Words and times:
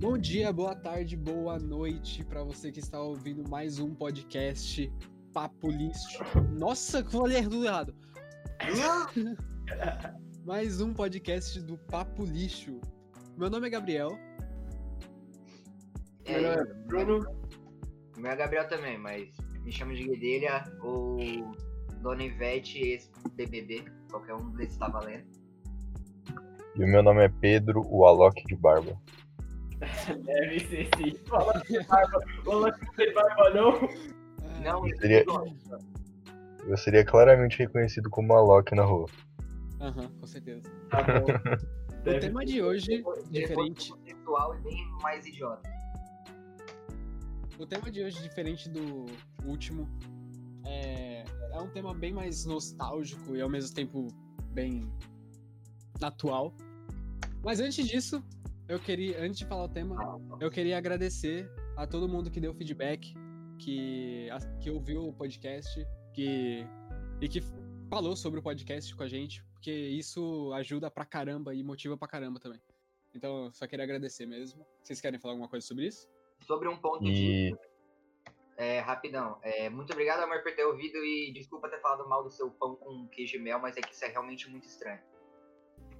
Bom 0.00 0.18
dia, 0.18 0.52
boa 0.52 0.74
tarde, 0.74 1.16
boa 1.16 1.56
noite 1.56 2.24
para 2.24 2.42
você 2.42 2.72
que 2.72 2.80
está 2.80 3.00
ouvindo 3.00 3.48
mais 3.48 3.78
um 3.78 3.94
podcast 3.94 4.92
Papo 5.32 5.70
Lixo. 5.70 6.18
Nossa, 6.58 7.00
que 7.00 7.14
eu 7.14 7.20
falei 7.20 7.42
tudo 7.42 7.64
errado. 7.64 7.94
mais 10.44 10.80
um 10.80 10.92
podcast 10.92 11.60
do 11.62 11.78
Papo 11.78 12.24
Lixo. 12.24 12.80
Meu 13.38 13.48
nome 13.48 13.68
é 13.68 13.70
Gabriel. 13.70 14.18
Meu 16.28 16.42
nome 16.42 16.56
é 16.56 16.74
Bruno. 16.86 17.20
Meu 18.18 18.32
é 18.32 18.36
Gabriel 18.36 18.68
também, 18.68 18.98
mas 18.98 19.28
me 19.62 19.70
chamo 19.70 19.94
de 19.94 20.08
Guedelha 20.08 20.64
ou 20.82 21.18
Dona 22.02 22.24
Ivete, 22.24 22.80
ex-BBB. 22.80 23.84
Qualquer 24.10 24.34
um 24.34 24.50
desses 24.50 24.76
tá 24.76 24.88
valendo. 24.88 25.24
E 26.74 26.82
o 26.82 26.88
meu 26.88 27.02
nome 27.02 27.24
é 27.24 27.28
Pedro, 27.28 27.82
o 27.86 28.04
Alok 28.04 28.44
de 28.44 28.56
Barba. 28.56 29.00
Deve 30.24 30.60
ser 30.60 30.88
sim. 30.96 31.14
Fala 31.26 31.60
de 31.68 31.82
barba. 31.84 32.20
Não 32.44 32.70
tem 32.96 33.12
barba, 33.14 33.50
não. 33.50 33.72
Não, 34.62 34.88
Eu 34.88 34.96
seria, 34.98 35.24
eu 36.66 36.76
seria 36.76 37.04
claramente 37.04 37.58
reconhecido 37.58 38.08
como 38.08 38.32
Alok 38.32 38.74
na 38.74 38.84
rua. 38.84 39.06
Aham, 39.80 40.08
com 40.20 40.26
certeza. 40.26 40.70
Tá 40.90 41.02
bom. 41.02 41.26
O 42.06 42.20
tema 42.20 42.44
de 42.44 42.60
hoje, 42.60 42.98
Depois 42.98 43.30
diferente. 43.30 43.90
conceitual 43.90 44.54
e 44.58 44.60
bem 44.60 44.86
mais 45.00 45.24
idiota. 45.24 45.66
O 47.58 47.64
tema 47.64 47.90
de 47.90 48.02
hoje, 48.04 48.20
diferente 48.22 48.68
do 48.68 49.06
último, 49.42 49.88
é, 50.66 51.24
é 51.50 51.58
um 51.58 51.68
tema 51.70 51.94
bem 51.94 52.12
mais 52.12 52.44
nostálgico 52.44 53.34
e 53.34 53.40
ao 53.40 53.48
mesmo 53.48 53.74
tempo 53.74 54.08
bem 54.50 54.92
atual. 56.02 56.54
Mas 57.42 57.58
antes 57.58 57.86
disso, 57.88 58.22
eu 58.68 58.78
queria, 58.78 59.20
antes 59.20 59.38
de 59.38 59.46
falar 59.46 59.64
o 59.64 59.68
tema, 59.68 59.96
eu 60.40 60.50
queria 60.50 60.78
agradecer 60.78 61.50
a 61.76 61.86
todo 61.86 62.08
mundo 62.08 62.30
que 62.30 62.40
deu 62.40 62.54
feedback, 62.54 63.14
que, 63.58 64.28
que 64.60 64.70
ouviu 64.70 65.08
o 65.08 65.12
podcast, 65.12 65.86
que, 66.12 66.66
e 67.20 67.28
que 67.28 67.40
falou 67.90 68.16
sobre 68.16 68.40
o 68.40 68.42
podcast 68.42 68.94
com 68.94 69.02
a 69.02 69.08
gente, 69.08 69.44
porque 69.52 69.70
isso 69.70 70.52
ajuda 70.54 70.90
pra 70.90 71.04
caramba 71.04 71.54
e 71.54 71.62
motiva 71.62 71.96
pra 71.96 72.08
caramba 72.08 72.40
também. 72.40 72.60
Então, 73.14 73.44
eu 73.44 73.52
só 73.52 73.66
queria 73.66 73.84
agradecer 73.84 74.26
mesmo. 74.26 74.66
Vocês 74.82 75.00
querem 75.00 75.20
falar 75.20 75.34
alguma 75.34 75.48
coisa 75.48 75.64
sobre 75.64 75.86
isso? 75.86 76.08
Sobre 76.40 76.68
um 76.68 76.76
ponto 76.76 77.04
E 77.06 77.12
de. 77.12 77.56
É, 78.56 78.80
rapidão. 78.80 79.38
É, 79.42 79.68
muito 79.68 79.92
obrigado, 79.92 80.20
amor, 80.20 80.42
por 80.42 80.52
ter 80.54 80.64
ouvido 80.64 80.98
e 80.98 81.32
desculpa 81.32 81.68
ter 81.68 81.80
falado 81.80 82.08
mal 82.08 82.22
do 82.22 82.30
seu 82.30 82.50
pão 82.50 82.76
com 82.76 83.06
queijo 83.08 83.36
e 83.36 83.40
mel, 83.40 83.58
mas 83.58 83.76
é 83.76 83.80
que 83.80 83.92
isso 83.92 84.04
é 84.04 84.08
realmente 84.08 84.48
muito 84.48 84.66
estranho. 84.66 85.00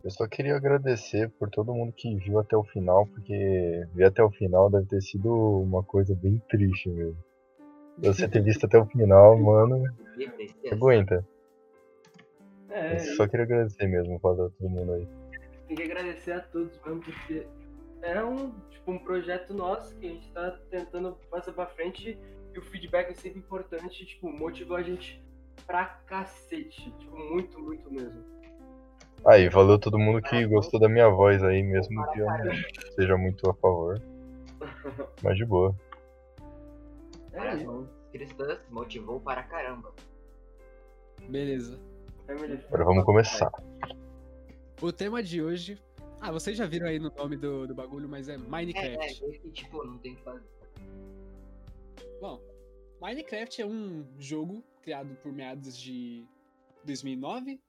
Eu 0.04 0.10
só 0.10 0.28
queria 0.28 0.54
agradecer 0.54 1.30
por 1.30 1.48
todo 1.48 1.72
mundo 1.74 1.92
que 1.92 2.14
viu 2.16 2.38
até 2.38 2.54
o 2.54 2.62
final, 2.62 3.06
porque 3.06 3.86
ver 3.94 4.04
até 4.04 4.22
o 4.22 4.30
final 4.30 4.68
deve 4.70 4.86
ter 4.86 5.00
sido 5.00 5.32
uma 5.32 5.82
coisa 5.82 6.14
bem 6.14 6.40
triste 6.50 6.90
mesmo. 6.90 7.16
Você 7.98 8.28
ter 8.28 8.42
visto 8.42 8.66
até 8.66 8.78
o 8.78 8.84
final, 8.84 9.36
mano, 9.40 9.82
E 10.18 10.70
aguenta. 10.70 11.26
É, 12.68 12.94
Eu 12.94 12.98
só 13.16 13.26
queria 13.26 13.44
agradecer 13.44 13.86
mesmo 13.86 14.20
pra 14.20 14.34
todo 14.34 14.52
mundo 14.60 14.92
aí. 14.92 15.08
tem 15.68 15.76
que 15.76 15.82
agradecer 15.84 16.32
a 16.32 16.40
todos 16.40 16.78
mesmo, 16.84 17.00
porque 17.00 17.46
é 18.02 18.22
um, 18.22 18.50
tipo, 18.68 18.90
um 18.92 18.98
projeto 18.98 19.54
nosso 19.54 19.96
que 19.96 20.06
a 20.06 20.10
gente 20.10 20.30
tá 20.32 20.58
tentando 20.70 21.16
passar 21.30 21.52
pra 21.52 21.66
frente 21.66 22.18
e 22.52 22.58
o 22.58 22.62
feedback 22.62 23.10
é 23.10 23.14
sempre 23.14 23.38
importante, 23.38 24.04
tipo, 24.04 24.28
motivou 24.30 24.76
a 24.76 24.82
gente 24.82 25.24
pra 25.66 25.86
cacete. 26.06 26.90
Tipo, 26.98 27.16
muito, 27.16 27.58
muito 27.58 27.90
mesmo. 27.90 28.33
Aí, 29.26 29.48
valeu 29.48 29.78
todo 29.78 29.98
mundo 29.98 30.20
que 30.20 30.46
gostou 30.46 30.78
da 30.78 30.88
minha 30.88 31.08
voz 31.08 31.42
aí, 31.42 31.62
mesmo 31.62 32.06
que 32.12 32.18
eu 32.20 32.26
não 32.26 32.54
seja 32.94 33.16
muito 33.16 33.48
a 33.48 33.54
favor. 33.54 34.00
Mas 35.22 35.36
de 35.36 35.44
boa. 35.46 35.74
É 37.32 37.56
isso. 37.56 37.66
Mãos 37.66 37.88
cristãs 38.12 38.60
motivou 38.70 39.18
para 39.20 39.42
caramba. 39.42 39.92
Beleza. 41.28 41.80
Agora 42.28 42.84
vamos 42.84 43.04
começar. 43.04 43.50
O 44.80 44.92
tema 44.92 45.22
de 45.22 45.42
hoje. 45.42 45.80
Ah, 46.20 46.30
vocês 46.30 46.56
já 46.56 46.64
viram 46.66 46.86
aí 46.86 46.98
no 46.98 47.10
nome 47.10 47.36
do, 47.36 47.66
do 47.66 47.74
bagulho, 47.74 48.08
mas 48.08 48.28
é 48.28 48.32
É, 48.32 48.36
é, 48.36 48.38
Minecraft. 48.38 49.24
esse 49.26 49.50
tipo, 49.50 49.84
não 49.84 49.98
tem 49.98 50.12
o 50.12 50.16
que 50.16 50.22
fazer. 50.22 50.44
Bom, 52.20 52.40
Minecraft 53.00 53.60
é 53.60 53.66
um 53.66 54.06
jogo 54.18 54.62
criado 54.80 55.14
por 55.22 55.32
meados 55.32 55.76
de 55.76 56.24
2009. 56.84 57.60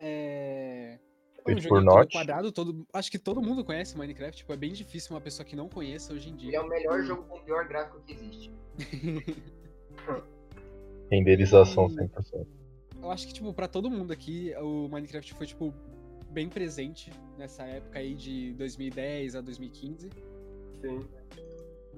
É. 0.00 0.98
É 1.46 1.50
um 1.54 1.58
joguinho 1.60 1.84
todo 1.86 2.08
quadrado, 2.12 2.52
todo, 2.52 2.86
acho 2.92 3.10
que 3.10 3.18
todo 3.18 3.40
mundo 3.40 3.64
conhece 3.64 3.96
Minecraft, 3.96 4.36
tipo, 4.36 4.52
é 4.52 4.56
bem 4.56 4.72
difícil 4.72 5.14
uma 5.14 5.20
pessoa 5.20 5.46
que 5.46 5.56
não 5.56 5.66
conheça 5.68 6.12
hoje 6.12 6.28
em 6.28 6.32
Ele 6.34 6.48
é 6.48 6.50
dia. 6.50 6.62
o 6.62 6.68
melhor 6.68 7.02
jogo 7.02 7.22
com 7.24 7.38
o 7.38 7.40
pior 7.42 7.66
gráfico 7.66 8.00
que 8.00 8.12
existe. 8.12 8.52
Renderização 11.10 11.86
E- 11.86 11.94
100%. 11.94 12.46
Eu 13.00 13.10
acho 13.10 13.26
que, 13.28 13.32
tipo, 13.32 13.52
pra 13.54 13.66
todo 13.68 13.88
mundo 13.90 14.12
aqui, 14.12 14.52
o 14.60 14.88
Minecraft 14.88 15.32
foi, 15.34 15.46
tipo, 15.46 15.72
bem 16.30 16.48
presente 16.48 17.10
nessa 17.38 17.64
época 17.64 17.98
aí 17.98 18.14
de 18.14 18.52
2010 18.54 19.36
a 19.36 19.40
2015. 19.40 20.10
Sim. 20.82 21.08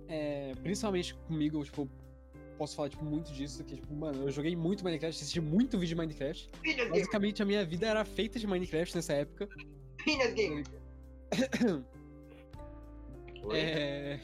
É, 0.07 0.53
principalmente 0.63 1.15
comigo, 1.27 1.65
tipo, 1.65 1.89
posso 2.61 2.77
falar, 2.77 2.91
tipo, 2.91 3.03
muito 3.03 3.33
disso, 3.33 3.65
que, 3.65 3.75
tipo, 3.75 3.95
mano, 3.95 4.25
eu 4.25 4.31
joguei 4.31 4.55
muito 4.55 4.85
Minecraft, 4.85 5.17
assisti 5.17 5.41
muito 5.41 5.79
vídeo 5.79 5.95
de 5.95 6.03
Minecraft. 6.03 6.51
Basicamente, 6.91 7.43
a 7.43 7.47
minha 7.47 7.65
vida 7.65 7.87
era 7.87 8.05
feita 8.05 8.39
de 8.39 8.47
Minecraft 8.47 8.97
nessa 8.97 9.15
época. 9.15 9.49
Pilhas 10.05 10.35
Gamer! 10.35 10.67
Oi? 13.45 13.59
É... 13.59 14.21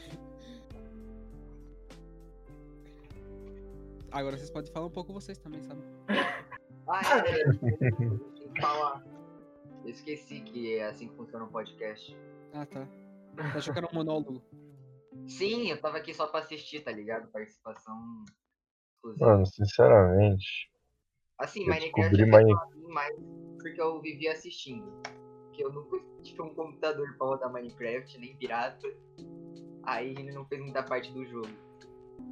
Agora 4.11 4.37
vocês 4.37 4.51
podem 4.51 4.71
falar 4.71 4.85
um 4.85 4.91
pouco 4.91 5.11
vocês 5.11 5.39
também, 5.39 5.63
sabe? 5.63 5.81
Ah, 6.87 7.23
é, 7.25 7.41
é. 7.41 8.61
Falar. 8.61 9.03
Eu 9.83 9.89
esqueci 9.89 10.41
que 10.41 10.75
é 10.75 10.85
assim 10.85 11.07
que 11.07 11.15
funciona 11.15 11.43
um 11.43 11.49
podcast. 11.49 12.15
Ah, 12.53 12.67
tá. 12.67 12.87
Achou 13.55 13.73
que 13.73 13.79
era 13.79 13.87
um 13.91 13.95
monólogo. 13.95 14.43
Sim, 15.27 15.69
eu 15.69 15.79
tava 15.81 15.97
aqui 15.97 16.13
só 16.13 16.27
pra 16.27 16.39
assistir, 16.41 16.81
tá 16.81 16.91
ligado? 16.91 17.29
Participação 17.31 18.25
exclusiva. 18.95 19.25
Mano, 19.25 19.45
sinceramente, 19.45 20.69
Assim, 21.39 21.61
eu 21.61 21.67
Minecraft 21.67 22.15
descobri 22.15 22.21
é 22.21 22.43
Mine- 22.43 22.55
pra 22.55 22.75
mim 22.75 22.87
mais 22.93 23.15
porque 23.61 23.81
eu 23.81 24.01
vivia 24.01 24.31
assistindo. 24.31 24.85
Porque 25.45 25.63
eu 25.63 25.71
nunca 25.71 25.99
tive 26.23 26.41
um 26.41 26.53
computador 26.53 27.15
pra 27.17 27.27
rodar 27.27 27.51
Minecraft, 27.51 28.17
nem 28.19 28.35
pirata. 28.37 28.87
Aí 29.83 30.11
ele 30.11 30.31
não 30.31 30.45
fez 30.45 30.61
muita 30.61 30.83
parte 30.83 31.11
do 31.11 31.25
jogo. 31.25 31.47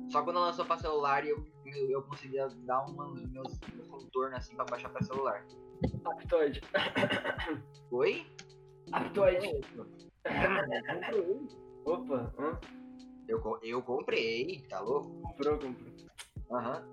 Só 0.09 0.23
quando 0.23 0.39
lançou 0.39 0.65
pra 0.65 0.77
celular 0.77 1.25
eu, 1.25 1.45
eu, 1.65 1.89
eu 1.89 2.03
conseguia 2.03 2.47
dar 2.65 2.85
uma, 2.85 3.07
meus, 3.13 3.59
meus 3.73 3.87
contornos 3.87 4.37
assim 4.37 4.55
pra 4.55 4.65
baixar 4.65 4.89
pra 4.89 5.01
celular. 5.03 5.45
Aptoide. 6.05 6.61
Oi? 7.91 8.25
Aptoide. 8.91 9.61
Opa, 11.85 12.33
hã? 12.39 12.59
Eu, 13.27 13.59
eu 13.61 13.81
comprei, 13.81 14.61
tá 14.69 14.79
louco? 14.79 15.09
Comprou, 15.21 15.59
comprou. 15.59 15.93
Aham. 16.51 16.83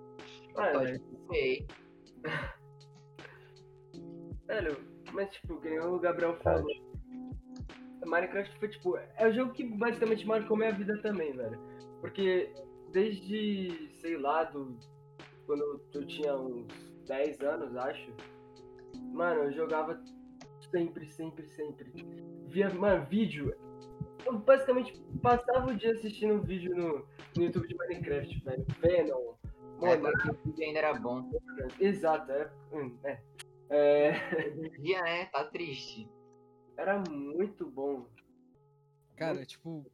Ah, 0.57 0.73
comprei. 1.11 1.67
Velho, 4.47 4.77
mas 5.13 5.31
tipo, 5.31 5.59
nem 5.61 5.81
o 5.81 5.99
Gabriel 5.99 6.37
falou. 6.41 6.71
Minecraft 8.05 8.59
foi 8.59 8.69
tipo. 8.69 8.97
É 9.17 9.29
o 9.29 9.33
jogo 9.33 9.53
que 9.53 9.65
basicamente 9.65 10.27
marcou 10.27 10.57
minha 10.57 10.73
vida 10.73 11.01
também, 11.01 11.33
velho. 11.33 11.59
Porque 12.01 12.53
desde, 12.93 13.89
sei 14.01 14.19
lá, 14.19 14.45
do. 14.45 14.77
Quando 15.47 15.81
eu 15.95 16.07
tinha 16.07 16.37
uns 16.37 16.67
10 17.07 17.41
anos, 17.41 17.75
acho. 17.77 18.13
Mano, 19.13 19.45
eu 19.45 19.53
jogava 19.53 19.99
sempre, 20.71 21.07
sempre, 21.11 21.47
sempre. 21.49 21.93
Via, 22.47 22.69
mano, 22.71 23.07
vídeo. 23.07 23.55
Eu 24.25 24.39
basicamente 24.39 25.01
passava 25.23 25.71
o 25.71 25.75
dia 25.75 25.93
assistindo 25.93 26.43
vídeo 26.43 26.75
no, 26.75 27.07
no 27.37 27.45
YouTube 27.45 27.69
de 27.69 27.77
Minecraft, 27.77 28.45
velho. 28.45 28.67
Venom. 28.81 29.35
É, 29.83 29.97
Mano, 29.97 30.39
vídeo 30.45 30.65
ainda 30.65 30.79
era 30.79 30.95
bom. 30.95 31.31
exato, 31.81 32.31
é. 32.31 32.51
hum, 32.73 32.97
é. 33.05 33.21
É. 33.71 34.13
Dia, 34.79 35.03
né? 35.03 35.27
Tá 35.27 35.45
triste. 35.45 36.09
Era 36.77 37.03
muito 37.11 37.69
bom. 37.71 38.07
Cara, 39.17 39.45
tipo, 39.45 39.91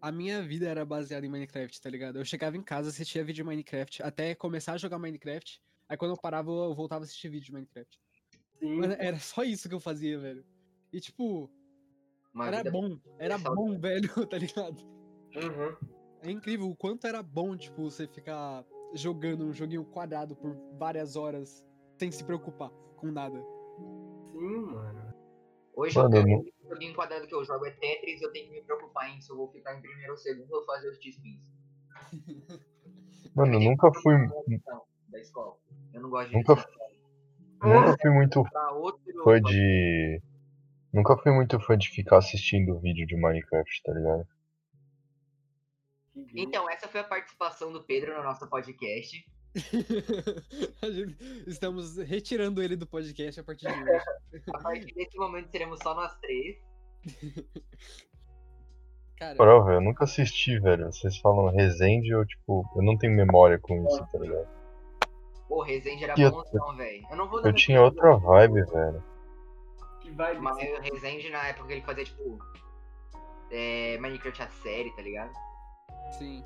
a 0.00 0.12
minha 0.12 0.42
vida 0.42 0.68
era 0.68 0.84
baseada 0.84 1.26
em 1.26 1.28
Minecraft, 1.28 1.80
tá 1.80 1.90
ligado? 1.90 2.18
Eu 2.18 2.24
chegava 2.24 2.56
em 2.56 2.62
casa, 2.62 2.90
assistia 2.90 3.24
vídeo 3.24 3.42
de 3.42 3.44
Minecraft, 3.44 4.02
até 4.02 4.34
começar 4.34 4.74
a 4.74 4.78
jogar 4.78 4.98
Minecraft. 4.98 5.60
Aí 5.88 5.96
quando 5.96 6.12
eu 6.12 6.20
parava, 6.20 6.50
eu 6.50 6.74
voltava 6.74 7.02
a 7.02 7.04
assistir 7.04 7.28
vídeo 7.28 7.46
de 7.46 7.52
Minecraft. 7.52 8.00
Sim. 8.58 8.76
Mas 8.76 8.90
era 8.98 9.18
só 9.18 9.42
isso 9.44 9.68
que 9.68 9.74
eu 9.74 9.80
fazia, 9.80 10.18
velho. 10.18 10.44
E 10.92 11.00
tipo, 11.00 11.50
Uma 12.36 12.48
era 12.48 12.56
vida 12.58 12.70
bom, 12.70 12.98
era 13.18 13.38
saudável. 13.38 13.56
bom, 13.72 13.78
velho, 13.80 14.08
tá 14.28 14.36
ligado? 14.36 14.78
Uhum. 15.34 15.74
É 16.20 16.30
incrível 16.30 16.68
o 16.68 16.76
quanto 16.76 17.06
era 17.06 17.22
bom, 17.22 17.56
tipo, 17.56 17.82
você 17.90 18.06
ficar 18.06 18.62
jogando 18.92 19.44
um 19.46 19.52
joguinho 19.54 19.84
quadrado 19.86 20.36
por 20.36 20.54
várias 20.78 21.16
horas 21.16 21.64
sem 21.98 22.12
se 22.12 22.22
preocupar 22.22 22.70
com 22.96 23.10
nada. 23.10 23.42
Sim, 24.32 24.60
mano. 24.66 25.14
Hoje 25.74 25.98
Mano, 25.98 26.16
eu 26.16 26.22
não- 26.26 26.44
eu 26.44 26.70
joguinho 26.70 26.94
quadrado 26.94 27.26
que 27.26 27.34
eu 27.34 27.42
jogo 27.44 27.64
é 27.66 27.70
Tetris, 27.70 28.20
eu 28.20 28.30
tenho 28.32 28.48
que 28.48 28.52
me 28.52 28.62
preocupar 28.62 29.10
em 29.10 29.20
se 29.20 29.30
eu 29.30 29.36
vou 29.36 29.48
ficar 29.48 29.74
em 29.76 29.80
primeiro 29.80 30.12
ou 30.12 30.18
segundo 30.18 30.52
ou 30.52 30.64
fazer 30.64 30.90
os 30.90 30.98
T-spins. 30.98 31.54
Mano, 33.34 33.54
eu 33.54 33.60
nunca 33.60 33.90
fui. 34.02 34.14
Da 35.08 35.18
escola. 35.18 35.56
Eu 35.92 36.02
não 36.02 36.10
gosto 36.10 36.28
de 36.30 36.36
Nunca, 36.36 36.54
nunca 37.62 37.96
fui 38.00 38.10
muito 38.10 38.44
fã 39.24 39.40
de. 39.40 40.22
Nunca 40.96 41.14
fui 41.18 41.30
muito 41.30 41.60
fã 41.60 41.76
de 41.76 41.90
ficar 41.90 42.16
assistindo 42.16 42.80
vídeo 42.80 43.06
de 43.06 43.14
Minecraft, 43.16 43.82
tá 43.82 43.92
ligado? 43.92 44.26
Então, 46.34 46.70
essa 46.70 46.88
foi 46.88 47.02
a 47.02 47.04
participação 47.04 47.70
do 47.70 47.84
Pedro 47.84 48.16
no 48.16 48.22
nosso 48.22 48.48
podcast. 48.48 49.30
Estamos 51.46 51.98
retirando 51.98 52.62
ele 52.62 52.76
do 52.76 52.86
podcast 52.86 53.38
a 53.38 53.44
partir 53.44 53.66
de 53.66 53.74
hoje. 53.74 54.04
A 54.54 54.58
partir 54.58 54.94
desse 54.94 55.18
momento 55.18 55.50
seremos 55.50 55.80
só 55.82 55.94
nós 55.94 56.16
três. 56.16 56.56
Cara, 59.18 59.36
Prova, 59.36 59.74
eu 59.74 59.82
nunca 59.82 60.04
assisti, 60.04 60.58
velho. 60.58 60.86
Vocês 60.86 61.18
falam 61.18 61.54
Resende, 61.54 62.08
eu, 62.08 62.24
tipo, 62.24 62.64
eu 62.74 62.82
não 62.82 62.96
tenho 62.96 63.14
memória 63.14 63.58
com 63.58 63.86
isso, 63.86 64.06
tá 64.10 64.18
ligado? 64.18 64.48
Pô, 65.46 65.62
Resende 65.62 66.04
era 66.04 66.14
eu- 66.18 66.30
bonzão, 66.30 66.74
velho. 66.74 67.06
Eu 67.10 67.16
não 67.18 67.28
vou 67.28 67.42
dar 67.42 67.50
Eu 67.50 67.52
tinha 67.52 67.82
outra 67.82 68.16
vibe, 68.16 68.64
velho. 68.64 69.15
Que 70.06 70.12
vibe. 70.12 70.40
Mas 70.40 70.56
o 70.56 70.80
Resende 70.80 71.30
na 71.30 71.48
época 71.48 71.72
ele 71.72 71.82
fazia, 71.82 72.04
tipo. 72.04 72.38
É, 73.50 73.98
Minecraft 73.98 74.42
a 74.42 74.48
série, 74.48 74.90
tá 74.94 75.02
ligado? 75.02 75.30
sim. 76.12 76.42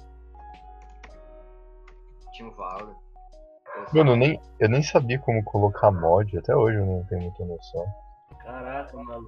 Tinha 2.33 2.49
o 2.49 2.53
Valdo. 2.53 2.97
Mano, 3.93 4.13
eu 4.13 4.17
nem, 4.17 4.41
eu 4.59 4.69
nem 4.69 4.83
sabia 4.83 5.19
como 5.19 5.43
colocar 5.45 5.91
mod, 5.91 6.39
até 6.39 6.55
hoje 6.55 6.79
eu 6.79 6.87
não 6.87 7.05
tenho 7.05 7.23
muita 7.23 7.45
noção. 7.45 7.85
Caraca, 8.39 8.97
mano. 8.97 9.27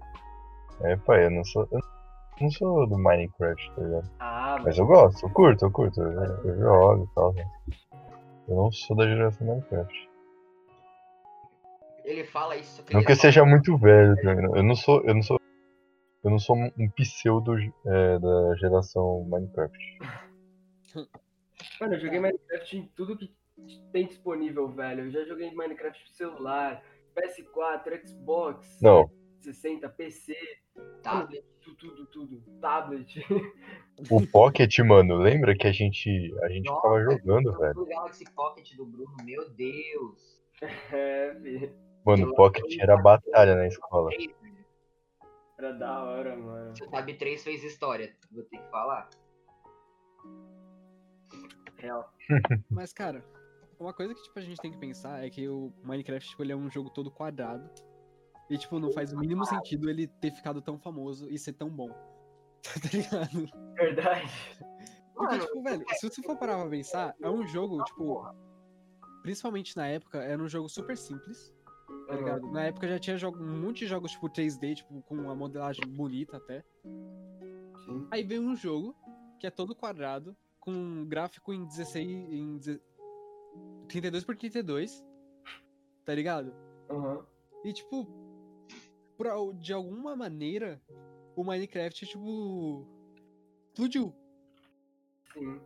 É, 0.82 0.96
pai, 0.96 1.26
eu 1.26 1.30
não 1.30 1.44
sou. 1.44 1.68
Eu 1.70 1.80
não 2.40 2.50
sou 2.50 2.86
do 2.86 2.96
Minecraft, 2.98 3.72
tá 3.74 3.82
ligado? 3.82 4.10
Ah, 4.20 4.56
Mas 4.64 4.78
eu 4.78 4.86
gosto, 4.86 5.26
eu 5.26 5.30
curto, 5.30 5.64
eu 5.66 5.70
curto, 5.70 6.00
eu, 6.00 6.22
eu 6.44 6.58
jogo 6.58 7.04
e 7.04 7.14
tal. 7.14 7.32
né? 7.34 7.44
Eu 8.48 8.56
não 8.56 8.72
sou 8.72 8.96
da 8.96 9.06
geração 9.06 9.46
Minecraft. 9.46 10.10
Ele 12.04 12.24
fala 12.24 12.56
isso, 12.56 12.82
que 12.84 12.94
Não 12.94 13.04
que 13.04 13.12
eu 13.12 13.16
seja 13.16 13.44
muito 13.44 13.76
velho 13.76 14.14
não. 14.24 14.56
Eu 14.56 14.62
não 14.62 14.74
sou. 14.74 15.02
Eu 15.04 15.14
não 15.14 15.22
sou. 15.22 15.38
Eu 16.24 16.30
não 16.30 16.38
sou 16.38 16.56
um 16.56 16.88
pseudo 16.90 17.56
é, 17.58 18.18
da 18.18 18.54
geração 18.56 19.24
Minecraft. 19.28 19.98
Mano, 21.80 21.94
eu 21.94 22.00
joguei 22.00 22.20
Minecraft 22.20 22.76
em 22.76 22.86
tudo 22.94 23.18
que 23.18 23.32
tem 23.92 24.06
disponível, 24.06 24.68
velho. 24.68 25.04
Eu 25.06 25.10
já 25.10 25.24
joguei 25.24 25.50
Minecraft 25.52 26.00
pro 26.04 26.12
celular, 26.14 26.82
PS4, 27.16 28.06
Xbox, 28.06 28.78
Não, 28.80 29.10
60, 29.40 29.88
PC, 29.88 30.34
tablet. 31.02 31.44
tudo, 31.60 31.76
tudo, 31.76 32.06
tudo. 32.06 32.42
Tablet. 32.60 33.26
o 34.10 34.26
Pocket, 34.26 34.78
mano, 34.80 35.16
lembra 35.16 35.56
que 35.56 35.66
a 35.66 35.72
gente. 35.72 36.08
A 36.42 36.48
gente 36.48 36.66
Nossa, 36.66 36.80
ficava 36.80 37.02
jogando, 37.02 37.58
velho. 37.58 37.80
O 37.80 37.86
Galaxy 37.86 38.24
Pocket 38.32 38.76
do 38.76 38.86
Bruno, 38.86 39.16
meu 39.24 39.50
Deus. 39.50 40.40
É, 40.92 41.34
fi. 41.42 41.91
Mano, 42.04 42.30
o 42.30 42.34
Pocket 42.34 42.78
era 42.80 42.96
batalha 42.96 43.54
na 43.54 43.66
escola. 43.66 44.10
Era 45.58 45.72
da 45.72 46.02
hora, 46.02 46.36
mano. 46.36 46.76
Se 46.76 46.82
o 46.82 46.90
Tab 46.90 47.08
3 47.08 47.44
fez 47.44 47.62
história, 47.62 48.16
vou 48.30 48.42
ter 48.44 48.58
que 48.58 48.70
falar. 48.70 49.08
Real. 51.76 52.12
Mas, 52.70 52.92
cara, 52.92 53.24
uma 53.78 53.92
coisa 53.92 54.14
que 54.14 54.22
tipo, 54.22 54.38
a 54.38 54.42
gente 54.42 54.60
tem 54.60 54.72
que 54.72 54.78
pensar 54.78 55.24
é 55.24 55.30
que 55.30 55.48
o 55.48 55.72
Minecraft 55.84 56.28
tipo, 56.28 56.42
ele 56.42 56.52
é 56.52 56.56
um 56.56 56.70
jogo 56.70 56.90
todo 56.90 57.10
quadrado. 57.10 57.68
E, 58.50 58.58
tipo, 58.58 58.78
não 58.78 58.92
faz 58.92 59.12
o 59.12 59.18
mínimo 59.18 59.44
sentido 59.44 59.88
ele 59.88 60.06
ter 60.06 60.32
ficado 60.32 60.60
tão 60.60 60.78
famoso 60.78 61.30
e 61.30 61.38
ser 61.38 61.52
tão 61.52 61.70
bom. 61.70 61.88
tá 62.62 62.88
ligado? 62.92 63.48
Verdade. 63.74 64.32
Porque, 65.14 65.36
Mano, 65.36 65.46
tipo, 65.46 65.62
velho, 65.62 65.84
se 65.94 66.10
você 66.10 66.22
for 66.22 66.36
parar 66.36 66.58
pra 66.58 66.68
pensar, 66.68 67.14
é 67.22 67.30
um 67.30 67.46
jogo, 67.46 67.82
tipo. 67.84 68.24
Principalmente 69.22 69.76
na 69.76 69.86
época, 69.86 70.18
era 70.18 70.42
um 70.42 70.48
jogo 70.48 70.68
super 70.68 70.96
simples, 70.96 71.54
tá 72.12 72.16
ligado? 72.18 72.46
Na 72.52 72.64
época 72.64 72.86
já 72.88 72.98
tinha 72.98 73.16
jogo, 73.16 73.42
um 73.42 73.60
monte 73.62 73.80
de 73.80 73.86
jogos, 73.86 74.12
tipo, 74.12 74.28
3D, 74.28 74.74
tipo, 74.76 75.02
com 75.02 75.14
uma 75.14 75.34
modelagem 75.34 75.86
bonita 75.86 76.36
até. 76.36 76.64
Sim. 77.84 78.06
Aí 78.10 78.22
vem 78.22 78.38
um 78.38 78.54
jogo 78.54 78.94
que 79.38 79.46
é 79.46 79.50
todo 79.50 79.74
quadrado, 79.74 80.36
com 80.60 80.70
um 80.72 81.06
gráfico 81.06 81.52
em 81.52 81.64
16. 81.64 82.06
em 82.08 82.60
32 83.88 84.24
por 84.24 84.36
32, 84.36 85.04
tá 86.04 86.14
ligado? 86.14 86.54
Aham. 86.90 87.26
E 87.64 87.72
tipo, 87.72 88.06
por, 89.16 89.26
al- 89.26 89.52
de 89.54 89.72
alguma 89.72 90.14
maneira, 90.16 90.80
o 91.36 91.42
Minecraft, 91.44 92.06
tipo, 92.06 92.86
explodiu. 93.72 94.14
Sim. 95.32 95.60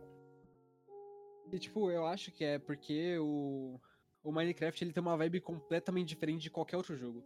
E 1.51 1.59
tipo, 1.59 1.89
eu 1.91 2.05
acho 2.05 2.31
que 2.31 2.43
é 2.43 2.59
porque 2.59 3.17
o, 3.19 3.79
o 4.27 4.31
Minecraft 4.31 4.83
ele 4.83 4.91
tem 4.91 5.01
uma 5.01 5.15
vibe 5.15 5.39
completamente 5.39 6.09
diferente 6.09 6.41
de 6.41 6.49
qualquer 6.49 6.75
outro 6.75 6.97
jogo. 6.97 7.23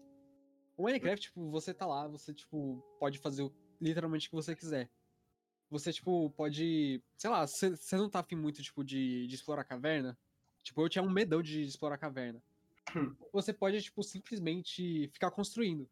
O 0.77 0.83
Minecraft, 0.83 1.19
tipo, 1.19 1.49
você 1.49 1.73
tá 1.73 1.87
lá, 1.87 2.07
você, 2.07 2.31
tipo, 2.31 2.79
pode 2.99 3.17
fazer 3.17 3.51
literalmente 3.81 4.27
o 4.27 4.29
que 4.29 4.35
você 4.35 4.55
quiser. 4.55 4.87
Você, 5.71 5.91
tipo, 5.91 6.29
pode. 6.29 7.01
Sei 7.17 7.29
lá, 7.29 7.47
você 7.47 7.95
não 7.97 8.07
tá 8.07 8.19
afim 8.19 8.35
muito, 8.35 8.61
tipo, 8.61 8.83
de, 8.83 9.25
de 9.25 9.33
explorar 9.33 9.63
a 9.63 9.65
caverna. 9.65 10.15
Tipo, 10.61 10.83
eu 10.83 10.89
tinha 10.89 11.01
um 11.01 11.09
medão 11.09 11.41
de 11.41 11.63
explorar 11.63 11.95
a 11.95 11.97
caverna. 11.97 12.39
Você 13.33 13.51
pode, 13.51 13.81
tipo, 13.81 14.03
simplesmente 14.03 15.07
ficar 15.13 15.31
construindo. 15.31 15.89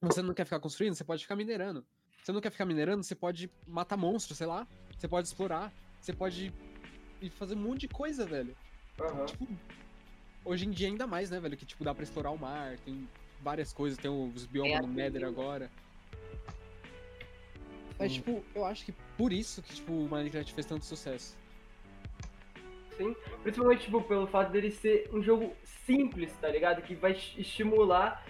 Você 0.00 0.22
não 0.22 0.32
quer 0.32 0.44
ficar 0.44 0.60
construindo, 0.60 0.94
você 0.94 1.04
pode 1.04 1.22
ficar 1.22 1.36
minerando. 1.36 1.84
Você 2.22 2.32
não 2.32 2.40
quer 2.40 2.50
ficar 2.50 2.64
minerando, 2.64 3.02
você 3.02 3.14
pode 3.14 3.50
matar 3.66 3.96
monstros, 3.96 4.38
sei 4.38 4.46
lá. 4.46 4.66
Você 4.96 5.08
pode 5.08 5.26
explorar. 5.26 5.72
Você 6.00 6.12
pode 6.12 6.54
ir 7.20 7.30
fazer 7.30 7.54
um 7.54 7.60
monte 7.60 7.80
de 7.80 7.88
coisa, 7.88 8.24
velho. 8.24 8.56
Aham. 9.00 9.26
Tipo, 9.26 9.46
hoje 10.46 10.66
em 10.66 10.70
dia 10.70 10.88
ainda 10.88 11.06
mais, 11.06 11.30
né, 11.30 11.38
velho? 11.40 11.56
Que, 11.56 11.66
tipo, 11.66 11.84
dá 11.84 11.94
pra 11.94 12.04
explorar 12.04 12.30
o 12.30 12.38
mar, 12.38 12.78
tem 12.84 13.06
várias 13.42 13.72
coisas, 13.72 13.98
tem 13.98 14.10
os 14.10 14.46
biomas 14.46 14.80
no 14.80 14.86
a 14.86 14.88
Nether 14.88 15.24
agora. 15.24 15.70
Mas, 17.98 18.12
Sim. 18.12 18.18
tipo, 18.18 18.44
eu 18.54 18.64
acho 18.64 18.84
que 18.84 18.92
por 19.16 19.32
isso 19.32 19.62
que, 19.62 19.74
tipo, 19.74 19.92
o 19.92 20.08
Minecraft 20.08 20.52
fez 20.52 20.66
tanto 20.66 20.84
sucesso. 20.84 21.36
Sim. 22.96 23.14
Principalmente, 23.42 23.84
tipo, 23.84 24.00
pelo 24.02 24.26
fato 24.26 24.50
dele 24.52 24.70
ser 24.70 25.08
um 25.12 25.22
jogo 25.22 25.52
simples, 25.84 26.32
tá 26.40 26.48
ligado? 26.48 26.82
Que 26.82 26.94
vai 26.94 27.12
es- 27.12 27.34
estimular 27.36 28.24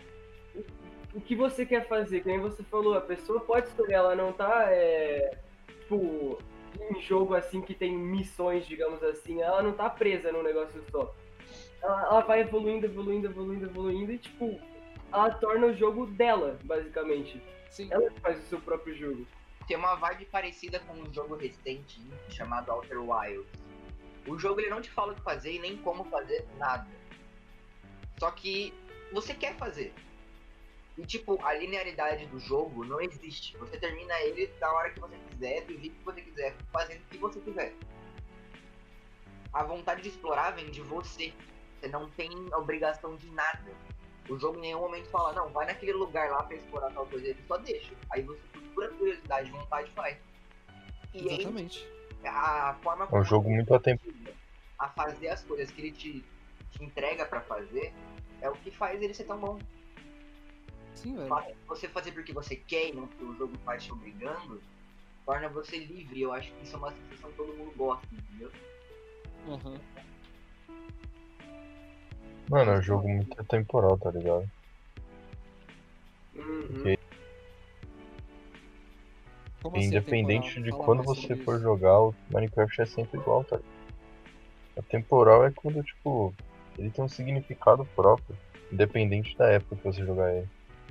o, 0.54 0.64
o 1.18 1.20
que 1.20 1.34
você 1.36 1.64
quer 1.66 1.86
fazer. 1.88 2.20
Que 2.20 2.28
nem 2.28 2.40
você 2.40 2.62
falou, 2.64 2.94
a 2.94 3.00
pessoa 3.00 3.40
pode 3.40 3.68
escolher, 3.68 3.94
ela 3.94 4.14
não 4.14 4.32
tá, 4.32 4.66
é, 4.70 5.38
tipo, 5.80 6.38
em 6.90 7.00
jogo 7.02 7.34
assim 7.34 7.60
que 7.62 7.74
tem 7.74 7.96
missões, 7.96 8.66
digamos 8.66 9.02
assim, 9.02 9.40
ela 9.40 9.62
não 9.62 9.72
tá 9.72 9.88
presa 9.88 10.30
num 10.32 10.42
negócio 10.42 10.82
só. 10.90 11.14
Ela, 11.86 12.02
ela 12.02 12.20
vai 12.22 12.40
evoluindo, 12.40 12.84
evoluindo, 12.84 13.28
evoluindo, 13.28 13.66
evoluindo 13.66 14.12
e, 14.12 14.18
tipo, 14.18 14.60
ela 15.12 15.30
torna 15.30 15.68
o 15.68 15.74
jogo 15.74 16.06
dela, 16.06 16.58
basicamente. 16.64 17.40
Sim. 17.70 17.88
Ela 17.92 18.10
faz 18.20 18.40
o 18.40 18.48
seu 18.48 18.60
próprio 18.60 18.92
jogo. 18.96 19.24
Tem 19.68 19.76
uma 19.76 19.94
vibe 19.94 20.24
parecida 20.26 20.80
com 20.80 20.94
um 20.94 21.14
jogo 21.14 21.36
recente 21.36 22.00
chamado 22.28 22.72
Outer 22.72 23.00
Wilds. 23.00 23.64
O 24.26 24.36
jogo 24.36 24.60
ele 24.60 24.68
não 24.70 24.80
te 24.80 24.90
fala 24.90 25.12
o 25.12 25.14
que 25.14 25.22
fazer 25.22 25.52
e 25.52 25.58
nem 25.60 25.76
como 25.76 26.02
fazer 26.06 26.44
nada. 26.58 26.88
Só 28.18 28.32
que 28.32 28.74
você 29.12 29.32
quer 29.32 29.56
fazer. 29.56 29.94
E 30.98 31.06
tipo, 31.06 31.38
a 31.44 31.54
linearidade 31.54 32.26
do 32.26 32.40
jogo 32.40 32.84
não 32.84 33.00
existe. 33.00 33.56
Você 33.58 33.78
termina 33.78 34.20
ele 34.22 34.48
da 34.58 34.72
hora 34.72 34.90
que 34.90 34.98
você 34.98 35.16
quiser, 35.30 35.64
do 35.66 35.78
jeito 35.78 35.96
que 35.96 36.04
você 36.04 36.20
quiser, 36.20 36.56
fazendo 36.72 37.02
o 37.02 37.04
que 37.04 37.18
você 37.18 37.38
quiser. 37.38 37.74
A 39.52 39.62
vontade 39.62 40.02
de 40.02 40.08
explorar 40.08 40.50
vem 40.50 40.68
de 40.70 40.80
você. 40.80 41.32
Você 41.80 41.88
não 41.88 42.10
tem 42.10 42.30
obrigação 42.54 43.16
de 43.16 43.30
nada. 43.30 43.70
O 44.28 44.38
jogo 44.38 44.58
em 44.58 44.62
nenhum 44.62 44.80
momento 44.80 45.08
fala, 45.08 45.32
não, 45.32 45.50
vai 45.50 45.66
naquele 45.66 45.92
lugar 45.92 46.30
lá 46.30 46.42
pra 46.42 46.56
explorar 46.56 46.92
tal 46.92 47.06
coisa, 47.06 47.26
ele 47.26 47.42
só 47.46 47.56
deixa. 47.58 47.94
Aí 48.10 48.22
você, 48.22 48.40
por 48.52 48.62
pura 48.74 48.88
curiosidade, 48.90 49.50
vontade, 49.50 49.90
faz. 49.92 50.18
E 51.14 51.28
aí, 51.28 51.34
Exatamente. 51.34 51.86
a 52.24 52.74
forma 52.82 53.04
É 53.04 53.06
um 53.06 53.10
como 53.10 53.24
jogo 53.24 53.48
você 53.48 53.54
muito 53.54 53.74
a 53.74 53.80
tempo. 53.80 54.02
a 54.78 54.88
fazer 54.90 55.28
as 55.28 55.44
coisas 55.44 55.70
que 55.70 55.80
ele 55.80 55.92
te, 55.92 56.24
te 56.72 56.84
entrega 56.84 57.24
pra 57.24 57.40
fazer 57.42 57.92
é 58.40 58.50
o 58.50 58.54
que 58.54 58.70
faz 58.70 59.00
ele 59.00 59.14
ser 59.14 59.24
tão 59.24 59.38
bom. 59.38 59.58
Sim, 60.94 61.14
velho. 61.14 61.56
você 61.66 61.88
fazer 61.88 62.12
porque 62.12 62.32
você 62.32 62.56
quer 62.56 62.88
e 62.88 62.92
não 62.92 63.06
porque 63.06 63.24
o 63.24 63.34
jogo 63.36 63.56
faz 63.64 63.84
te 63.84 63.92
obrigando, 63.92 64.60
torna 65.24 65.48
você 65.48 65.78
livre. 65.78 66.22
Eu 66.22 66.32
acho 66.32 66.52
que 66.52 66.64
isso 66.64 66.74
é 66.74 66.78
uma 66.78 66.92
sensação 66.92 67.30
que 67.30 67.36
todo 67.36 67.54
mundo 67.54 67.72
gosta, 67.76 68.06
entendeu? 68.12 68.50
Aham. 69.48 69.78
Mano, 72.48 72.72
é 72.72 72.78
um 72.78 72.82
jogo 72.82 73.08
muito 73.08 73.44
temporal, 73.44 73.98
tá 73.98 74.10
ligado? 74.10 74.48
Uhum. 76.34 76.96
E 79.74 79.78
assim, 79.78 79.86
independente 79.86 80.54
temporal? 80.54 80.64
de 80.64 80.70
Fala 80.70 80.84
quando 80.84 81.02
você 81.02 81.36
for 81.36 81.54
isso. 81.56 81.62
jogar, 81.64 82.00
o 82.00 82.14
Minecraft 82.30 82.82
é 82.82 82.86
sempre 82.86 83.18
igual, 83.18 83.42
tá 83.44 83.56
ligado? 83.56 83.76
A 84.78 84.82
temporal 84.82 85.46
é 85.46 85.50
quando, 85.50 85.82
tipo, 85.82 86.32
ele 86.78 86.90
tem 86.90 87.04
um 87.04 87.08
significado 87.08 87.84
próprio, 87.96 88.36
independente 88.70 89.36
da 89.36 89.48
época 89.48 89.76
que 89.76 89.82
você 89.82 90.04
jogar 90.04 90.32
ele. 90.34 90.48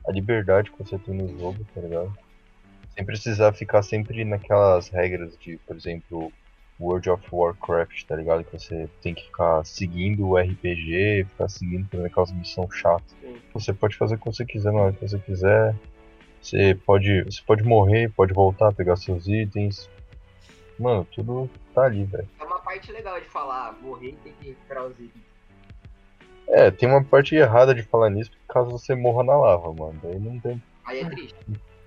a 0.07 0.11
liberdade 0.11 0.71
que 0.71 0.77
você 0.77 0.97
tem 0.99 1.13
no 1.13 1.27
jogo, 1.39 1.65
tá 1.73 1.81
ligado? 1.81 2.17
Sem 2.89 3.05
precisar 3.05 3.53
ficar 3.53 3.81
sempre 3.83 4.25
naquelas 4.25 4.89
regras 4.89 5.37
de, 5.37 5.57
por 5.59 5.75
exemplo, 5.75 6.31
World 6.79 7.09
of 7.09 7.23
Warcraft, 7.31 8.03
tá 8.05 8.15
ligado? 8.15 8.43
Que 8.43 8.59
você 8.59 8.89
tem 9.01 9.13
que 9.13 9.23
ficar 9.23 9.63
seguindo 9.65 10.27
o 10.27 10.37
RPG, 10.37 11.25
ficar 11.29 11.47
seguindo 11.47 11.87
fazendo 11.89 12.05
aquelas 12.05 12.31
missões 12.33 12.75
chatas. 12.75 13.15
Sim. 13.21 13.37
Você 13.53 13.73
pode 13.73 13.95
fazer 13.95 14.15
o 14.15 14.17
que 14.17 14.25
você 14.25 14.45
quiser 14.45 14.73
na 14.73 14.81
hora 14.81 14.93
que 14.93 15.07
você 15.07 15.17
quiser. 15.19 15.75
Você 16.41 16.75
pode, 16.85 17.23
você 17.23 17.41
pode 17.45 17.63
morrer, 17.63 18.11
pode 18.11 18.33
voltar, 18.33 18.73
pegar 18.73 18.97
seus 18.97 19.27
itens. 19.27 19.89
Mano, 20.77 21.07
tudo 21.15 21.49
tá 21.73 21.85
ali, 21.85 22.03
velho. 22.03 22.27
É 22.39 22.43
uma 22.43 22.59
parte 22.59 22.91
legal 22.91 23.19
de 23.19 23.27
falar, 23.27 23.77
morrer 23.81 24.09
e 24.09 24.15
tem 24.17 24.33
que 24.33 24.49
recuperar 24.49 24.85
os 24.85 24.99
itens. 24.99 25.23
É, 26.47 26.69
tem 26.69 26.87
uma 26.87 27.03
parte 27.03 27.35
errada 27.35 27.73
de 27.73 27.81
falar 27.81 28.09
nisso, 28.09 28.29
porque 28.31 28.53
caso 28.53 28.69
você 28.69 28.93
morra 28.93 29.23
na 29.23 29.35
lava, 29.35 29.73
mano. 29.73 29.99
Daí 30.03 30.19
não 30.19 30.39
tem. 30.39 30.61
Aí 30.85 30.99
é 30.99 31.09
triste. 31.09 31.35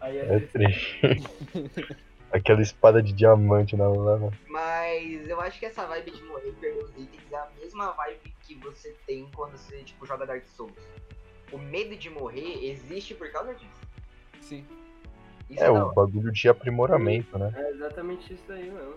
Aí 0.01 0.19
É 0.19 0.35
é, 0.35 0.41
triste. 0.41 1.01
Aquela 2.31 2.61
espada 2.61 3.03
de 3.03 3.13
diamante 3.13 3.75
na 3.77 3.89
lava. 3.89 4.31
Mas 4.49 5.27
eu 5.29 5.41
acho 5.41 5.59
que 5.59 5.65
essa 5.67 5.87
vibe 5.87 6.11
de 6.11 6.23
morrer 6.25 6.51
e 6.51 6.53
perder 6.53 6.83
os 6.85 6.91
itens 6.91 7.23
é 7.33 7.37
a 7.37 7.49
mesma 7.59 7.93
vibe 7.93 8.35
que 8.43 8.55
você 8.57 8.95
tem 9.07 9.27
quando 9.35 9.53
você, 9.57 9.83
tipo, 9.83 10.05
joga 10.05 10.27
Dark 10.27 10.45
Souls. 10.47 10.73
O 11.51 11.57
medo 11.59 11.97
de 11.97 12.11
morrer 12.11 12.65
existe 12.71 13.15
por 13.15 13.31
causa 13.33 13.55
disso. 13.55 13.81
Sim. 14.43 14.67
Isso 15.49 15.65
É, 15.65 15.69
não. 15.73 15.89
o 15.89 15.93
bagulho 15.95 16.31
de 16.31 16.49
aprimoramento, 16.49 17.39
né? 17.39 17.51
é 17.57 17.71
exatamente 17.71 18.35
isso 18.35 18.53
aí 18.53 18.71
mesmo. 18.71 18.97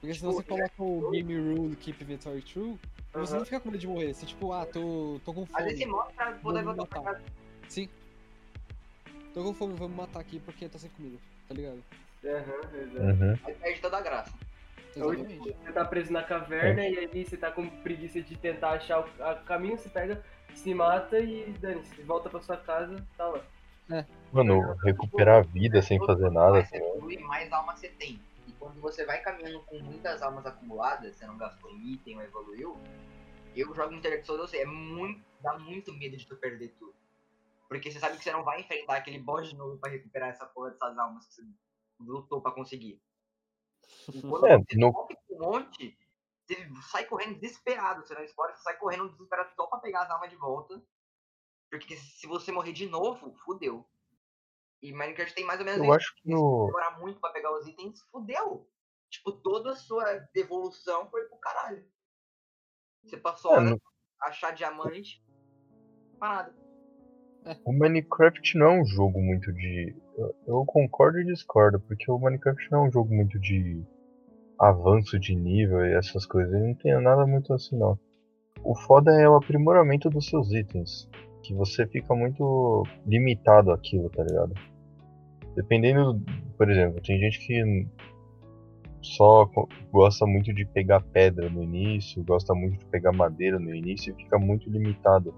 Porque 0.00 0.14
se 0.14 0.20
você 0.20 0.42
coloca 0.42 0.72
o 0.82 1.10
Game 1.12 1.54
Rule 1.54 1.76
Keep 1.76 2.04
Victory 2.04 2.42
True, 2.42 2.78
você 3.14 3.36
não 3.36 3.44
fica 3.44 3.60
com 3.60 3.70
medo 3.70 3.80
de 3.80 3.86
morrer. 3.86 4.12
Você 4.12 4.26
tipo, 4.26 4.52
ah, 4.52 4.66
tô, 4.66 5.20
tô 5.24 5.32
com 5.32 5.46
Às 5.54 5.64
vezes 5.64 5.78
você 5.78 5.84
fome. 5.86 5.92
morre 6.42 6.74
pra 6.86 6.86
casa. 6.86 7.22
Sim. 7.68 7.88
Tô 9.32 9.44
com 9.44 9.54
fome, 9.54 9.74
vamos 9.74 9.96
matar 9.96 10.18
aqui 10.20 10.40
porque 10.40 10.68
tá 10.68 10.78
sem 10.78 10.90
comida, 10.90 11.16
tá 11.48 11.54
ligado? 11.54 11.82
Aham, 12.24 12.80
exato. 12.80 13.04
Uhum. 13.04 13.38
Aí 13.44 13.54
perde 13.54 13.80
toda 13.80 13.98
a 13.98 14.00
graça. 14.00 14.32
Ou, 14.96 15.12
Exatamente. 15.12 15.42
tipo, 15.42 15.64
você 15.64 15.72
tá 15.72 15.84
preso 15.84 16.12
na 16.12 16.22
caverna 16.22 16.86
e 16.86 16.98
aí 16.98 17.24
você 17.24 17.36
tá 17.36 17.50
com 17.50 17.68
preguiça 17.68 18.22
de 18.22 18.36
tentar 18.36 18.72
achar 18.72 19.00
o 19.00 19.44
caminho, 19.44 19.76
você 19.76 19.88
pega, 19.88 20.22
se 20.54 20.72
mata 20.72 21.18
e 21.18 21.52
dane-se, 21.54 22.00
volta 22.02 22.30
pra 22.30 22.40
sua 22.40 22.56
casa, 22.56 23.04
tá 23.16 23.26
lá. 23.26 24.06
Mano, 24.32 24.74
recuperar 24.84 25.38
a 25.38 25.42
vida 25.42 25.82
sem 25.82 25.98
fazer 25.98 26.30
nada. 26.30 26.52
Mais 26.52 26.70
tá 26.70 26.70
você 26.70 26.76
ligado? 26.76 26.96
evolui, 26.96 27.18
mais 27.18 27.52
alma 27.52 27.76
você 27.76 27.88
tem. 27.88 28.20
E 28.46 28.52
quando 28.52 28.80
você 28.80 29.04
vai 29.04 29.20
caminhando 29.20 29.60
com 29.62 29.78
muitas 29.80 30.22
almas 30.22 30.46
acumuladas, 30.46 31.16
você 31.16 31.26
não 31.26 31.36
gastou 31.36 31.70
item 31.76 32.16
ou 32.16 32.22
evoluiu, 32.22 32.76
eu 33.56 33.74
jogo 33.74 33.94
Souls, 34.24 34.40
eu 34.40 34.48
sei, 34.48 34.62
é 34.62 34.66
muito, 34.66 35.22
dá 35.40 35.58
muito 35.58 35.92
medo 35.92 36.16
de 36.16 36.26
tu 36.26 36.36
perder 36.36 36.74
tudo. 36.78 36.94
Porque 37.68 37.90
você 37.90 37.98
sabe 37.98 38.16
que 38.16 38.24
você 38.24 38.32
não 38.32 38.44
vai 38.44 38.60
enfrentar 38.60 38.96
aquele 38.96 39.18
boss 39.18 39.48
de 39.48 39.56
novo 39.56 39.78
pra 39.78 39.90
recuperar 39.90 40.28
essa 40.28 40.46
porra 40.46 40.70
dessas 40.70 40.96
almas 40.98 41.26
que 41.26 41.34
você 41.34 41.42
lutou 42.00 42.40
pra 42.42 42.52
conseguir. 42.52 43.00
E 44.12 44.20
quando 44.22 44.46
É, 44.46 44.58
você 44.58 44.76
no- 44.76 44.88
um 45.30 45.38
monte, 45.38 45.98
você 46.46 46.68
sai 46.90 47.04
correndo 47.06 47.38
desesperado, 47.38 48.06
você 48.06 48.14
não 48.14 48.22
explora, 48.22 48.54
você 48.54 48.62
sai 48.62 48.76
correndo 48.78 49.08
desesperado 49.10 49.50
só 49.54 49.66
pra 49.66 49.78
pegar 49.78 50.02
as 50.02 50.10
almas 50.10 50.30
de 50.30 50.36
volta. 50.36 50.82
Porque 51.70 51.96
se 51.96 52.26
você 52.26 52.52
morrer 52.52 52.72
de 52.72 52.86
novo, 52.88 53.34
fudeu. 53.44 53.88
E 54.82 54.92
Minecraft 54.92 55.34
tem 55.34 55.44
mais 55.44 55.58
ou 55.58 55.64
menos 55.66 55.78
Eu 55.80 55.84
isso. 55.86 55.94
acho 55.94 56.14
que 56.16 56.22
Se 56.22 56.28
no. 56.28 56.66
demorar 56.66 56.98
muito 57.00 57.18
pra 57.18 57.30
pegar 57.32 57.52
os 57.58 57.66
itens, 57.66 58.00
fudeu. 58.10 58.70
Tipo, 59.10 59.32
toda 59.32 59.72
a 59.72 59.76
sua 59.76 60.28
evolução 60.34 61.08
foi 61.10 61.24
pro 61.24 61.38
caralho. 61.38 61.90
Você 63.02 63.16
passou 63.16 63.52
É, 63.52 63.54
horas 63.56 63.70
no- 63.70 63.82
achar 64.20 64.50
diamante, 64.52 65.24
pra 66.18 66.52
O 67.64 67.72
Minecraft 67.72 68.56
não 68.58 68.66
é 68.66 68.80
um 68.80 68.86
jogo 68.86 69.20
muito 69.20 69.52
de. 69.52 69.94
eu- 70.46 70.64
concordo 70.64 71.18
e 71.20 71.24
discordo, 71.24 71.78
porque 71.80 72.10
o 72.10 72.18
Minecraft 72.18 72.70
não 72.70 72.84
é 72.84 72.88
um 72.88 72.92
jogo 72.92 73.14
muito 73.14 73.38
de 73.38 73.82
avanço 74.58 75.18
de 75.18 75.34
nível 75.34 75.84
e 75.84 75.94
essas 75.94 76.24
coisas. 76.24 76.52
Ele 76.54 76.68
não 76.68 76.74
tem 76.74 77.00
nada 77.02 77.26
muito 77.26 77.52
assim, 77.52 77.76
não. 77.76 77.98
O 78.62 78.74
foda 78.74 79.12
é 79.12 79.28
o 79.28 79.36
aprimoramento 79.36 80.08
dos 80.08 80.26
seus 80.26 80.52
itens. 80.52 81.08
Que 81.42 81.52
você 81.52 81.86
fica 81.86 82.14
muito 82.14 82.84
limitado 83.06 83.70
àquilo, 83.70 84.08
tá 84.08 84.22
ligado? 84.22 84.54
Dependendo, 85.54 86.22
por 86.56 86.70
exemplo, 86.70 87.02
tem 87.02 87.18
gente 87.18 87.38
que 87.46 87.86
só 89.02 89.48
gosta 89.92 90.24
muito 90.24 90.52
de 90.54 90.64
pegar 90.64 91.02
pedra 91.02 91.50
no 91.50 91.62
início, 91.62 92.24
gosta 92.24 92.54
muito 92.54 92.78
de 92.78 92.86
pegar 92.86 93.12
madeira 93.12 93.58
no 93.58 93.74
início 93.74 94.12
e 94.12 94.22
fica 94.22 94.38
muito 94.38 94.70
limitado 94.70 95.34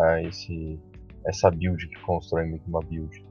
a 0.00 0.22
esse 0.22 0.80
essa 1.24 1.50
build 1.50 1.88
que 1.88 2.00
constrói 2.00 2.46
muito 2.46 2.66
uma 2.68 2.80
build. 2.80 3.24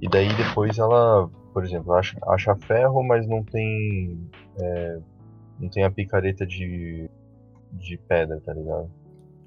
E 0.00 0.08
daí 0.08 0.28
depois 0.36 0.78
ela, 0.78 1.28
por 1.52 1.64
exemplo, 1.64 1.92
acha, 1.94 2.18
acha 2.28 2.56
ferro, 2.56 3.02
mas 3.02 3.26
não 3.26 3.42
tem 3.42 4.28
é, 4.60 4.98
não 5.58 5.68
tem 5.70 5.84
a 5.84 5.90
picareta 5.90 6.46
de, 6.46 7.08
de 7.72 7.96
pedra, 8.08 8.40
tá 8.40 8.52
ligado? 8.52 8.90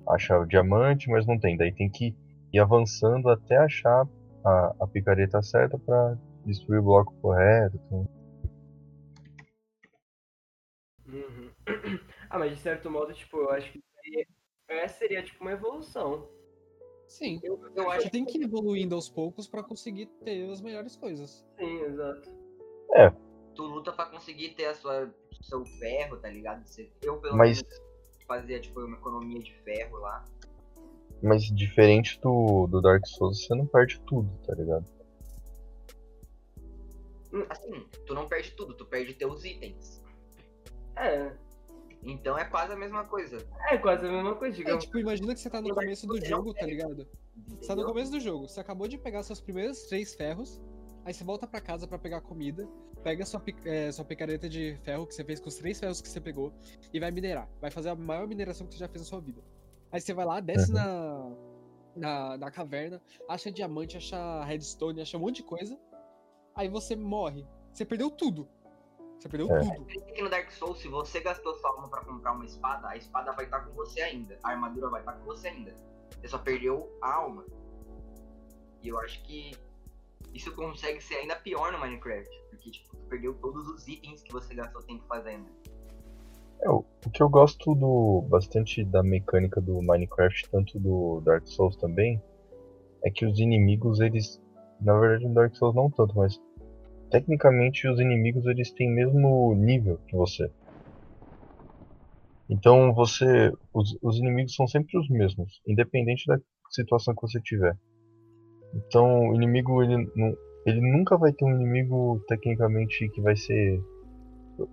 Acha 0.08 0.40
o 0.40 0.46
diamante, 0.46 1.10
mas 1.10 1.26
não 1.26 1.38
tem. 1.38 1.58
Daí 1.58 1.74
tem 1.74 1.90
que 1.90 2.16
ir 2.54 2.60
avançando 2.60 3.30
até 3.30 3.58
achar 3.58 4.08
a, 4.44 4.76
a 4.80 4.88
picareta 4.88 5.42
certa 5.42 5.78
pra 5.78 6.18
destruir 6.46 6.80
o 6.80 6.84
bloco 6.84 7.14
correto. 7.22 7.80
Então, 7.86 8.08
Uhum. 11.08 11.52
Ah, 12.30 12.38
mas 12.38 12.52
de 12.52 12.58
certo 12.58 12.92
modo, 12.92 13.14
tipo, 13.14 13.38
eu 13.38 13.52
acho 13.52 13.72
que 13.72 13.82
essa 14.68 14.98
seria 14.98 15.24
tipo 15.24 15.42
uma 15.42 15.54
evolução. 15.54 16.30
Sim. 17.08 17.40
Eu, 17.42 17.60
eu 17.76 17.90
acho 17.90 18.04
Você 18.04 18.10
tem 18.10 18.26
que 18.26 18.38
ir 18.38 18.44
evoluindo 18.44 18.94
aos 18.94 19.10
poucos 19.10 19.48
pra 19.48 19.64
conseguir 19.64 20.08
ter 20.24 20.50
as 20.52 20.62
melhores 20.62 20.96
coisas. 20.96 21.46
Sim, 21.58 21.82
exato. 21.84 22.22
que 22.30 23.54
tu 23.56 23.64
luta 23.64 23.92
pra 23.92 24.06
conseguir 24.06 24.50
ter 24.50 24.66
a 24.66 24.76
sua 24.76 25.12
seu 25.42 25.66
ferro, 25.66 26.18
tá 26.18 26.30
ligado? 26.30 26.66
Você- 26.68 26.92
Eu 27.02 27.18
pelo 27.20 27.38
mas, 27.38 27.62
menos 27.64 27.82
fazia 28.28 28.60
tipo 28.60 28.82
uma 28.82 28.98
economia 28.98 29.40
de 29.42 29.54
ferro 29.64 29.98
lá. 30.00 30.26
mas 31.24 31.44
diferente 31.44 32.20
do, 32.22 32.68
do 32.68 32.82
Dark 32.82 33.06
Souls, 33.08 33.46
você 33.46 33.56
não 33.56 33.66
perde 33.66 34.00
tudo, 34.02 34.30
tá 34.46 34.54
ligado? 34.54 34.86
Assim, 37.50 37.88
tu 38.06 38.14
não 38.14 38.28
perde 38.28 38.52
tudo, 38.52 38.74
tu 38.74 38.86
perde 38.86 39.14
teus 39.14 39.44
itens. 39.46 40.02
É, 40.96 41.32
Então 42.04 42.38
é 42.38 42.46
quase 42.46 42.74
a 42.74 42.76
mesma 42.76 43.04
coisa. 43.06 43.38
é 43.70 43.78
quase 43.78 44.06
a 44.08 44.12
mesma 44.12 44.36
coisa, 44.36 44.56
É, 44.56 44.58
digamos. 44.58 44.84
tipo, 44.86 44.98
imagina 45.00 45.34
que 45.34 45.40
você 45.40 45.50
tá 45.50 45.62
no 45.62 45.74
começo 45.74 46.08
do 46.08 46.24
jogo, 46.26 46.54
tá 46.54 46.66
ligado? 46.66 47.08
Você 47.60 47.68
tá 47.68 47.76
no 47.76 47.86
começo 47.86 48.12
do 48.12 48.20
jogo, 48.20 48.48
você 48.48 48.60
acabou 48.60 48.88
de 48.88 48.98
pegar 48.98 49.24
seus 49.24 49.42
primeiros 49.42 49.84
três 49.84 50.16
ferros, 50.16 50.62
aí 51.06 51.14
você 51.14 51.24
volta 51.24 51.46
pra 51.48 51.60
casa 51.60 51.88
pra 51.88 51.98
pegar 52.00 52.22
comida, 52.22 52.68
pega 53.04 53.26
sua, 53.26 53.42
é, 53.66 53.92
sua 53.92 54.06
picareta 54.06 54.48
de 54.48 54.78
ferro 54.84 55.06
que 55.08 55.14
você 55.16 55.24
fez 55.24 55.40
com 55.40 55.48
os 55.50 55.56
três 55.56 55.80
ferros 55.80 56.02
que 56.02 56.08
você 56.10 56.20
pegou 56.22 56.54
e 56.94 57.00
vai 57.00 57.12
minerar. 57.12 57.50
Vai 57.60 57.72
fazer 57.72 57.90
a 57.90 57.96
maior 57.96 58.28
mineração 58.28 58.66
que 58.68 58.74
você 58.74 58.80
já 58.80 58.88
fez 58.88 59.02
na 59.02 59.08
sua 59.08 59.20
vida. 59.20 59.42
Aí 59.92 60.00
você 60.02 60.14
vai 60.14 60.26
lá, 60.26 60.40
desce 60.40 60.72
Uhum. 60.72 60.78
na, 60.78 61.36
na, 61.96 62.38
na 62.38 62.52
caverna, 62.52 63.02
acha 63.28 63.52
diamante, 63.52 63.98
acha 63.98 64.44
redstone, 64.46 65.02
acha 65.02 65.18
um 65.18 65.22
monte 65.22 65.38
de 65.38 65.44
coisa, 65.44 65.78
aí 66.56 66.68
você 66.70 66.96
morre. 66.96 67.46
Você 67.74 67.86
perdeu 67.86 68.10
tudo. 68.10 68.48
Você 69.20 69.30
perdeu 69.30 69.56
É. 69.56 69.60
tudo. 69.76 69.86
Que 69.86 70.22
no 70.22 70.30
Dark 70.30 70.52
Souls, 70.52 70.80
se 70.80 70.88
você 70.88 71.20
gastou 71.20 71.56
sua 71.56 71.72
alma 71.72 71.90
pra 71.90 72.02
comprar 72.02 72.34
uma 72.34 72.46
espada, 72.46 72.88
a 72.90 72.98
espada 72.98 73.32
vai 73.34 73.46
estar 73.46 73.62
com 73.62 73.74
você 73.74 74.02
ainda. 74.02 74.38
A 74.44 74.52
armadura 74.52 74.90
vai 74.90 75.02
estar 75.02 75.14
com 75.14 75.26
você 75.26 75.48
ainda. 75.48 75.74
Você 76.20 76.28
só 76.28 76.38
perdeu 76.38 76.92
a 77.02 77.14
alma. 77.16 77.46
E 78.82 78.90
eu 78.90 79.00
acho 79.00 79.22
que 79.24 79.52
isso 80.34 80.54
consegue 80.56 81.02
ser 81.02 81.16
ainda 81.16 81.36
pior 81.36 81.72
no 81.72 81.80
Minecraft. 81.80 82.30
Porque, 82.50 82.70
tipo, 82.72 82.96
tu 82.96 83.04
perdeu 83.10 83.34
todos 83.36 83.68
os 83.68 83.88
itens 83.88 84.22
que 84.22 84.32
você 84.32 84.54
gastou 84.54 84.82
tempo 84.84 85.04
fazendo. 85.08 85.46
É, 86.62 86.70
o 86.70 86.84
o 87.06 87.10
que 87.10 87.24
eu 87.24 87.30
gosto 87.30 87.74
do 87.76 88.22
bastante 88.30 88.84
da 88.84 89.02
mecânica 89.02 89.62
do 89.62 89.82
Minecraft, 89.82 90.50
tanto 90.50 90.78
do 90.80 91.22
Dark 91.22 91.48
Souls 91.48 91.76
também, 91.78 92.22
é 93.04 93.10
que 93.10 93.26
os 93.26 93.40
inimigos, 93.40 94.00
eles. 94.00 94.42
Na 94.82 95.00
verdade 95.00 95.26
no 95.28 95.34
Dark 95.34 95.56
Souls 95.56 95.74
não 95.76 95.90
tanto, 95.90 96.16
mas 96.18 96.40
tecnicamente 97.10 97.88
os 97.88 98.00
inimigos 98.00 98.46
eles 98.46 98.72
têm 98.72 98.90
mesmo 98.90 99.56
nível 99.56 100.00
que 100.08 100.16
você. 100.16 100.50
Então 102.50 102.94
você. 102.94 103.52
Os, 103.74 103.98
os 104.02 104.18
inimigos 104.18 104.56
são 104.56 104.68
sempre 104.68 104.98
os 104.98 105.10
mesmos, 105.10 105.62
independente 105.68 106.26
da 106.28 106.38
situação 106.70 107.14
que 107.14 107.22
você 107.22 107.42
tiver. 107.42 107.78
Então 108.74 109.30
o 109.30 109.36
inimigo 109.36 109.82
ele, 109.84 110.10
não, 110.16 110.36
ele 110.66 110.82
nunca 110.82 111.18
vai 111.18 111.32
ter 111.32 111.46
um 111.46 111.56
inimigo 111.56 112.24
tecnicamente 112.28 113.10
que 113.10 113.22
vai 113.22 113.36
ser 113.36 113.82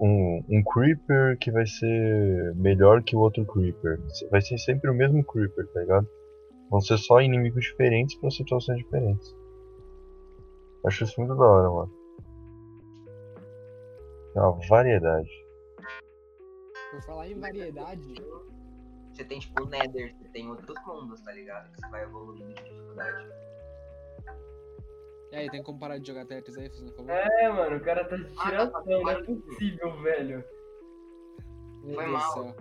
um, 0.01 0.43
um 0.49 0.63
Creeper 0.73 1.39
que 1.39 1.51
vai 1.51 1.67
ser 1.67 2.55
melhor 2.57 3.03
que 3.03 3.17
o 3.17 3.21
outro 3.21 3.45
Creeper. 3.45 4.01
Vai 4.31 4.41
ser 4.41 4.59
sempre 4.59 4.91
o 4.91 4.95
mesmo 4.95 5.25
Creeper, 5.25 5.67
tá 5.73 5.81
ligado? 5.81 6.09
Vão 6.71 6.81
ser 6.81 6.99
só 6.99 7.21
inimigos 7.21 7.65
diferentes 7.65 8.17
para 8.19 8.31
situações 8.31 8.79
diferentes. 8.79 9.37
Acho 10.85 11.05
isso 11.05 11.21
muito 11.21 11.35
da 11.37 11.45
hora, 11.45 11.71
mano. 11.71 12.04
É 14.37 14.41
uma 14.41 14.59
variedade. 14.69 15.31
Por 16.91 17.03
falar 17.03 17.29
em 17.29 17.39
variedade, 17.41 18.15
Você 19.13 19.25
tem, 19.25 19.39
tipo, 19.39 19.63
o 19.63 19.67
Nether, 19.67 20.13
você 20.17 20.29
tem 20.31 20.49
outros 20.51 20.77
mundos, 20.87 21.21
tá 21.21 21.33
ligado? 21.33 21.71
Que 21.71 21.81
você 21.81 21.89
vai 21.89 22.03
evoluindo 22.03 22.53
de 22.53 22.65
dificuldade. 22.65 23.29
E 25.31 25.37
aí, 25.37 25.51
tem 25.51 25.63
como 25.63 25.79
parar 25.79 25.99
de 25.99 26.07
jogar 26.07 26.27
Tetris 26.27 26.57
aí, 26.59 26.69
fazendo 26.69 26.93
favor? 26.97 27.11
É, 27.11 27.49
mano, 27.49 27.77
o 27.77 27.81
cara 27.81 28.05
tá 28.09 28.17
de 28.17 28.27
Ah, 28.39 28.45
tiração, 28.51 28.85
não 28.87 29.09
é 29.09 29.23
possível, 29.23 30.03
velho. 30.03 30.45
Meu 31.85 31.95
foi 31.95 32.05
Deus 32.07 32.13
mal. 32.19 32.33
céu. 32.33 32.57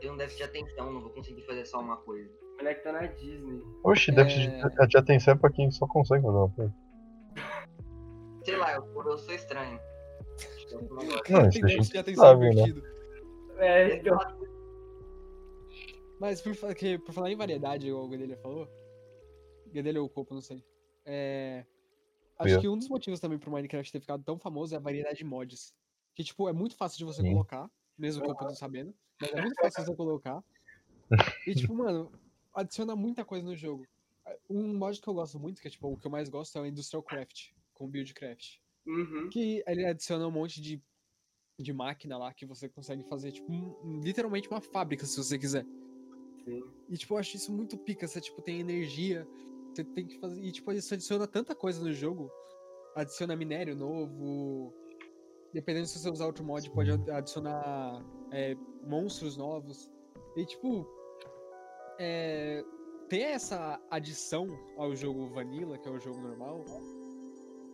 Tem 0.00 0.10
um 0.10 0.16
déficit 0.18 0.38
de 0.38 0.44
atenção, 0.58 0.92
não 0.92 1.00
vou 1.00 1.10
conseguir 1.10 1.42
fazer 1.46 1.64
só 1.64 1.80
uma 1.80 1.96
coisa. 1.98 2.30
O 2.54 2.56
moleque 2.58 2.82
tá 2.82 2.92
na 2.92 3.06
Disney. 3.06 3.62
Oxe, 3.84 4.10
É. 4.10 4.14
déficit 4.14 4.50
de, 4.50 4.86
de 4.88 4.96
atenção 4.98 5.34
é 5.34 5.36
pra 5.38 5.50
quem 5.50 5.70
só 5.70 5.86
consegue 5.86 6.22
fazer 6.24 6.36
uma 6.36 6.50
coisa. 6.50 6.74
Sei 8.44 8.56
lá, 8.56 8.74
eu, 8.74 8.84
eu 9.02 9.18
sou 9.18 9.34
estranho. 9.34 9.78
Eu 10.80 10.94
não 10.94 11.48
isso 11.48 11.64
a 11.64 11.68
gente 11.68 11.90
de 11.90 11.98
atenção 11.98 12.24
sabe, 12.24 12.54
né? 12.54 12.62
É, 13.58 13.96
então. 13.96 14.18
Mas 16.18 16.40
por, 16.40 16.74
que- 16.74 16.98
por 16.98 17.12
falar 17.12 17.30
em 17.30 17.36
variedade, 17.36 17.88
igual 17.88 18.04
o 18.04 18.08
Guedelha 18.08 18.36
falou, 18.38 18.68
Guedelha 19.68 20.00
ou 20.00 20.06
o 20.06 20.10
Copo, 20.10 20.34
não 20.34 20.40
sei. 20.40 20.64
É, 21.04 21.64
acho 22.38 22.54
Eu. 22.54 22.60
que 22.60 22.68
um 22.68 22.78
dos 22.78 22.88
motivos 22.88 23.20
também 23.20 23.38
pro 23.38 23.50
Minecraft 23.50 23.92
ter 23.92 24.00
ficado 24.00 24.22
tão 24.24 24.38
famoso 24.38 24.74
é 24.74 24.78
a 24.78 24.80
variedade 24.80 25.18
de 25.18 25.24
mods. 25.24 25.74
Que, 26.14 26.24
tipo, 26.24 26.48
é 26.48 26.52
muito 26.52 26.74
fácil 26.76 26.98
de 26.98 27.04
você 27.04 27.20
Sim. 27.20 27.32
colocar, 27.32 27.70
mesmo 27.98 28.22
o 28.22 28.26
Copo 28.26 28.44
não 28.44 28.54
sabendo, 28.54 28.94
mas 29.20 29.32
é 29.32 29.42
muito 29.42 29.56
fácil 29.60 29.82
de 29.84 29.90
você 29.90 29.96
colocar. 29.96 30.42
E, 31.46 31.54
tipo, 31.54 31.74
mano, 31.76 32.10
adiciona 32.54 32.96
muita 32.96 33.24
coisa 33.24 33.44
no 33.44 33.54
jogo. 33.54 33.86
Um 34.48 34.74
mod 34.74 35.00
que 35.00 35.08
eu 35.08 35.14
gosto 35.14 35.38
muito, 35.38 35.60
que 35.60 35.68
é, 35.68 35.70
tipo, 35.70 35.92
o 35.92 35.96
que 35.96 36.06
eu 36.06 36.10
mais 36.10 36.28
gosto 36.28 36.56
é 36.56 36.60
o 36.62 36.66
Industrial 36.66 37.02
Craft, 37.02 37.50
com 37.74 37.86
Buildcraft. 37.86 38.56
Uhum. 38.86 39.28
Que 39.30 39.62
ele 39.66 39.84
adiciona 39.86 40.26
um 40.26 40.30
monte 40.30 40.60
de, 40.60 40.80
de 41.58 41.72
máquina 41.72 42.16
lá 42.16 42.32
que 42.32 42.46
você 42.46 42.68
consegue 42.68 43.02
fazer, 43.04 43.32
tipo, 43.32 43.50
um- 43.52 44.00
literalmente 44.00 44.48
uma 44.48 44.60
fábrica, 44.60 45.04
se 45.04 45.16
você 45.16 45.38
quiser. 45.38 45.64
Sim. 46.44 46.62
E, 46.88 46.96
tipo, 46.96 47.14
eu 47.14 47.18
acho 47.18 47.36
isso 47.36 47.52
muito 47.52 47.76
pica. 47.76 48.06
Você, 48.06 48.20
tipo, 48.20 48.40
tem 48.42 48.60
energia. 48.60 49.26
Você 49.74 49.82
tem 49.84 50.06
que 50.06 50.18
fazer. 50.20 50.40
E, 50.42 50.52
tipo, 50.52 50.72
isso 50.72 50.94
adiciona 50.94 51.26
tanta 51.26 51.54
coisa 51.54 51.82
no 51.82 51.92
jogo. 51.92 52.30
Adiciona 52.94 53.34
minério 53.34 53.74
novo. 53.74 54.72
Dependendo 55.52 55.86
se 55.86 55.98
você 55.98 56.08
usar 56.10 56.26
outro 56.26 56.44
mod, 56.44 56.70
pode 56.70 56.90
ad- 56.92 57.10
adicionar 57.10 58.04
é, 58.30 58.54
monstros 58.86 59.36
novos. 59.36 59.90
E, 60.36 60.44
tipo. 60.46 60.86
É, 61.98 62.62
ter 63.08 63.20
essa 63.22 63.80
adição 63.90 64.46
ao 64.76 64.94
jogo 64.94 65.28
Vanilla, 65.28 65.78
que 65.78 65.88
é 65.88 65.90
o 65.90 65.98
jogo 65.98 66.20
normal. 66.20 66.64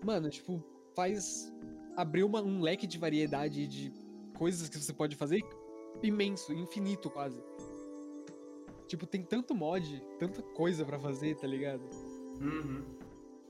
Mano, 0.04 0.31
tipo, 0.31 0.62
faz 0.95 1.53
abrir 1.97 2.25
uma- 2.25 2.43
um 2.43 2.61
leque 2.61 2.87
de 2.87 2.99
variedade 2.99 3.67
de 3.67 3.93
coisas 4.37 4.69
que 4.69 4.79
você 4.79 4.93
pode 4.93 5.17
fazer 5.17 5.43
imenso, 6.03 6.53
infinito 6.53 7.11
quase. 7.11 7.43
Tipo, 8.87 9.07
tem 9.07 9.23
tanto 9.23 9.55
mod, 9.55 10.03
tanta 10.19 10.43
coisa 10.43 10.85
pra 10.85 10.99
fazer, 10.99 11.37
tá 11.37 11.47
ligado? 11.47 11.83
Uhum. 12.41 12.85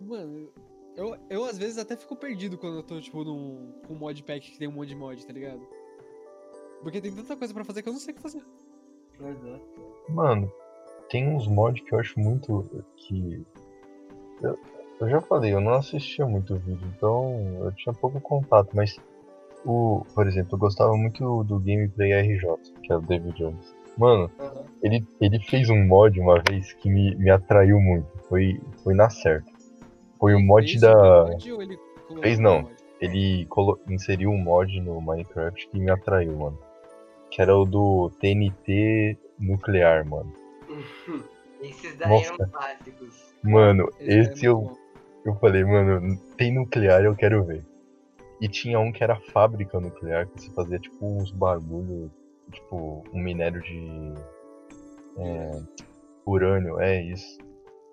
Mano, 0.00 0.48
eu, 0.96 1.16
eu 1.30 1.44
às 1.44 1.56
vezes 1.58 1.78
até 1.78 1.96
fico 1.96 2.14
perdido 2.16 2.58
quando 2.58 2.76
eu 2.76 2.82
tô, 2.82 3.00
tipo, 3.00 3.24
num 3.24 3.72
com 3.86 3.94
um 3.94 3.98
mod 3.98 4.22
pack 4.24 4.52
que 4.52 4.58
tem 4.58 4.68
um 4.68 4.72
monte 4.72 4.88
de 4.88 4.96
mod, 4.96 5.24
tá 5.26 5.32
ligado? 5.32 5.66
Porque 6.82 7.00
tem 7.00 7.14
tanta 7.14 7.36
coisa 7.36 7.54
pra 7.54 7.64
fazer 7.64 7.82
que 7.82 7.88
eu 7.88 7.92
não 7.92 8.00
sei 8.00 8.12
o 8.12 8.16
que 8.16 8.22
fazer. 8.22 8.44
Exato. 9.20 9.64
Mano, 10.08 10.52
tem 11.08 11.28
uns 11.28 11.46
mods 11.46 11.82
que 11.84 11.94
eu 11.94 11.98
acho 12.00 12.18
muito 12.18 12.84
que. 12.96 13.44
Eu, 14.42 14.58
eu 15.02 15.10
já 15.10 15.20
falei, 15.22 15.52
eu 15.52 15.60
não 15.60 15.74
assistia 15.74 16.26
muito 16.26 16.56
vídeo, 16.58 16.92
então 16.96 17.64
eu 17.64 17.72
tinha 17.74 17.94
pouco 17.94 18.20
contato, 18.20 18.68
mas 18.74 18.90
o. 19.64 20.04
Por 20.14 20.26
exemplo, 20.26 20.54
eu 20.54 20.58
gostava 20.58 20.96
muito 20.96 21.44
do 21.44 21.58
gameplay 21.60 22.12
RJ, 22.12 22.56
que 22.82 22.92
é 22.92 22.96
o 22.96 23.00
David 23.00 23.36
Jones. 23.36 23.74
Mano, 23.96 24.30
Aham. 24.40 24.64
ele, 24.82 25.04
ele 25.20 25.38
fez 25.40 25.68
um 25.70 25.86
mod 25.86 26.18
uma 26.18 26.40
vez 26.40 26.72
que 26.74 26.90
me, 26.90 27.14
me 27.16 27.30
atraiu 27.30 27.78
muito. 27.80 28.08
Foi, 28.28 28.58
foi 28.82 28.94
na 28.94 29.08
certa. 29.10 29.50
Foi 30.18 30.34
o 30.34 30.38
Ele 30.38 30.46
mod 30.46 30.66
fez 30.66 30.80
da. 30.80 31.26
ele 31.44 31.78
Fez 32.20 32.38
não. 32.38 32.62
mod? 32.62 32.74
Ele 33.00 33.46
colo- 33.46 33.80
inseriu 33.88 34.30
um 34.30 34.38
mod 34.38 34.80
no 34.80 35.00
Minecraft 35.00 35.68
que 35.68 35.78
me 35.78 35.90
atraiu, 35.90 36.36
mano. 36.36 36.58
Que 37.30 37.42
era 37.42 37.56
o 37.56 37.64
do 37.64 38.10
TNT 38.20 39.18
nuclear, 39.38 40.06
mano. 40.06 40.32
Esses 41.60 41.96
daí 41.98 42.08
Nossa. 42.10 42.34
eram 42.34 42.50
clássicos. 42.50 43.34
Mano, 43.42 43.88
Esse 44.00 44.10
é 44.12 44.20
esse 44.20 44.44
eu, 44.46 44.56
muito 44.58 44.74
bom. 44.74 44.81
Eu 45.24 45.34
falei, 45.36 45.64
mano, 45.64 46.16
tem 46.36 46.54
nuclear, 46.54 47.04
eu 47.04 47.14
quero 47.14 47.44
ver. 47.44 47.64
E 48.40 48.48
tinha 48.48 48.78
um 48.80 48.90
que 48.90 49.04
era 49.04 49.16
fábrica 49.32 49.78
nuclear, 49.78 50.26
que 50.28 50.40
você 50.40 50.50
fazia 50.52 50.78
tipo 50.78 50.96
uns 51.06 51.30
bagulho, 51.30 52.10
tipo 52.50 53.04
um 53.12 53.22
minério 53.22 53.60
de 53.62 54.14
é, 55.18 55.62
urânio, 56.26 56.80
é 56.80 57.00
isso. 57.02 57.38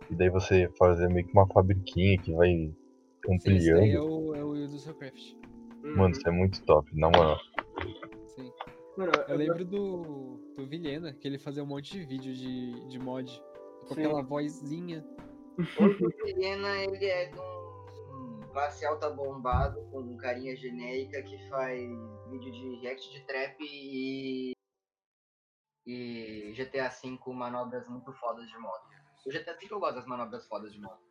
E 0.10 0.15
daí 0.15 0.30
você 0.30 0.68
fazia 0.78 1.08
meio 1.08 1.26
que 1.26 1.34
uma 1.34 1.48
fabriquinha 1.48 2.18
que 2.18 2.34
vai 2.34 2.50
Sim, 2.50 2.74
esse 3.36 3.72
daí 3.72 3.96
ampliando. 3.96 3.96
é 3.96 4.02
o, 4.02 4.36
é 4.36 4.44
o 4.44 4.56
Industrial 4.56 4.96
Craft. 4.96 5.36
Mano, 5.84 6.12
isso 6.12 6.28
é 6.28 6.32
muito 6.32 6.63
top, 6.65 6.89
na 6.96 7.10
moral. 7.10 7.38
Sim. 8.36 8.52
Mano, 8.98 9.12
Eu 9.28 9.38
lembro 9.38 9.63
do, 9.63 10.39
do 10.58 10.65
Vilhena, 10.65 11.13
que 11.13 11.28
ele 11.28 11.38
fazia 11.38 11.63
um 11.63 11.68
monte 11.68 11.94
de 11.94 12.06
vídeo 12.06 12.34
de, 12.34 12.89
de 12.89 13.00
mod. 13.00 13.32
Com 13.88 13.94
Sim. 13.94 14.02
aquela 14.02 14.22
vozinha. 14.22 15.06
O 15.60 15.62
Helena, 16.28 16.78
ele 16.78 17.06
é 17.06 17.26
de 17.26 17.38
um 17.39 18.39
classe 18.54 18.86
alta 18.86 19.10
bombado, 19.10 19.82
com 19.91 20.00
um 20.00 20.15
carinha 20.17 20.56
genérica 20.56 21.22
que 21.22 21.38
faz 21.50 21.78
vídeo 22.30 22.52
de 22.52 22.76
react 22.82 23.12
de 23.12 23.26
trap 23.26 23.58
e. 23.62 24.54
E 25.86 26.54
GTA 26.56 26.88
V 26.89 27.17
com 27.17 27.34
manobras 27.34 27.88
muito 27.89 28.13
fodas 28.13 28.48
de 28.48 28.58
moto. 28.58 28.88
O 29.26 29.32
GTA 29.32 29.54
V 29.54 29.67
eu 29.69 29.80
gosto 29.80 29.95
das 29.95 30.06
manobras 30.06 30.48
fodas 30.48 30.72
de 30.72 30.80
moto. 30.80 31.02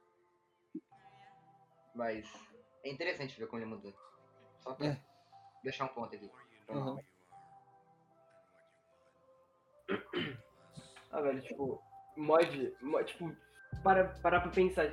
Mas 1.94 2.26
é 2.84 2.90
interessante 2.90 3.38
ver 3.38 3.48
como 3.48 3.60
ele 3.60 3.70
mudou. 3.70 3.92
Só 4.60 4.72
pra 4.74 4.86
É. 4.86 5.00
deixar 5.62 5.84
um 5.86 5.88
ponto 5.88 6.14
aqui. 6.14 6.30
Aham. 6.70 6.98
Ah, 11.10 11.20
velho, 11.22 11.42
tipo, 11.42 11.82
mod, 12.16 12.76
mo- 12.80 13.02
tipo, 13.02 13.34
para, 13.82 14.04
parar 14.22 14.40
pra 14.40 14.50
pensar. 14.50 14.90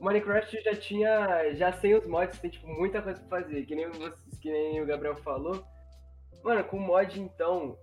Minecraft 0.00 0.60
já 0.62 0.74
tinha, 0.74 1.54
já 1.54 1.72
sem 1.72 1.94
os 1.94 2.06
mods, 2.06 2.38
tem, 2.38 2.50
tipo, 2.50 2.66
muita 2.68 3.02
coisa 3.02 3.20
pra 3.20 3.40
fazer, 3.40 3.64
que 3.66 3.74
nem, 3.74 3.88
vocês, 3.90 4.38
que 4.40 4.50
nem 4.50 4.80
o 4.80 4.86
Gabriel 4.86 5.16
falou. 5.16 5.64
Mano, 6.44 6.62
com 6.64 6.78
mod, 6.78 7.20
então, 7.20 7.76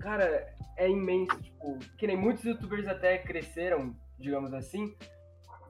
cara, 0.00 0.52
é 0.76 0.88
imenso, 0.88 1.40
tipo, 1.40 1.78
que 1.96 2.06
nem 2.06 2.16
muitos 2.16 2.44
youtubers 2.44 2.86
até 2.88 3.18
cresceram, 3.18 3.94
digamos 4.18 4.52
assim, 4.52 4.94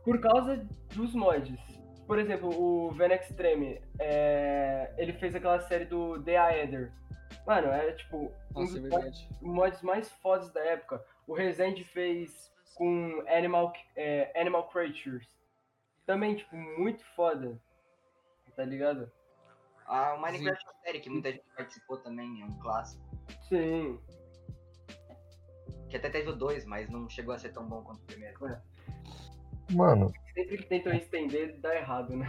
por 0.03 0.19
causa 0.21 0.67
dos 0.95 1.15
mods. 1.15 1.61
Por 2.07 2.19
exemplo, 2.19 2.49
o 2.49 2.91
Ven 2.93 3.13
Extreme, 3.13 3.83
é, 3.99 4.95
ele 4.97 5.13
fez 5.13 5.35
aquela 5.35 5.61
série 5.61 5.85
do 5.85 6.23
The 6.23 6.39
Aether. 6.39 6.93
Mano, 7.47 7.69
é 7.69 7.93
tipo, 7.93 8.33
um 8.55 8.61
Nossa, 8.61 8.79
é 8.79 8.81
dos 8.81 8.91
verdade. 8.91 9.29
mods 9.43 9.83
mais 9.83 10.09
fodas 10.23 10.51
da 10.53 10.61
época. 10.61 11.05
O 11.27 11.35
Resende 11.35 11.83
fez 11.85 12.53
com 12.77 13.25
Animal, 13.27 13.73
é, 13.97 14.41
Animal 14.41 14.69
Creatures. 14.69 15.27
Também, 16.07 16.37
tipo, 16.37 16.55
muito 16.55 17.05
foda. 17.17 17.59
Tá 18.55 18.65
ligado? 18.65 19.11
Ah, 19.87 20.15
o 20.15 20.23
Minecraft 20.23 20.65
é 20.65 20.71
uma 20.71 20.81
série 20.83 21.01
que 21.01 21.11
muita 21.11 21.33
gente 21.33 21.45
participou 21.57 21.97
também, 21.99 22.43
é 22.43 22.45
um 22.45 22.59
clássico. 22.59 23.03
Sim. 23.49 23.99
Que 25.89 25.97
até 25.97 26.09
teve 26.09 26.31
o 26.31 26.37
2, 26.37 26.65
mas 26.65 26.89
não 26.89 27.09
chegou 27.09 27.35
a 27.35 27.39
ser 27.39 27.53
tão 27.53 27.67
bom 27.67 27.83
quanto 27.83 27.99
o 28.01 28.07
primeiro. 28.07 28.39
Mano, 29.71 30.13
Sempre 30.35 30.59
que 30.59 30.65
tentam 30.65 30.93
estender, 30.93 31.59
dá 31.61 31.75
errado, 31.75 32.15
né? 32.15 32.29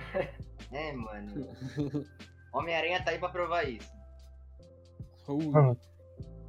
É, 0.72 0.92
mano. 0.94 1.48
Homem-Aranha 2.54 3.04
tá 3.04 3.12
aí 3.12 3.20
pra 3.20 3.30
provar 3.30 3.64
isso. 3.64 3.92
Mano, 5.28 5.78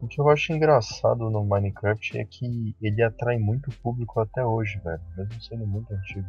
o 0.01 0.07
que 0.09 0.21
eu 0.21 0.29
acho 0.29 0.53
engraçado 0.53 1.29
no 1.31 1.45
Minecraft 1.45 2.19
é 2.19 2.25
que 2.25 2.75
ele 2.81 3.03
atrai 3.03 3.39
muito 3.39 3.71
público 3.83 4.21
até 4.21 4.45
hoje, 4.45 4.79
velho. 4.85 5.01
Mesmo 5.17 5.41
sendo 5.43 5.67
muito 5.67 5.93
antigo. 5.93 6.27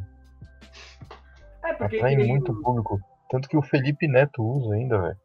É, 1.64 1.74
porque 1.74 1.98
Atrai 1.98 2.16
nem 2.16 2.28
muito 2.28 2.54
público. 2.62 3.00
Tanto 3.30 3.48
que 3.48 3.58
o 3.58 3.62
Felipe 3.62 4.08
Neto 4.08 4.42
usa 4.44 4.74
ainda, 4.76 5.02
velho. 5.02 5.18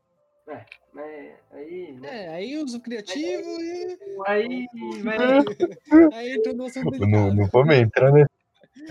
É, 0.97 1.35
aí, 1.53 1.93
né? 2.01 2.25
É, 2.25 2.29
aí 2.35 2.57
uso 2.59 2.81
criativo 2.81 3.49
e. 3.61 3.99
Aí, 4.27 4.67
vai... 5.03 5.19
Aí 6.15 6.33
entra 6.35 6.53
no 6.53 6.65
assunto 6.65 7.07
Não, 7.07 7.33
não 7.35 7.47
vamos 7.49 7.75
entrar 7.77 8.13
nesses 8.13 8.29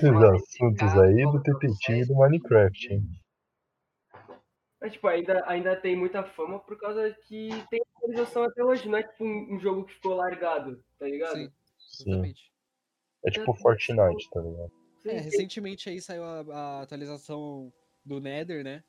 Mas, 0.02 0.24
assuntos 0.24 0.98
aí 1.00 1.24
do 1.24 1.40
detetive 1.40 1.60
processo- 1.78 2.08
do 2.14 2.20
Minecraft, 2.20 2.94
hein? 2.94 3.04
Mas, 4.84 4.92
tipo, 4.92 5.08
ainda, 5.08 5.42
ainda 5.48 5.78
tem 5.78 5.96
muita 5.96 6.26
fama 6.26 6.60
por 6.60 6.78
causa 6.78 7.10
que 7.26 7.52
tem 7.70 7.82
atualização 7.96 8.44
até 8.44 8.62
hoje. 8.62 8.90
Não 8.90 8.98
é 8.98 9.04
tipo 9.04 9.24
um, 9.24 9.56
um 9.56 9.58
jogo 9.58 9.86
que 9.86 9.94
ficou 9.94 10.14
largado, 10.14 10.84
tá 11.00 11.06
ligado? 11.08 11.38
Sim, 11.38 11.50
Sim. 11.78 12.12
exatamente. 12.12 12.52
É 13.26 13.32
tipo 13.32 13.54
Fortnite, 13.54 14.30
tá 14.30 14.42
ligado? 14.42 14.72
Sim, 14.98 15.10
É, 15.10 15.20
sim. 15.20 15.24
recentemente 15.24 15.90
aí 15.90 16.02
saiu 16.02 16.26
a, 16.26 16.42
a 16.52 16.82
atualização 16.82 17.72
do 18.04 18.20
Nether, 18.20 18.62
né? 18.62 18.84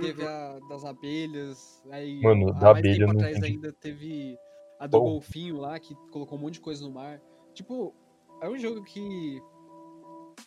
Teve 0.00 0.22
Uhum. 0.22 0.28
a 0.28 0.58
das 0.68 0.84
abelhas. 0.84 1.84
Aí, 1.88 2.20
Mano, 2.20 2.46
da 2.54 2.72
mais 2.72 2.78
abelha 2.78 3.06
tempo 3.06 3.12
atrás 3.12 3.36
entendi. 3.36 3.52
ainda 3.52 3.72
teve 3.74 4.36
a 4.80 4.88
do 4.88 4.98
Qual? 4.98 5.04
golfinho 5.04 5.58
lá, 5.58 5.78
que 5.78 5.94
colocou 6.10 6.36
um 6.36 6.40
monte 6.40 6.54
de 6.54 6.60
coisa 6.62 6.84
no 6.84 6.92
mar. 6.92 7.22
Tipo, 7.54 7.94
é 8.42 8.48
um 8.48 8.58
jogo 8.58 8.82
que. 8.82 9.40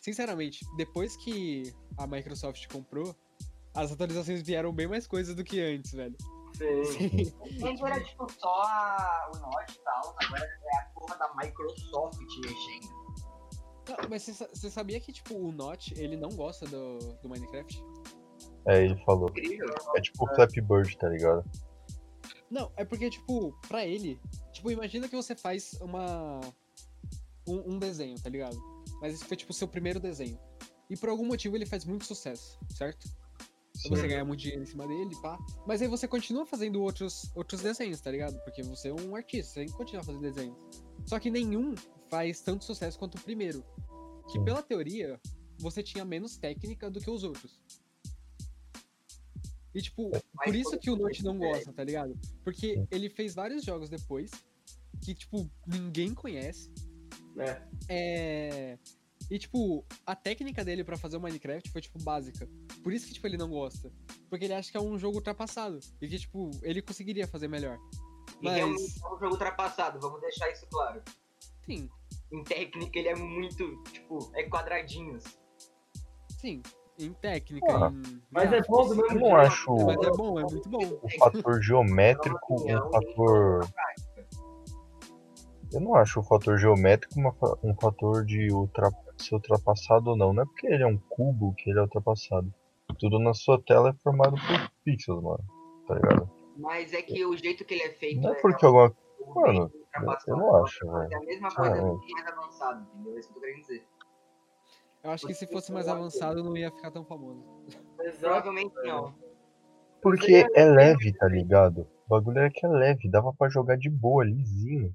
Sinceramente, 0.02 0.66
depois 0.76 1.16
que 1.16 1.72
a 1.96 2.06
Microsoft 2.06 2.66
comprou, 2.70 3.16
as 3.74 3.92
atualizações 3.92 4.42
vieram 4.42 4.72
bem 4.72 4.86
mais 4.88 5.06
coisas 5.06 5.34
do 5.34 5.42
que 5.44 5.60
antes, 5.60 5.92
velho. 5.92 6.16
Sim. 6.54 7.32
Antes 7.66 7.82
era 7.82 8.02
tipo 8.04 8.30
só 8.38 8.62
a- 8.62 9.30
o 9.34 9.38
Node 9.38 9.72
e 9.72 9.78
tal, 9.84 10.16
agora 10.22 10.44
é 10.44 10.76
a 10.78 10.84
porra 10.94 11.16
da 11.16 11.34
Microsoft 11.34 12.18
mexendo. 12.44 13.02
Não, 13.88 14.08
mas 14.08 14.22
você 14.22 14.34
sa- 14.34 14.48
você 14.52 14.70
sabia 14.70 15.00
que, 15.00 15.12
tipo, 15.12 15.34
o 15.34 15.50
Notch, 15.50 15.92
ele 15.96 16.16
não 16.16 16.28
gosta 16.30 16.66
do, 16.66 16.98
do 17.20 17.28
Minecraft? 17.28 17.82
É, 18.66 18.84
ele 18.84 18.96
falou. 19.04 19.28
É 19.96 20.00
tipo 20.00 20.24
o 20.24 20.34
Flappy 20.34 20.60
Bird, 20.60 20.96
tá 20.96 21.08
ligado? 21.08 21.44
Não, 22.48 22.70
é 22.76 22.84
porque, 22.84 23.10
tipo, 23.10 23.52
pra 23.66 23.84
ele, 23.84 24.20
tipo, 24.52 24.70
imagina 24.70 25.08
que 25.08 25.16
você 25.16 25.34
faz 25.34 25.72
uma. 25.80 26.40
Um, 27.48 27.74
um 27.74 27.78
desenho, 27.78 28.20
tá 28.22 28.30
ligado? 28.30 28.56
Mas 29.00 29.14
esse 29.14 29.24
foi, 29.24 29.36
tipo, 29.36 29.50
o 29.50 29.54
seu 29.54 29.66
primeiro 29.66 29.98
desenho. 29.98 30.38
E 30.88 30.96
por 30.96 31.08
algum 31.08 31.26
motivo 31.26 31.56
ele 31.56 31.66
faz 31.66 31.84
muito 31.84 32.04
sucesso, 32.04 32.58
certo? 32.68 33.08
Você 33.88 34.08
ganha 34.08 34.24
muito 34.24 34.40
dinheiro 34.40 34.62
em 34.62 34.66
cima 34.66 34.86
dele, 34.86 35.14
pá. 35.20 35.38
Mas 35.66 35.82
aí 35.82 35.88
você 35.88 36.06
continua 36.06 36.46
fazendo 36.46 36.82
outros, 36.82 37.30
outros 37.34 37.62
desenhos, 37.62 38.00
tá 38.00 38.10
ligado? 38.10 38.38
Porque 38.44 38.62
você 38.62 38.88
é 38.88 38.94
um 38.94 39.14
artista, 39.16 39.52
você 39.52 39.60
tem 39.60 39.68
que 39.68 39.74
continuar 39.74 40.04
fazendo 40.04 40.22
desenhos. 40.22 40.56
Só 41.06 41.18
que 41.18 41.30
nenhum 41.30 41.74
faz 42.08 42.40
tanto 42.40 42.64
sucesso 42.64 42.98
quanto 42.98 43.18
o 43.18 43.20
primeiro. 43.20 43.64
Que 44.26 44.38
Sim. 44.38 44.44
pela 44.44 44.62
teoria, 44.62 45.20
você 45.58 45.82
tinha 45.82 46.04
menos 46.04 46.36
técnica 46.36 46.90
do 46.90 47.00
que 47.00 47.10
os 47.10 47.24
outros. 47.24 47.62
E 49.74 49.80
tipo, 49.80 50.10
Mas 50.34 50.44
por 50.44 50.54
isso 50.54 50.78
que 50.78 50.90
o 50.90 50.96
Note 50.96 51.24
não 51.24 51.34
é. 51.36 51.38
gosta, 51.38 51.72
tá 51.72 51.82
ligado? 51.82 52.18
Porque 52.44 52.84
ele 52.90 53.08
fez 53.08 53.34
vários 53.34 53.64
jogos 53.64 53.88
depois 53.88 54.30
que, 55.00 55.14
tipo, 55.14 55.50
ninguém 55.66 56.14
conhece. 56.14 56.70
É. 57.38 57.62
É. 57.88 58.78
E, 59.32 59.38
tipo, 59.38 59.82
a 60.04 60.14
técnica 60.14 60.62
dele 60.62 60.84
pra 60.84 60.98
fazer 60.98 61.16
o 61.16 61.20
Minecraft 61.20 61.70
foi, 61.70 61.80
tipo, 61.80 61.98
básica. 62.04 62.46
Por 62.84 62.92
isso 62.92 63.06
que, 63.06 63.14
tipo, 63.14 63.26
ele 63.26 63.38
não 63.38 63.48
gosta. 63.48 63.90
Porque 64.28 64.44
ele 64.44 64.52
acha 64.52 64.70
que 64.70 64.76
é 64.76 64.80
um 64.80 64.98
jogo 64.98 65.16
ultrapassado. 65.16 65.80
E 66.02 66.06
que, 66.06 66.18
tipo, 66.18 66.50
ele 66.62 66.82
conseguiria 66.82 67.26
fazer 67.26 67.48
melhor. 67.48 67.78
E 68.42 68.44
Mas- 68.44 68.58
é 68.58 68.66
um 68.66 68.76
jogo 69.18 69.28
ultrapassado, 69.32 69.98
vamos 70.00 70.20
deixar 70.20 70.50
isso 70.50 70.66
claro. 70.70 71.00
Sim, 71.64 71.88
Em 72.30 72.44
técnica 72.44 72.98
ele 72.98 73.08
é 73.08 73.14
muito, 73.14 73.82
tipo, 73.84 74.30
é 74.34 74.42
quadradinhos. 74.50 75.24
sim. 76.38 76.60
Em 76.98 77.10
técnica, 77.14 77.66
Ah, 77.74 77.90
em. 77.90 78.20
Mas 78.30 78.52
é 78.52 78.60
bom 78.68 78.86
do 78.86 78.92
Eu 78.92 78.96
mesmo 79.02 79.18
não 79.20 79.26
jeito. 79.28 79.36
acho 79.36 79.74
Mas 79.86 79.96
é 80.06 80.10
bom, 80.10 80.38
é 80.38 80.42
muito 80.42 80.68
bom. 80.68 81.00
o 81.02 81.08
fator 81.18 81.62
geométrico 81.62 82.54
um 82.54 82.90
fator. 82.92 83.68
Eu 85.72 85.80
não 85.80 85.94
acho 85.94 86.20
o 86.20 86.22
fator 86.22 86.58
geométrico 86.58 87.18
um 87.64 87.74
fator 87.80 88.26
de 88.26 88.52
ultra... 88.52 88.90
ser 89.22 89.34
ultrapassado 89.34 90.10
ou 90.10 90.16
não. 90.16 90.32
Não 90.32 90.42
é 90.42 90.46
porque 90.46 90.66
ele 90.66 90.82
é 90.82 90.86
um 90.86 90.98
cubo 90.98 91.54
que 91.54 91.70
ele 91.70 91.78
é 91.78 91.82
ultrapassado. 91.82 92.52
Tudo 92.98 93.18
na 93.18 93.32
sua 93.34 93.60
tela 93.62 93.90
é 93.90 93.92
formado 93.94 94.34
por 94.36 94.70
pixels, 94.84 95.22
mano. 95.22 95.44
Tá 95.86 95.94
ligado? 95.94 96.30
Mas 96.56 96.92
é 96.92 97.00
que 97.02 97.24
o 97.24 97.36
jeito 97.36 97.64
que 97.64 97.74
ele 97.74 97.84
é 97.84 97.90
feito 97.90 98.20
Não 98.20 98.34
é 98.34 98.38
é 98.38 98.40
porque 98.40 98.66
alguma. 98.66 98.94
um 99.20 99.34
Mano, 99.34 99.72
eu 100.26 100.36
não 100.36 100.56
acho, 100.64 100.90
velho. 100.90 101.12
É 101.12 101.16
a 101.16 101.20
mesma 101.20 101.54
coisa 101.54 101.76
Ah, 101.76 101.80
do 101.80 102.00
que 102.00 102.12
mais 102.12 102.26
avançado, 102.26 102.86
entendeu? 102.92 103.16
É 103.16 103.20
isso 103.20 103.28
que 103.28 103.32
eu 103.32 103.34
tô 103.34 103.40
querendo 103.40 103.60
dizer. 103.60 103.86
Eu 105.04 105.10
acho 105.10 105.26
que 105.26 105.34
se 105.34 105.46
fosse 105.46 105.72
mais 105.72 105.88
avançado, 105.88 106.44
não 106.44 106.56
ia 106.56 106.70
ficar 106.70 106.90
tão 106.90 107.04
famoso. 107.04 107.42
Provavelmente 108.20 108.74
não. 108.84 109.14
Porque 110.00 110.44
é 110.54 110.64
leve, 110.64 111.12
tá 111.14 111.26
ligado? 111.28 111.88
O 112.06 112.08
bagulho 112.10 112.38
é 112.40 112.50
que 112.50 112.66
é 112.66 112.68
leve, 112.68 113.08
dava 113.08 113.32
pra 113.32 113.48
jogar 113.48 113.76
de 113.78 113.88
boa, 113.88 114.24
lisinho. 114.24 114.94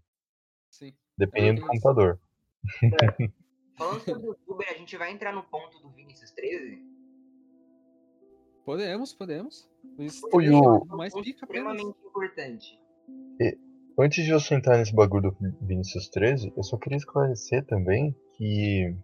Sim. 0.70 0.94
Dependendo 1.18 1.62
do 1.62 1.68
computador. 1.68 2.20
Falando 3.78 4.02
sobre 4.02 4.24
o 4.24 4.30
youtuber, 4.32 4.68
a 4.70 4.78
gente 4.78 4.98
vai 4.98 5.12
entrar 5.12 5.32
no 5.34 5.44
ponto 5.44 5.80
do 5.80 5.90
Vinicius 5.92 6.32
13. 6.32 6.84
Podemos, 8.66 9.14
podemos. 9.14 9.70
Isso 10.00 10.28
é 10.28 10.36
o 10.36 10.86
mais 10.98 11.14
apenas. 11.14 11.28
extremamente 11.28 11.98
importante. 12.06 12.80
Antes 14.00 14.26
de 14.26 14.32
você 14.32 14.54
entrar 14.54 14.78
nesse 14.78 14.94
bagulho 14.94 15.32
do 15.32 15.38
Vinicius 15.62 16.08
13, 16.10 16.54
eu 16.56 16.62
só 16.62 16.78
queria 16.78 16.98
esclarecer 16.98 17.66
também 17.66 18.16
que, 18.34 18.96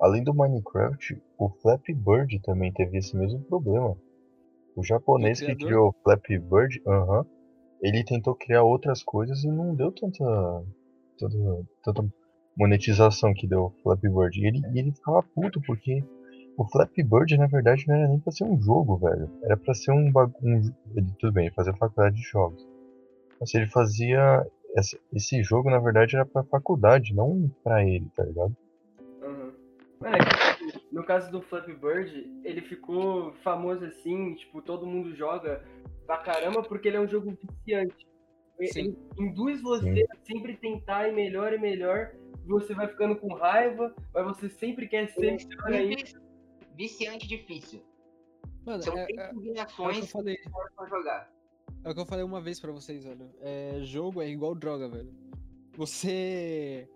além 0.00 0.22
do 0.22 0.32
Minecraft, 0.32 1.20
o 1.36 1.48
Flappy 1.48 1.92
Bird 1.92 2.40
também 2.42 2.72
teve 2.72 2.98
esse 2.98 3.16
mesmo 3.16 3.42
problema. 3.44 3.96
O 4.76 4.84
japonês 4.84 5.40
que 5.40 5.46
criador? 5.46 5.66
criou 5.66 5.88
o 5.88 5.92
Flappy 6.04 6.38
Bird, 6.38 6.80
aham, 6.86 7.26
ele 7.82 8.04
tentou 8.04 8.36
criar 8.36 8.62
outras 8.62 9.02
coisas 9.02 9.42
e 9.42 9.48
não 9.48 9.74
deu 9.74 9.90
tanta, 9.90 10.24
tanta, 11.18 11.66
tanta 11.82 12.14
monetização 12.56 13.32
que 13.34 13.46
deu 13.46 13.64
o 13.66 13.70
Flappy 13.82 14.08
Bird. 14.08 14.38
E 14.40 14.46
ele, 14.46 14.60
e 14.74 14.78
ele 14.78 14.92
ficava 14.92 15.22
puto 15.22 15.60
porque 15.66 16.04
o 16.56 16.64
Flappy 16.68 17.02
Bird, 17.02 17.36
na 17.38 17.46
verdade, 17.46 17.84
não 17.88 17.94
era 17.94 18.08
nem 18.08 18.18
pra 18.20 18.32
ser 18.32 18.44
um 18.44 18.60
jogo, 18.60 18.96
velho. 18.98 19.30
Era 19.42 19.56
pra 19.56 19.74
ser 19.74 19.92
um 19.92 20.10
bagulho. 20.10 20.74
Tudo 21.18 21.32
bem, 21.32 21.46
ele 21.46 21.54
fazia 21.54 21.72
faculdade 21.74 22.16
de 22.16 22.22
jogos. 22.22 22.66
Mas 23.40 23.54
ele 23.54 23.66
fazia. 23.66 24.46
essa- 24.76 24.98
Esse 25.12 25.42
jogo, 25.42 25.68
na 25.70 25.78
verdade, 25.78 26.16
era 26.16 26.24
pra 26.24 26.42
faculdade, 26.44 27.14
não 27.14 27.50
pra 27.62 27.84
ele, 27.84 28.06
tá 28.16 28.24
ligado? 28.24 28.56
Uhum. 29.22 29.52
É 30.04 30.82
no 30.92 31.04
caso 31.04 31.30
do 31.30 31.40
Flappy 31.42 31.74
Bird, 31.74 32.26
ele 32.44 32.60
ficou 32.62 33.32
famoso 33.44 33.84
assim, 33.84 34.34
tipo, 34.34 34.60
todo 34.62 34.86
mundo 34.86 35.14
joga 35.14 35.62
pra 36.06 36.18
caramba 36.18 36.62
porque 36.62 36.88
ele 36.88 36.96
é 36.96 37.00
um 37.00 37.08
jogo 37.08 37.32
viciante. 37.32 38.06
Sim. 38.70 38.80
Ele 38.80 38.96
induz 39.28 39.60
você 39.60 40.06
a 40.10 40.16
sempre 40.24 40.56
tentar 40.56 41.08
ir 41.08 41.12
melhor 41.14 41.52
e 41.52 41.58
melhor, 41.58 42.14
você 42.46 42.74
vai 42.74 42.86
ficando 42.88 43.16
com 43.16 43.32
raiva, 43.34 43.94
mas 44.14 44.24
você 44.24 44.48
sempre 44.48 44.86
quer 44.88 45.08
ser 45.08 45.36
melhor 45.36 45.72
ainda. 45.72 46.20
Viciante 46.76 47.26
difícil. 47.26 47.82
Mano, 48.64 48.82
São 48.82 48.96
é, 48.96 49.04
três 49.04 49.18
é, 49.18 49.22
é 49.22 49.26
o 49.26 49.28
que 49.28 49.32
eu 49.32 49.34
combinações 49.42 50.10
falei. 50.10 50.38
pra 50.76 50.86
jogar. 50.86 51.32
É 51.84 51.90
o 51.90 51.94
que 51.94 52.00
eu 52.00 52.06
falei 52.06 52.24
uma 52.24 52.40
vez 52.40 52.60
pra 52.60 52.70
vocês, 52.70 53.02
velho. 53.04 53.28
É, 53.40 53.80
jogo 53.82 54.22
é 54.22 54.28
igual 54.28 54.54
droga, 54.54 54.88
velho. 54.88 55.12
Você. 55.76 56.88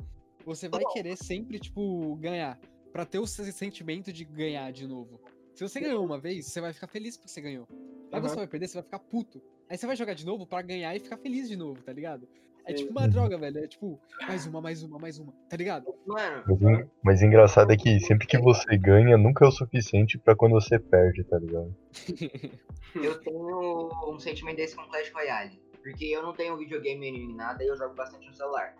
Você 0.45 0.69
vai 0.69 0.85
querer 0.93 1.17
sempre, 1.17 1.59
tipo, 1.59 2.15
ganhar. 2.17 2.59
Pra 2.93 3.05
ter 3.05 3.19
o 3.19 3.27
se- 3.27 3.53
sentimento 3.53 4.13
de 4.13 4.25
ganhar 4.25 4.71
de 4.73 4.87
novo. 4.87 5.21
Se 5.55 5.67
você 5.67 5.81
ganhou 5.81 6.05
uma 6.05 6.19
vez, 6.19 6.47
você 6.47 6.61
vai 6.61 6.73
ficar 6.73 6.87
feliz 6.87 7.17
porque 7.17 7.29
você 7.29 7.41
ganhou. 7.41 7.67
Aí 8.13 8.21
Aham. 8.21 8.29
você 8.29 8.37
vai 8.37 8.47
perder, 8.47 8.69
você 8.69 8.75
vai 8.75 8.83
ficar 8.85 8.99
puto. 9.01 9.43
Aí 9.69 9.77
você 9.77 9.87
vai 9.87 9.97
jogar 9.97 10.15
de 10.15 10.25
novo 10.25 10.47
pra 10.47 10.63
ganhar 10.63 10.95
e 10.95 11.01
ficar 11.01 11.17
feliz 11.17 11.49
de 11.49 11.57
novo, 11.57 11.83
tá 11.83 11.93
ligado? 11.93 12.29
É 12.65 12.73
tipo 12.73 12.91
uma 12.91 13.07
droga, 13.09 13.39
velho. 13.39 13.59
É 13.59 13.69
tipo, 13.69 14.01
mais 14.27 14.47
uma, 14.47 14.61
mais 14.61 14.83
uma, 14.83 14.99
mais 14.99 15.19
uma, 15.19 15.33
tá 15.49 15.57
ligado? 15.57 15.87
Mano, 16.05 16.45
Mas, 16.47 16.63
en- 16.63 16.91
mas 17.03 17.23
engraçado 17.23 17.73
é 17.73 17.77
que 17.77 18.01
sempre 18.01 18.27
que 18.27 18.39
você 18.39 18.77
ganha, 18.77 19.17
nunca 19.17 19.45
é 19.45 19.49
o 19.49 19.53
suficiente 19.53 20.19
pra 20.19 20.35
quando 20.35 20.53
você 20.53 20.79
perde, 20.79 21.23
tá 21.25 21.39
ligado? 21.39 21.75
eu 22.95 23.21
tenho 23.21 23.91
um 24.09 24.19
sentimento 24.19 24.57
desse 24.57 24.75
com 24.75 24.85
Clash 24.89 25.13
Royale. 25.13 25.61
Porque 25.83 26.07
eu 26.07 26.23
não 26.23 26.33
tenho 26.33 26.57
videogame 26.57 27.13
nem 27.13 27.35
nada 27.37 27.63
e 27.63 27.69
eu 27.69 27.77
jogo 27.77 27.95
bastante 27.95 28.27
no 28.27 28.35
celular. 28.35 28.75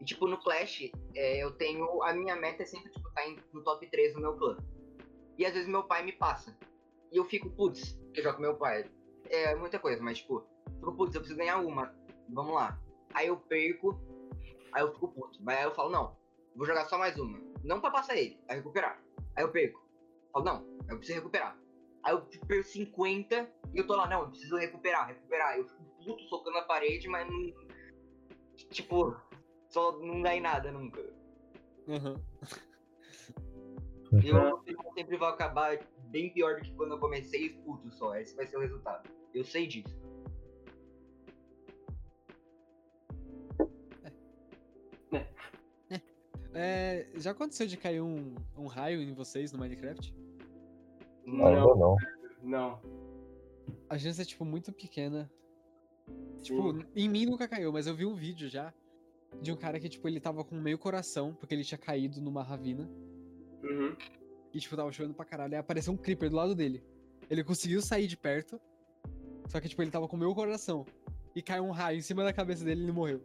E 0.00 0.04
tipo, 0.04 0.26
no 0.26 0.38
Clash, 0.38 0.90
é, 1.14 1.44
eu 1.44 1.50
tenho. 1.50 2.02
A 2.02 2.14
minha 2.14 2.34
meta 2.36 2.62
é 2.62 2.66
sempre, 2.66 2.90
tipo, 2.90 3.10
tá 3.12 3.20
no 3.52 3.62
top 3.62 3.86
3 3.90 4.14
do 4.14 4.20
meu 4.20 4.34
clã. 4.34 4.56
E 5.36 5.44
às 5.44 5.52
vezes 5.52 5.68
meu 5.68 5.82
pai 5.82 6.02
me 6.02 6.12
passa. 6.12 6.56
E 7.12 7.18
eu 7.18 7.24
fico, 7.26 7.50
putz, 7.50 7.98
eu 8.14 8.22
jogo 8.22 8.36
com 8.36 8.42
meu 8.42 8.54
pai. 8.56 8.86
É 9.30 9.54
muita 9.54 9.78
coisa, 9.78 10.02
mas 10.02 10.18
tipo, 10.18 10.44
fico, 10.74 10.92
putz, 10.92 11.14
eu 11.14 11.20
preciso 11.20 11.38
ganhar 11.38 11.58
uma. 11.58 11.94
Vamos 12.28 12.52
lá. 12.52 12.78
Aí 13.14 13.28
eu 13.28 13.36
perco, 13.36 13.98
aí 14.72 14.82
eu 14.82 14.92
fico 14.92 15.08
puto. 15.08 15.38
Mas 15.42 15.58
aí 15.58 15.64
eu 15.64 15.74
falo, 15.74 15.90
não, 15.90 16.16
vou 16.54 16.66
jogar 16.66 16.84
só 16.86 16.98
mais 16.98 17.16
uma. 17.16 17.40
Não 17.62 17.80
pra 17.80 17.90
passar 17.90 18.16
ele, 18.16 18.36
pra 18.46 18.56
recuperar. 18.56 19.00
Aí 19.36 19.44
eu 19.44 19.50
perco. 19.50 19.80
Falo, 20.32 20.44
não, 20.44 20.66
eu 20.88 20.96
preciso 20.96 21.18
recuperar. 21.18 21.56
Aí 22.02 22.12
eu 22.12 22.22
perco 22.46 22.68
50 22.68 23.50
e 23.72 23.78
eu 23.78 23.86
tô 23.86 23.94
lá, 23.94 24.08
não, 24.08 24.22
eu 24.22 24.28
preciso 24.30 24.56
recuperar, 24.56 25.06
recuperar. 25.06 25.56
Eu 25.56 25.68
fico 25.68 25.84
puto 26.04 26.24
socando 26.24 26.58
a 26.58 26.62
parede, 26.62 27.08
mas 27.08 27.28
não. 27.30 27.52
Tipo, 28.70 29.16
só 29.68 29.92
não 29.98 30.22
dá 30.22 30.34
em 30.34 30.40
nada 30.40 30.72
nunca. 30.72 31.00
Aham. 31.88 32.20
E 34.24 34.28
eu 34.28 34.60
sempre 34.94 35.16
vou 35.16 35.28
acabar 35.28 35.78
bem 36.10 36.32
pior 36.32 36.56
do 36.56 36.62
que 36.62 36.74
quando 36.74 36.92
eu 36.92 36.98
comecei 36.98 37.50
puto 37.50 37.90
só. 37.90 38.16
Esse 38.16 38.34
vai 38.36 38.46
ser 38.46 38.56
o 38.56 38.60
resultado. 38.60 39.08
Eu 39.32 39.44
sei 39.44 39.66
disso. 39.66 39.98
É, 46.52 47.06
já 47.14 47.30
aconteceu 47.30 47.66
de 47.66 47.76
cair 47.76 48.00
um, 48.00 48.34
um 48.56 48.66
raio 48.66 49.00
em 49.00 49.14
vocês 49.14 49.52
no 49.52 49.58
Minecraft? 49.58 50.12
Ainda 51.26 51.74
não. 51.76 51.96
Não. 52.42 52.80
A 53.88 53.96
chance 53.96 54.20
é, 54.20 54.24
tipo, 54.24 54.44
muito 54.44 54.72
pequena. 54.72 55.30
Tipo, 56.42 56.72
Sim. 56.72 56.86
em 56.96 57.08
mim 57.08 57.26
nunca 57.26 57.46
caiu, 57.46 57.72
mas 57.72 57.86
eu 57.86 57.94
vi 57.94 58.04
um 58.04 58.14
vídeo 58.14 58.48
já 58.48 58.74
de 59.40 59.52
um 59.52 59.56
cara 59.56 59.78
que, 59.78 59.88
tipo, 59.88 60.08
ele 60.08 60.18
tava 60.18 60.42
com 60.42 60.56
meio 60.56 60.76
coração, 60.76 61.34
porque 61.34 61.54
ele 61.54 61.62
tinha 61.62 61.78
caído 61.78 62.20
numa 62.20 62.42
ravina. 62.42 62.90
Uhum. 63.62 63.96
E, 64.52 64.58
tipo, 64.58 64.76
tava 64.76 64.92
chovendo 64.92 65.14
pra 65.14 65.24
caralho. 65.24 65.54
Aí 65.54 65.60
apareceu 65.60 65.92
um 65.92 65.96
creeper 65.96 66.30
do 66.30 66.36
lado 66.36 66.54
dele. 66.54 66.82
Ele 67.28 67.44
conseguiu 67.44 67.80
sair 67.80 68.06
de 68.06 68.16
perto. 68.16 68.60
Só 69.48 69.60
que, 69.60 69.68
tipo, 69.68 69.82
ele 69.82 69.90
tava 69.90 70.08
com 70.08 70.16
meio 70.16 70.34
coração. 70.34 70.84
E 71.34 71.42
caiu 71.42 71.64
um 71.64 71.70
raio 71.70 71.98
em 71.98 72.02
cima 72.02 72.24
da 72.24 72.32
cabeça 72.32 72.64
dele 72.64 72.80
e 72.80 72.84
ele 72.84 72.92
morreu. 72.92 73.20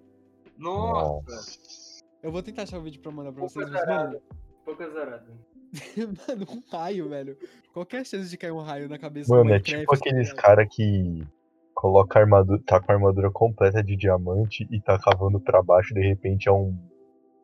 Nossa! 0.58 2.04
Eu 2.22 2.32
vou 2.32 2.42
tentar 2.42 2.64
achar 2.64 2.80
o 2.80 2.82
vídeo 2.82 3.02
pra 3.02 3.12
mandar 3.12 3.32
pra 3.32 3.42
Pouco 3.42 3.54
vocês, 3.54 3.70
mano, 3.70 4.22
Pouco 4.64 4.84
azarado. 4.84 5.32
Mano, 6.28 6.46
um 6.50 6.64
raio, 6.72 7.10
velho. 7.10 7.38
Qual 7.74 7.86
que 7.86 7.98
é 7.98 8.00
a 8.00 8.04
chance 8.04 8.30
de 8.30 8.38
cair 8.38 8.52
um 8.52 8.62
raio 8.62 8.88
na 8.88 8.98
cabeça 8.98 9.34
Mano, 9.34 9.50
do 9.50 9.56
é 9.56 9.60
tipo 9.60 9.94
aqueles 9.94 10.30
tá 10.30 10.36
ligado? 10.36 10.42
cara 10.42 10.68
que 10.68 11.28
coloca 11.74 12.18
a 12.18 12.22
armadura, 12.22 12.62
tá 12.66 12.80
com 12.80 12.92
a 12.92 12.96
armadura 12.96 13.30
completa 13.30 13.84
de 13.84 13.96
diamante 13.96 14.66
e 14.72 14.82
tá 14.82 14.98
cavando 14.98 15.40
pra 15.40 15.62
baixo 15.62 15.92
e 15.92 16.02
de 16.02 16.08
repente 16.08 16.48
é 16.48 16.52
um 16.52 16.76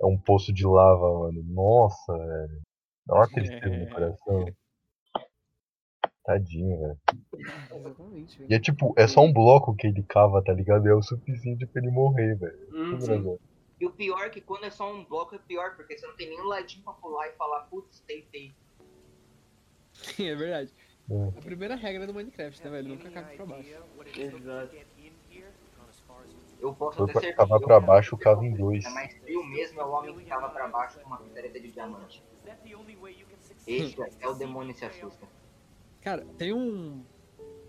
é 0.02 0.06
um 0.06 0.18
poço 0.18 0.52
de 0.52 0.66
lava, 0.66 1.20
mano. 1.20 1.44
Nossa, 1.44 2.18
velho. 2.18 2.62
Dá 3.06 3.16
uma 3.16 3.28
tristeza 3.28 3.68
no 3.68 3.84
É. 3.84 3.86
coração. 3.88 4.46
Tadinho, 6.24 6.80
velho. 6.80 7.00
Exatamente, 7.34 8.38
velho. 8.38 8.52
E 8.52 8.54
é 8.54 8.60
tipo, 8.60 8.94
é 8.96 9.08
só 9.08 9.22
um 9.22 9.34
bloco 9.34 9.76
que 9.76 9.88
ele 9.88 10.04
cava, 10.04 10.44
tá 10.44 10.54
ligado? 10.54 10.86
E 10.86 10.90
é 10.90 10.94
o 10.94 11.02
suficiente 11.02 11.66
pra 11.66 11.82
ele 11.82 11.92
morrer, 11.92 12.36
velho. 12.36 12.68
Uhum. 12.72 13.40
E 13.80 13.86
o 13.88 13.92
pior 13.92 14.22
é 14.28 14.30
que 14.30 14.40
quando 14.40 14.66
é 14.66 14.70
só 14.70 14.94
um 14.94 15.04
bloco 15.04 15.34
é 15.34 15.40
pior, 15.40 15.76
porque 15.76 15.98
você 15.98 16.06
não 16.06 16.16
tem 16.16 16.30
nenhum 16.30 16.46
ladinho 16.46 16.84
pra 16.84 16.94
pular 16.94 17.28
e 17.28 17.32
falar, 17.32 17.62
putz, 17.62 18.00
tentei. 18.02 18.54
é 20.20 20.36
verdade. 20.36 20.72
É. 21.10 21.40
A 21.40 21.42
primeira 21.42 21.76
regra 21.76 22.06
do 22.06 22.14
Minecraft, 22.14 22.64
né, 22.64 22.70
velho? 22.70 22.90
Nunca 22.90 23.10
cave 23.10 23.36
pra 23.36 23.46
baixo. 23.46 23.70
Exato. 24.16 24.76
Eu 26.60 26.76
posso 26.76 26.98
Foi 26.98 27.06
até 27.06 27.14
pra 27.14 27.22
ser 27.22 27.36
cavar 27.36 27.60
pra 27.60 27.80
baixo, 27.80 28.16
cava 28.16 28.46
em 28.46 28.54
dois. 28.54 28.86
É 28.86 28.90
mais 28.90 29.18
frio 29.18 29.44
mesmo 29.46 29.82
é 29.82 29.84
o 29.84 29.90
homem 29.90 30.16
que 30.16 30.26
cava 30.26 30.50
pra 30.50 30.68
baixo 30.68 31.00
com 31.00 31.08
uma 31.08 31.18
picareta 31.18 31.60
de 31.60 31.72
diamante. 31.72 32.24
Esse 33.68 33.96
é 34.20 34.28
o 34.28 34.34
demônio 34.34 34.74
se 34.76 34.86
assusta. 34.86 35.28
Cara, 36.02 36.26
tem 36.38 36.54
um. 36.54 37.04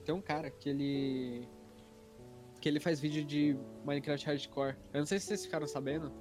Tem 0.05 0.15
um 0.15 0.21
cara 0.21 0.51
que 0.51 0.69
ele. 0.69 1.49
Que 2.61 2.69
ele 2.69 2.81
faz 2.81 3.01
vídeo 3.01 3.25
de 3.25 3.57
Minecraft 3.85 4.27
Hardcore. 4.27 4.77
Eu 4.93 5.01
não 5.01 5.07
sei 5.07 5.19
se 5.19 5.27
vocês 5.27 5.45
ficaram 5.45 5.67
sabendo. 5.67 6.12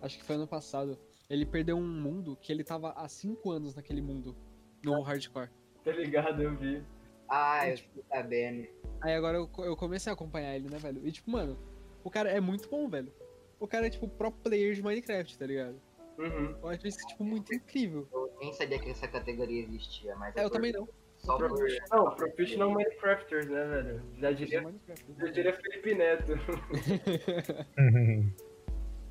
Acho 0.00 0.18
que 0.18 0.24
foi 0.24 0.36
ano 0.36 0.46
passado. 0.46 0.98
Ele 1.28 1.44
perdeu 1.44 1.76
um 1.76 1.86
mundo 1.86 2.36
que 2.40 2.52
ele 2.52 2.62
tava 2.62 2.92
há 2.92 3.08
5 3.08 3.50
anos 3.50 3.74
naquele 3.74 4.00
mundo. 4.00 4.36
No 4.84 5.02
Hardcore. 5.02 5.50
Tá 5.84 5.90
ligado, 5.92 6.42
eu 6.42 6.56
vi. 6.56 6.82
Ah, 7.28 7.68
eu 7.68 7.78
fico 7.78 8.04
sabendo. 8.08 8.68
Aí 9.00 9.14
agora 9.14 9.36
eu, 9.36 9.50
eu 9.58 9.76
comecei 9.76 10.10
a 10.10 10.14
acompanhar 10.14 10.54
ele, 10.54 10.70
né, 10.70 10.78
velho? 10.78 11.06
E 11.06 11.10
tipo, 11.10 11.30
mano, 11.30 11.58
o 12.04 12.10
cara 12.10 12.30
é 12.30 12.40
muito 12.40 12.68
bom, 12.68 12.88
velho. 12.88 13.12
O 13.58 13.66
cara 13.66 13.86
é 13.86 13.90
tipo 13.90 14.08
pro 14.08 14.30
player 14.30 14.74
de 14.74 14.82
Minecraft, 14.82 15.36
tá 15.36 15.46
ligado? 15.46 15.80
Uhum. 16.18 16.56
Eu 16.62 16.68
acho 16.68 16.86
isso, 16.86 16.98
tipo, 17.08 17.24
muito 17.24 17.54
incrível. 17.54 18.06
Eu 18.12 18.32
nem 18.40 18.52
sabia 18.52 18.78
que 18.78 18.90
essa 18.90 19.08
categoria 19.08 19.62
existia, 19.62 20.14
mas 20.16 20.34
É, 20.36 20.40
eu 20.40 20.44
por- 20.48 20.54
também 20.54 20.72
não. 20.72 20.88
Só 21.18 21.36
por... 21.38 21.58
Não, 21.90 22.14
Professional 22.14 22.70
Minecrafters, 22.70 23.48
né, 23.48 23.64
velho? 23.64 24.02
Já 24.18 24.32
diria, 24.32 24.62
Minecraft. 24.62 25.04
já 25.18 25.26
diria 25.26 25.52
Felipe 25.54 25.94
Neto. 25.94 26.32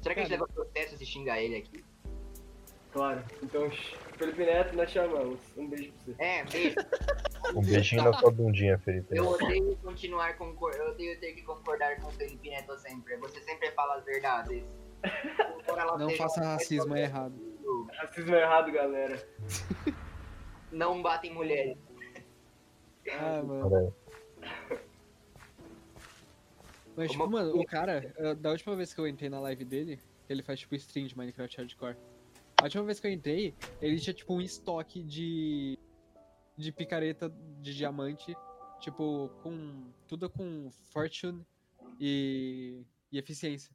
Será 0.01 0.13
que 0.15 0.21
a 0.21 0.23
gente 0.23 0.31
leva 0.31 0.47
processo 0.47 0.97
se 0.97 1.05
xingar 1.05 1.41
ele 1.41 1.57
aqui? 1.57 1.83
Claro. 2.93 3.23
Então, 3.43 3.69
Felipe 4.17 4.45
Neto, 4.45 4.75
nós 4.75 4.89
chamamos. 4.89 5.39
Um 5.57 5.67
beijo 5.67 5.91
pra 5.91 6.01
você. 6.13 6.23
É, 6.23 6.43
beijo. 6.45 6.75
Um 7.55 7.61
beijinho 7.61 8.03
na 8.03 8.13
sua 8.13 8.31
bundinha, 8.31 8.77
Felipe. 8.79 9.17
Eu 9.17 9.27
odeio 9.27 9.75
continuar 9.77 10.37
concor... 10.37 10.73
Eu 10.75 10.91
odeio 10.91 11.19
ter 11.19 11.33
que 11.33 11.41
concordar 11.41 11.99
com 11.99 12.07
o 12.07 12.11
Felipe 12.11 12.49
Neto 12.49 12.77
sempre. 12.79 13.17
Você 13.17 13.41
sempre 13.41 13.71
fala 13.71 13.95
as 13.97 14.05
verdades. 14.05 14.63
Não 15.97 16.09
faça 16.11 16.41
racismo, 16.41 16.95
é 16.95 17.01
errado. 17.03 17.35
Racismo 17.93 18.35
é 18.35 18.41
errado, 18.41 18.71
galera. 18.71 19.27
Não 20.71 21.01
batem 21.01 21.33
mulheres. 21.33 21.77
Ah, 23.11 23.41
mano. 23.43 23.93
Mas, 26.95 27.11
tipo, 27.11 27.23
Uma- 27.23 27.43
mano, 27.43 27.59
o 27.59 27.65
cara, 27.65 28.13
da 28.39 28.51
última 28.51 28.75
vez 28.75 28.93
que 28.93 28.99
eu 28.99 29.07
entrei 29.07 29.29
na 29.29 29.39
live 29.39 29.65
dele, 29.65 29.99
ele 30.29 30.41
faz, 30.41 30.59
tipo, 30.59 30.75
stream 30.75 31.07
de 31.07 31.17
Minecraft 31.17 31.57
Hardcore. 31.57 31.97
A 32.57 32.63
última 32.63 32.83
vez 32.83 32.99
que 32.99 33.07
eu 33.07 33.11
entrei, 33.11 33.53
ele 33.81 33.99
tinha, 33.99 34.13
tipo, 34.13 34.33
um 34.33 34.41
estoque 34.41 35.03
de. 35.03 35.77
de 36.57 36.71
picareta 36.71 37.29
de 37.61 37.75
diamante, 37.75 38.35
tipo, 38.79 39.29
com. 39.43 39.91
tudo 40.07 40.29
com 40.29 40.69
fortune 40.91 41.45
e. 41.99 42.81
e 43.11 43.17
eficiência, 43.17 43.73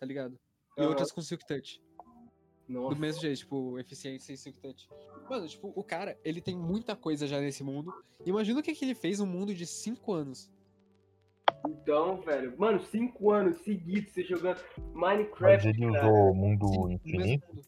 tá 0.00 0.06
ligado? 0.06 0.38
E 0.76 0.82
outras 0.82 1.12
com 1.12 1.20
silk 1.20 1.46
touch. 1.46 1.80
Nossa. 2.68 2.94
Do 2.94 3.00
mesmo 3.00 3.20
jeito, 3.20 3.38
tipo, 3.38 3.78
eficiência 3.78 4.32
e 4.32 4.36
silk 4.36 4.58
touch. 4.60 4.88
Mano, 5.28 5.46
tipo, 5.46 5.72
o 5.74 5.84
cara, 5.84 6.18
ele 6.24 6.40
tem 6.40 6.56
muita 6.56 6.96
coisa 6.96 7.26
já 7.26 7.40
nesse 7.40 7.62
mundo. 7.62 7.92
Imagina 8.24 8.60
o 8.60 8.62
que, 8.62 8.74
que 8.74 8.84
ele 8.84 8.94
fez 8.94 9.20
um 9.20 9.26
mundo 9.26 9.54
de 9.54 9.66
5 9.66 10.12
anos. 10.12 10.50
Então, 11.66 12.20
velho. 12.20 12.58
Mano, 12.58 12.80
cinco 12.80 13.30
anos 13.30 13.56
seguidos 13.58 14.12
você 14.12 14.24
jogando 14.24 14.60
Mas 14.92 15.18
Minecraft. 15.18 15.68
ele 15.68 15.92
cara. 15.92 16.06
usou 16.08 16.30
o 16.30 16.34
mundo 16.34 16.66
Sim, 16.68 16.92
infinito? 16.94 17.46
mundo. 17.48 17.66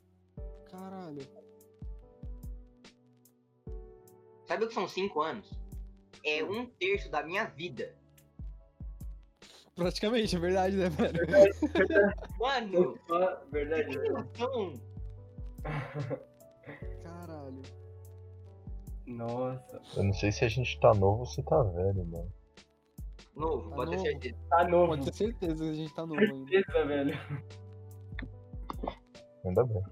Caralho. 0.71 1.23
Sabe 4.47 4.64
o 4.64 4.69
que 4.69 4.75
são 4.75 4.88
cinco 4.88 5.21
anos? 5.23 5.51
É 6.25 6.43
um 6.45 6.67
terço 6.67 7.11
da 7.11 7.23
minha 7.23 7.45
vida. 7.45 7.95
Praticamente, 9.77 10.37
é 10.37 10.39
verdade, 10.39 10.77
né, 10.77 10.89
velho? 10.89 11.27
Mano, 12.39 12.99
Ah, 13.11 13.43
verdade. 13.51 13.99
que 13.99 14.09
noção. 14.11 14.73
Caralho. 17.03 17.63
Nossa. 19.07 19.81
Eu 19.97 20.05
não 20.05 20.13
sei 20.15 20.31
se 20.33 20.45
a 20.45 20.49
gente 20.49 20.79
tá 20.81 20.95
novo 20.95 21.21
ou 21.21 21.27
se 21.27 21.43
tá 21.43 21.63
velho, 21.63 22.07
mano. 22.07 22.33
Novo, 23.35 23.69
Tá 23.71 23.77
pode 23.77 23.91
ter 23.91 23.97
novo. 23.97 24.09
certeza. 24.09 24.37
Tá 24.49 24.69
novo. 24.69 24.87
Pode 24.89 25.05
ter 25.07 25.13
certeza 25.15 25.65
que 25.65 25.71
a 25.71 25.75
gente 25.75 25.95
tá 25.95 26.07
novo 26.07 26.21
ainda. 26.21 26.51
Certeza, 26.51 26.85
velho. 26.87 27.19
Ainda 29.45 29.65
bem. 29.65 29.83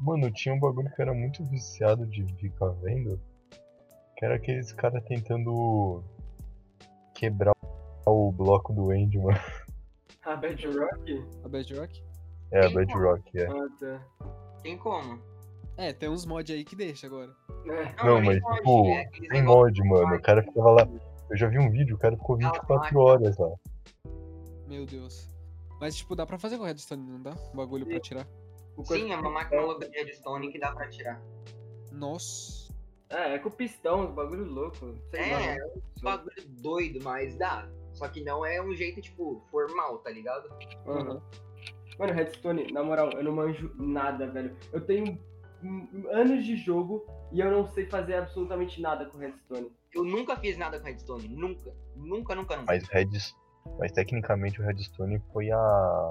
Mano, 0.00 0.30
tinha 0.30 0.54
um 0.54 0.60
bagulho 0.60 0.92
que 0.94 1.00
era 1.00 1.14
muito 1.14 1.44
viciado 1.44 2.06
de 2.06 2.24
ficar 2.34 2.68
vendo. 2.82 3.20
Que 4.16 4.24
era 4.24 4.36
aqueles 4.36 4.72
caras 4.72 5.02
tentando 5.04 6.02
quebrar 7.14 7.54
o 8.06 8.32
bloco 8.32 8.72
do 8.72 8.92
Enderman. 8.92 9.36
A 10.24 10.36
Bedrock? 10.36 11.24
A 11.44 11.48
Bedrock? 11.48 12.02
É, 12.50 12.58
a 12.58 12.62
Tem 12.62 12.74
Bedrock, 12.74 13.38
é. 13.38 13.46
Ah, 13.46 13.68
tá. 13.78 14.06
Tem 14.62 14.76
como. 14.76 15.20
É, 15.76 15.92
tem 15.92 16.08
uns 16.08 16.24
mods 16.24 16.54
aí 16.54 16.64
que 16.64 16.74
deixa 16.74 17.06
agora. 17.06 17.30
É. 17.66 18.04
Não, 18.04 18.20
nem 18.20 18.40
mas 18.40 18.56
tipo, 18.56 18.86
é 18.88 19.04
tem 19.28 19.42
mod, 19.42 19.82
mano. 19.84 20.16
O 20.16 20.22
cara 20.22 20.42
ficava 20.42 20.70
lá. 20.70 20.88
Eu 21.30 21.36
já 21.36 21.48
vi 21.48 21.58
um 21.58 21.70
vídeo, 21.70 21.96
o 21.96 21.98
cara 21.98 22.16
ficou 22.16 22.36
24 22.36 22.98
horas 22.98 23.36
lá. 23.36 23.50
Meu 24.66 24.86
Deus. 24.86 25.28
Mas, 25.80 25.96
tipo, 25.96 26.16
dá 26.16 26.24
pra 26.24 26.38
fazer 26.38 26.56
com 26.56 26.64
redstone, 26.64 27.02
não 27.02 27.22
dá? 27.22 27.34
Um 27.52 27.56
bagulho 27.56 27.86
pra 27.86 28.00
tirar. 28.00 28.26
O 28.76 28.84
Sim, 28.84 29.12
é 29.12 29.16
uma 29.16 29.30
máquina 29.30 29.62
louca 29.62 29.88
de 29.88 29.96
redstone 29.96 30.52
que 30.52 30.58
dá 30.58 30.72
pra 30.72 30.88
tirar. 30.88 31.22
Nossa. 31.92 32.74
É, 33.08 33.34
é 33.34 33.38
com 33.38 33.50
pistão, 33.50 34.08
os 34.08 34.14
bagulho 34.14 34.44
louco. 34.44 34.94
Sei 35.10 35.32
lá. 35.32 35.42
É, 35.42 35.56
é 35.56 35.64
um 35.64 36.02
bagulho 36.02 36.48
doido, 36.60 37.00
mas 37.02 37.36
dá. 37.36 37.68
Só 37.94 38.08
que 38.08 38.22
não 38.22 38.44
é 38.44 38.60
um 38.60 38.74
jeito, 38.74 39.00
tipo, 39.00 39.42
formal, 39.50 39.98
tá 39.98 40.10
ligado? 40.10 40.48
Aham. 40.86 41.22
Mano, 41.98 42.12
Redstone, 42.12 42.70
na 42.72 42.82
moral, 42.82 43.10
eu 43.12 43.24
não 43.24 43.32
manjo 43.32 43.72
nada, 43.76 44.30
velho. 44.30 44.54
Eu 44.70 44.82
tenho 44.82 45.18
anos 46.10 46.44
de 46.44 46.56
jogo 46.56 47.06
e 47.32 47.40
eu 47.40 47.50
não 47.50 47.66
sei 47.66 47.86
fazer 47.86 48.16
absolutamente 48.16 48.82
nada 48.82 49.06
com 49.06 49.16
Redstone. 49.16 49.72
Eu 49.96 50.04
nunca 50.04 50.36
fiz 50.36 50.58
nada 50.58 50.78
com 50.78 50.84
redstone. 50.84 51.26
Nunca. 51.26 51.72
Nunca, 51.96 52.34
nunca, 52.34 52.56
nunca. 52.56 52.66
Mas 52.66 52.86
Redis. 52.88 53.34
Mas 53.78 53.90
tecnicamente 53.92 54.60
o 54.60 54.64
Redstone 54.64 55.18
foi 55.32 55.50
a. 55.50 56.10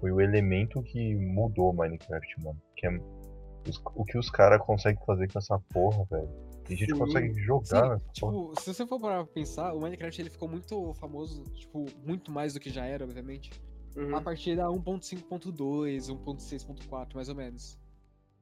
Foi 0.00 0.10
o 0.12 0.20
elemento 0.20 0.82
que 0.82 1.14
mudou 1.14 1.70
o 1.70 1.76
Minecraft, 1.76 2.40
mano. 2.42 2.60
Que 2.76 2.86
é 2.86 2.90
os- 3.68 3.80
o 3.94 4.04
que 4.04 4.18
os 4.18 4.30
caras 4.30 4.60
conseguem 4.62 5.02
fazer 5.04 5.30
com 5.32 5.38
essa 5.38 5.58
porra, 5.72 6.04
velho. 6.10 6.28
Tem 6.64 6.76
gente 6.76 6.88
que 6.88 6.94
Sim. 6.94 6.98
consegue 6.98 7.32
Sim, 7.34 7.40
jogar 7.40 7.88
nessa 7.90 8.00
porra. 8.20 8.32
tipo, 8.52 8.60
se 8.60 8.74
você 8.74 8.86
for 8.86 9.00
parar 9.00 9.24
pra 9.24 9.32
pensar, 9.32 9.72
o 9.72 9.80
Minecraft 9.80 10.20
ele 10.20 10.30
ficou 10.30 10.48
muito 10.48 10.92
famoso, 10.94 11.42
tipo, 11.54 11.86
muito 12.04 12.30
mais 12.32 12.54
do 12.54 12.60
que 12.60 12.70
já 12.70 12.84
era, 12.84 13.04
obviamente. 13.04 13.50
Uhum. 13.96 14.14
A 14.16 14.20
partir 14.20 14.56
da 14.56 14.68
1.5.2, 14.68 16.08
1.6.4, 16.10 17.14
mais 17.16 17.28
ou 17.28 17.34
menos. 17.34 17.78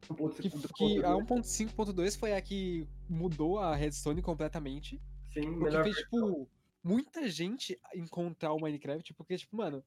Que, 0.00 0.50
que 0.50 1.04
a 1.04 1.14
1.5.2 1.16 2.16
foi 2.16 2.34
a 2.34 2.40
que 2.40 2.86
mudou 3.08 3.58
a 3.58 3.74
Redstone 3.74 4.20
completamente. 4.20 5.00
Sim, 5.32 5.40
O 5.48 5.58
que 5.58 5.64
melhor. 5.64 5.84
fez, 5.84 5.96
tipo, 5.96 6.48
muita 6.82 7.28
gente 7.28 7.78
encontrar 7.94 8.52
o 8.52 8.60
Minecraft, 8.60 9.14
porque, 9.14 9.36
tipo, 9.36 9.56
mano, 9.56 9.82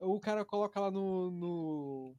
o 0.00 0.20
cara 0.20 0.44
coloca 0.44 0.80
lá 0.80 0.90
no, 0.90 1.30
no, 1.30 2.14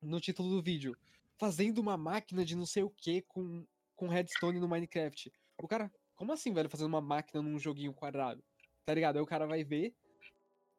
no 0.00 0.20
título 0.20 0.48
do 0.50 0.62
vídeo, 0.62 0.96
fazendo 1.38 1.78
uma 1.78 1.96
máquina 1.96 2.44
de 2.44 2.56
não 2.56 2.66
sei 2.66 2.82
o 2.82 2.90
que 2.90 3.22
com, 3.22 3.66
com 3.96 4.08
redstone 4.08 4.60
no 4.60 4.68
Minecraft. 4.68 5.32
O 5.62 5.68
cara, 5.68 5.90
como 6.14 6.32
assim, 6.32 6.52
velho, 6.52 6.68
fazendo 6.68 6.88
uma 6.88 7.00
máquina 7.00 7.42
num 7.42 7.58
joguinho 7.58 7.94
quadrado? 7.94 8.42
Tá 8.84 8.94
ligado? 8.94 9.16
Aí 9.16 9.22
o 9.22 9.26
cara 9.26 9.46
vai 9.46 9.62
ver, 9.62 9.94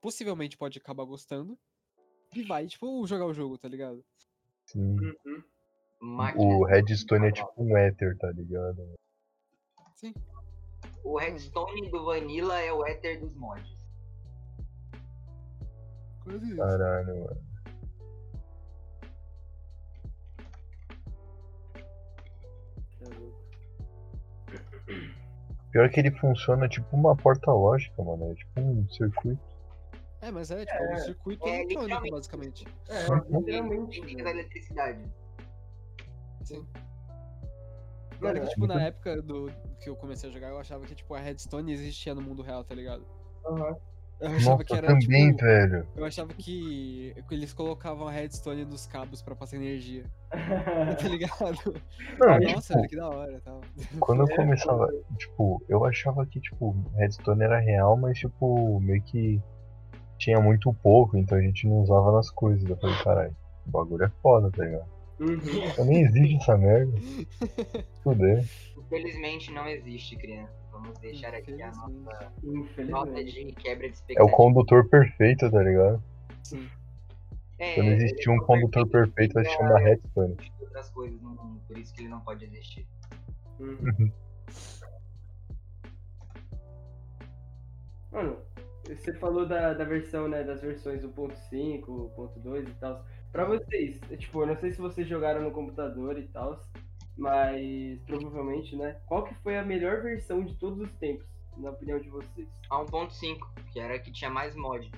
possivelmente 0.02 0.58
pode 0.58 0.78
acabar 0.78 1.06
gostando, 1.06 1.58
e 2.36 2.44
vai, 2.44 2.68
tipo, 2.68 3.06
jogar 3.06 3.26
o 3.26 3.34
jogo, 3.34 3.58
tá 3.58 3.68
ligado? 3.68 4.04
Sim. 4.66 4.98
Uhum. 5.00 5.44
O 6.36 6.66
Redstone 6.66 7.28
é 7.28 7.32
tipo 7.32 7.54
um 7.58 7.78
éter, 7.78 8.18
tá 8.18 8.30
ligado? 8.32 8.96
Sim. 9.96 10.14
o 11.02 11.18
redstone 11.18 11.90
do 11.90 12.04
Vanilla 12.04 12.60
é 12.60 12.74
o 12.74 12.86
Ether 12.86 13.22
dos 13.22 13.34
mods. 13.36 13.83
Quase 16.24 16.48
isso. 16.48 16.58
Caralho, 16.58 17.16
mano. 17.24 17.42
Pior 25.72 25.90
que 25.90 26.00
ele 26.00 26.12
funciona 26.12 26.70
tipo 26.70 26.96
uma 26.96 27.16
porta 27.16 27.52
lógica, 27.52 28.04
mano. 28.04 28.32
É 28.32 28.36
tipo 28.36 28.62
um 28.62 28.88
circuito. 28.90 29.42
É, 30.22 30.32
mas 30.32 30.52
é, 30.52 30.66
tipo, 30.66 30.84
um 30.84 30.98
circuito 30.98 31.48
é, 31.48 31.64
eletrônico, 31.64 32.10
basicamente. 32.10 32.66
É, 32.88 33.10
Uhum. 33.10 33.40
literalmente. 33.40 34.02
Tem 34.06 34.18
da 34.24 34.30
eletricidade. 34.32 35.12
Sim. 36.46 36.66
Claro 38.20 38.42
que, 38.42 38.48
tipo, 38.48 38.68
na 38.68 38.76
Uhum. 38.76 38.80
época 38.82 39.22
do 39.22 39.52
que 39.82 39.90
eu 39.90 39.96
comecei 39.98 40.30
a 40.30 40.34
jogar, 40.34 40.50
eu 40.50 40.60
achava 40.60 40.86
que, 40.86 40.96
tipo, 40.96 41.14
a 41.14 41.20
redstone 41.20 41.74
existia 41.74 42.16
no 42.16 42.22
mundo 42.22 42.42
real, 42.42 42.64
tá 42.64 42.74
ligado? 42.74 43.06
aham. 43.46 43.76
Eu 44.24 44.30
achava 44.30 44.52
Nossa, 44.52 44.64
que 44.64 44.74
era, 44.74 44.88
também, 44.88 45.32
tipo... 45.32 45.44
velho. 45.44 45.88
Eu 45.98 46.06
achava 46.06 46.34
que 46.34 47.14
eles 47.30 47.54
colocavam 47.54 48.08
a 48.08 48.12
redstone 48.12 48.64
nos 48.64 48.86
cabos 48.86 49.22
pra 49.22 49.36
passar 49.36 49.58
energia, 49.58 50.06
tá 50.32 51.08
ligado? 51.10 51.76
Não, 52.18 52.40
Nossa, 52.40 52.74
tipo, 52.74 52.76
velho, 52.76 52.90
que 52.90 52.96
da 52.96 53.10
hora, 53.10 53.42
tal. 53.44 53.60
quando 54.00 54.22
eu 54.22 54.34
começava, 54.34 54.90
tipo, 55.18 55.62
eu 55.68 55.84
achava 55.84 56.26
que, 56.26 56.40
tipo, 56.40 56.74
Redstone 56.96 57.44
era 57.44 57.60
real, 57.60 57.98
mas, 57.98 58.18
tipo, 58.18 58.80
meio 58.80 59.02
que 59.02 59.42
tinha 60.18 60.40
muito 60.40 60.74
pouco, 60.76 61.18
então 61.18 61.38
a 61.38 61.42
gente 61.42 61.68
não 61.68 61.82
usava 61.82 62.14
nas 62.14 62.30
coisas. 62.30 62.64
Eu 62.70 62.78
falei, 62.78 62.96
caralho, 63.04 63.36
o 63.68 63.72
bagulho 63.72 64.06
é 64.06 64.12
foda, 64.22 64.50
tá 64.52 64.64
ligado? 64.64 64.90
Uhum. 65.20 65.74
Eu 65.78 65.84
nem 65.84 66.02
existe 66.02 66.38
essa 66.38 66.58
merda. 66.58 66.94
Fudeu. 68.02 68.42
Infelizmente 68.78 69.52
não 69.52 69.68
existe, 69.68 70.16
criança. 70.16 70.63
Vamos 70.74 70.98
deixar 71.00 71.34
aqui 71.36 71.62
a 71.62 71.68
nossa 71.68 71.88
nota 71.90 72.32
Infelizmente. 72.44 73.32
de 73.46 73.52
quebra 73.54 73.88
de 73.88 73.88
É 73.88 73.90
o 73.90 73.94
expectativa. 73.94 74.36
condutor 74.38 74.90
perfeito, 74.90 75.50
tá 75.50 75.62
ligado? 75.64 76.04
Sim. 76.44 76.68
É, 77.60 77.76
Quando 77.76 77.90
existia 77.92 78.34
um 78.34 78.40
condutor 78.40 78.88
perfeito, 78.90 79.34
vai 79.34 79.46
se 79.46 79.52
chamar 79.52 79.76
a- 79.78 79.80
Redstone. 79.80 80.36
outras 80.60 80.90
coisas 80.90 81.22
no 81.22 81.30
mundo, 81.30 81.62
por 81.68 81.78
isso 81.78 81.94
que 81.94 82.02
ele 82.02 82.10
não 82.10 82.20
pode 82.22 82.44
existir. 82.46 82.86
Uhum. 83.60 84.12
Mano, 88.12 88.38
você 88.88 89.14
falou 89.14 89.46
da, 89.48 89.74
da 89.74 89.84
versão, 89.86 90.28
né, 90.28 90.44
das 90.44 90.62
versões 90.62 91.04
1.5, 91.04 92.12
1.2 92.16 92.68
e 92.68 92.74
tal. 92.74 93.06
Pra 93.32 93.46
vocês, 93.46 94.00
é, 94.12 94.16
tipo, 94.18 94.42
eu 94.42 94.48
não 94.48 94.56
sei 94.58 94.72
se 94.72 94.80
vocês 94.80 95.08
jogaram 95.08 95.42
no 95.42 95.52
computador 95.52 96.18
e 96.20 96.28
tal, 96.28 96.62
mas 97.18 98.00
provavelmente, 98.06 98.76
né? 98.76 99.00
Qual 99.06 99.24
que 99.24 99.34
foi 99.36 99.58
a 99.58 99.64
melhor 99.64 100.02
versão 100.02 100.44
de 100.44 100.56
todos 100.56 100.80
os 100.80 100.92
tempos, 100.98 101.26
na 101.58 101.70
opinião 101.72 102.00
de 102.00 102.10
vocês? 102.10 102.48
A 102.70 102.78
1.5, 102.84 103.40
que 103.72 103.80
era 103.80 103.96
a 103.96 104.00
que 104.00 104.12
tinha 104.12 104.30
mais 104.30 104.56
mod. 104.56 104.92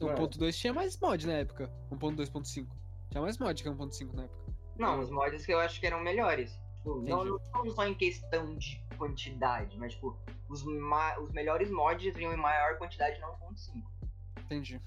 O 0.00 0.06
Mano. 0.06 0.28
1.2 0.28 0.52
tinha 0.58 0.72
mais 0.72 0.98
mod 0.98 1.26
na 1.26 1.34
época. 1.34 1.70
1.2.5. 1.92 2.66
Tinha 3.10 3.20
mais 3.22 3.38
mod 3.38 3.62
que 3.62 3.68
1.5 3.68 4.12
na 4.14 4.24
época. 4.24 4.40
Não, 4.78 5.00
os 5.00 5.10
mods 5.10 5.44
que 5.44 5.52
eu 5.52 5.58
acho 5.60 5.78
que 5.78 5.86
eram 5.86 6.00
melhores. 6.00 6.58
Tipo, 6.76 7.02
não, 7.02 7.24
não 7.52 7.70
só 7.70 7.86
em 7.86 7.94
questão 7.94 8.56
de 8.56 8.82
quantidade, 8.96 9.76
mas 9.78 9.92
tipo, 9.92 10.16
os, 10.48 10.64
ma- 10.64 11.18
os 11.18 11.30
melhores 11.32 11.70
mods 11.70 12.14
vinham 12.14 12.32
em 12.32 12.36
maior 12.38 12.78
quantidade 12.78 13.20
na 13.20 13.26
1.5. 13.28 13.82
Entendi. 14.50 14.80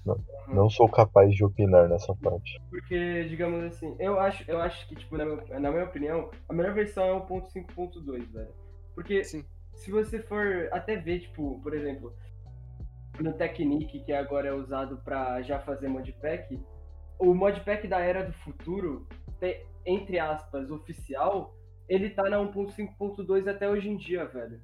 Não 0.46 0.68
sou 0.68 0.86
capaz 0.90 1.34
de 1.34 1.42
opinar 1.42 1.88
nessa 1.88 2.14
parte. 2.16 2.60
Porque, 2.68 3.24
digamos 3.24 3.64
assim, 3.64 3.96
eu 3.98 4.20
acho, 4.20 4.44
eu 4.46 4.60
acho 4.60 4.86
que, 4.86 4.94
tipo, 4.94 5.16
na, 5.16 5.24
meu- 5.24 5.42
na 5.58 5.70
minha 5.70 5.84
opinião, 5.84 6.30
a 6.46 6.52
melhor 6.52 6.74
versão 6.74 7.02
é 7.04 7.12
o 7.14 7.26
1.5.2, 7.26 8.30
velho. 8.30 8.52
Porque 8.94 9.24
Sim. 9.24 9.42
se 9.74 9.90
você 9.90 10.20
for 10.20 10.68
até 10.70 10.96
ver, 10.96 11.20
tipo, 11.20 11.58
por 11.62 11.74
exemplo, 11.74 12.14
no 13.18 13.32
Technic, 13.32 14.00
que 14.04 14.12
agora 14.12 14.48
é 14.48 14.52
usado 14.52 14.98
pra 14.98 15.40
já 15.40 15.58
fazer 15.60 15.88
modpack, 15.88 16.60
o 17.18 17.32
modpack 17.34 17.88
da 17.88 18.00
Era 18.00 18.22
do 18.22 18.34
Futuro, 18.34 19.08
entre 19.86 20.18
aspas, 20.18 20.70
oficial, 20.70 21.54
ele 21.88 22.10
tá 22.10 22.24
na 22.28 22.36
1.5.2 22.38 23.48
até 23.48 23.66
hoje 23.68 23.88
em 23.88 23.96
dia, 23.96 24.26
velho. 24.26 24.60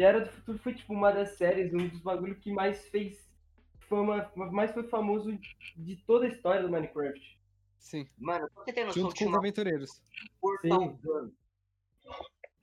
É. 0.00 0.02
E 0.02 0.04
Era 0.04 0.20
do 0.20 0.30
Futuro 0.30 0.58
foi, 0.58 0.74
tipo, 0.74 0.92
uma 0.92 1.12
das 1.12 1.30
séries, 1.36 1.72
um 1.74 1.88
dos 1.88 2.00
bagulhos 2.00 2.38
que 2.38 2.50
mais 2.50 2.88
fez 2.88 3.30
fama, 3.80 4.30
mais 4.34 4.72
foi 4.72 4.84
famoso 4.84 5.38
de 5.76 5.96
toda 6.06 6.26
a 6.26 6.28
história 6.28 6.62
do 6.62 6.70
Minecraft. 6.70 7.38
Sim. 7.78 8.08
Mano, 8.18 8.48
você 8.54 8.72
ter 8.72 8.84
noção, 8.84 9.02
Junto 9.02 9.16
com 9.16 9.30
os 9.30 9.36
aventureiros. 9.36 10.02
portal 10.40 10.80
Sim. 10.80 10.98
gun. 11.02 11.30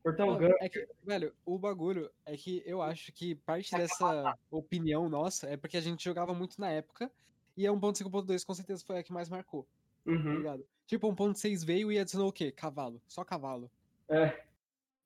Portão 0.03 0.37
Gun, 0.37 0.53
é 0.61 0.69
que, 0.69 0.87
velho, 1.03 1.33
o 1.45 1.59
bagulho 1.59 2.09
é 2.25 2.37
que 2.37 2.63
eu 2.65 2.81
acho 2.81 3.11
que 3.11 3.35
parte 3.35 3.75
dessa 3.75 4.37
opinião 4.49 5.09
nossa 5.09 5.49
é 5.49 5.57
porque 5.57 5.75
a 5.75 5.81
gente 5.81 6.01
jogava 6.01 6.33
muito 6.33 6.61
na 6.61 6.71
época 6.71 7.11
e 7.57 7.67
a 7.67 7.71
1.5.2 7.71 8.45
com 8.45 8.53
certeza 8.53 8.85
foi 8.85 8.99
a 8.99 9.03
que 9.03 9.11
mais 9.11 9.27
marcou, 9.27 9.67
tá 10.05 10.11
uhum. 10.11 10.37
ligado? 10.37 10.65
Tipo, 10.85 11.13
1.6 11.13 11.65
veio 11.65 11.91
e 11.91 11.99
adicionou 11.99 12.29
o 12.29 12.31
quê? 12.31 12.53
Cavalo. 12.53 13.01
Só 13.05 13.25
cavalo. 13.25 13.69
É. 14.07 14.46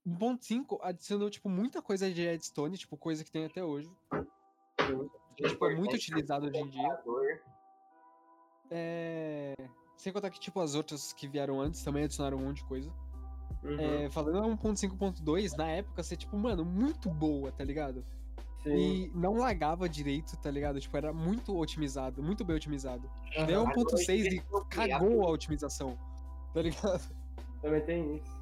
1.5 0.07 0.79
adicionou, 0.81 1.29
tipo, 1.29 1.49
muita 1.49 1.81
coisa 1.81 2.11
de 2.11 2.23
redstone, 2.23 2.77
tipo, 2.77 2.97
coisa 2.97 3.23
que 3.23 3.31
tem 3.31 3.45
até 3.45 3.63
hoje. 3.63 3.89
Tipo, 4.77 5.11
Tipo, 5.35 5.65
é 5.65 5.75
muito 5.75 5.95
utilizado 5.95 6.47
hoje 6.47 6.57
em 6.57 6.69
dia. 6.69 6.99
É... 8.69 9.53
Sem 9.97 10.11
contar 10.11 10.29
que, 10.29 10.39
tipo, 10.39 10.59
as 10.59 10.75
outras 10.75 11.13
que 11.13 11.27
vieram 11.27 11.59
antes 11.59 11.83
também 11.83 12.03
adicionaram 12.03 12.37
um 12.37 12.45
monte 12.45 12.57
de 12.57 12.65
coisa. 12.65 12.91
Uhum. 13.63 13.79
É, 13.79 14.09
falando 14.09 14.39
a 14.39 14.57
1.5.2, 14.57 15.55
na 15.55 15.67
época, 15.67 16.01
ser, 16.01 16.17
tipo, 16.17 16.35
mano, 16.37 16.65
muito 16.65 17.09
boa, 17.09 17.51
tá 17.51 17.63
ligado? 17.63 18.03
Sim. 18.63 18.75
E 18.75 19.11
não 19.13 19.35
lagava 19.35 19.87
direito, 19.87 20.35
tá 20.37 20.49
ligado? 20.49 20.79
Tipo, 20.79 20.97
era 20.97 21.13
muito 21.13 21.55
otimizado, 21.55 22.21
muito 22.21 22.43
bem 22.43 22.55
otimizado. 22.55 23.09
A 23.37 23.41
Aham. 23.41 23.65
1.6 23.65 24.33
e 24.33 24.43
cagou 24.69 25.23
a 25.23 25.29
otimização, 25.31 25.97
tá 26.53 26.61
ligado? 26.61 27.01
Também 27.61 27.81
tem 27.81 28.15
isso. 28.17 28.41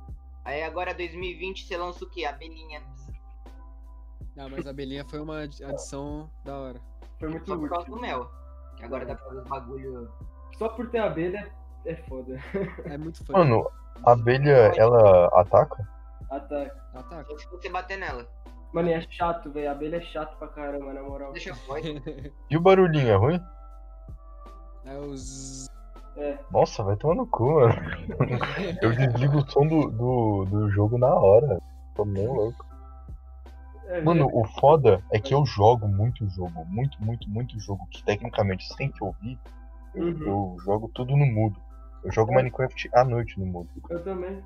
Aí 0.49 0.63
agora 0.63 0.95
2020 0.95 1.63
você 1.67 1.77
lança 1.77 2.03
o 2.03 2.09
quê? 2.09 2.25
Abelhinha. 2.25 2.81
Ah, 4.35 4.47
mas 4.49 4.65
a 4.65 4.71
abelhinha 4.71 5.05
foi 5.05 5.19
uma 5.19 5.43
adi- 5.43 5.63
adição 5.63 6.27
da 6.43 6.57
hora. 6.57 6.81
Foi 7.19 7.29
muito 7.29 7.45
Só 7.45 7.55
por 7.55 7.69
causa 7.69 7.85
do 7.87 7.99
mel. 8.01 8.31
Que 8.75 8.83
agora 8.83 9.05
dá 9.05 9.13
pra 9.13 9.25
fazer 9.25 9.41
os 9.41 9.47
bagulho. 9.47 10.11
Só 10.57 10.69
por 10.69 10.89
ter 10.89 10.97
abelha 10.99 11.53
é 11.85 11.95
foda. 12.07 12.39
É 12.85 12.97
muito 12.97 13.23
fã. 13.23 13.33
Mano, 13.33 13.69
a 14.03 14.13
abelha, 14.13 14.71
ela 14.75 15.27
ataca? 15.39 15.87
Ataca. 16.31 17.25
Só 17.27 17.37
se 17.37 17.47
você 17.51 17.69
bater 17.69 17.99
nela. 17.99 18.27
Mano, 18.73 18.89
é 18.89 19.01
chato, 19.01 19.51
velho. 19.51 19.69
Abelha 19.69 19.97
é 19.97 20.01
chato 20.01 20.35
pra 20.39 20.47
caramba, 20.47 20.93
na 20.93 21.03
moral. 21.03 21.31
Deixa 21.31 21.51
eu. 21.51 21.55
E 22.49 22.57
o 22.57 22.61
barulhinho 22.61 23.07
é 23.09 23.15
ruim? 23.15 23.39
É 24.85 24.97
os. 24.97 25.67
É. 26.19 26.37
Nossa, 26.51 26.83
vai 26.83 26.97
tomar 26.97 27.15
no 27.15 27.25
cu, 27.27 27.45
mano. 27.45 27.73
Eu 28.81 28.91
desligo 28.93 29.37
o 29.37 29.49
som 29.49 29.65
do, 29.65 29.89
do, 29.89 30.45
do 30.45 30.69
jogo 30.69 30.97
na 30.97 31.13
hora. 31.13 31.61
Tô 31.95 32.03
meio 32.03 32.33
louco. 32.33 32.65
é 33.87 34.01
Mano, 34.01 34.29
o 34.31 34.45
foda 34.59 35.01
é 35.11 35.19
que 35.19 35.33
eu 35.33 35.45
jogo 35.45 35.87
muito 35.87 36.27
jogo. 36.29 36.65
Muito, 36.65 37.01
muito, 37.01 37.29
muito 37.29 37.59
jogo. 37.59 37.87
Que 37.89 38.03
tecnicamente 38.03 38.67
você 38.67 38.75
tem 38.75 38.91
que 38.91 39.03
ouvir. 39.03 39.39
Eu, 39.95 40.03
Uhum. 40.03 40.23
eu 40.23 40.57
jogo 40.63 40.91
tudo 40.93 41.15
no 41.15 41.25
mudo. 41.25 41.59
Eu 42.03 42.11
jogo 42.11 42.33
Minecraft 42.33 42.89
à 42.93 43.03
noite 43.03 43.39
no 43.39 43.45
mudo. 43.45 43.69
Eu 43.89 44.03
também. 44.03 44.43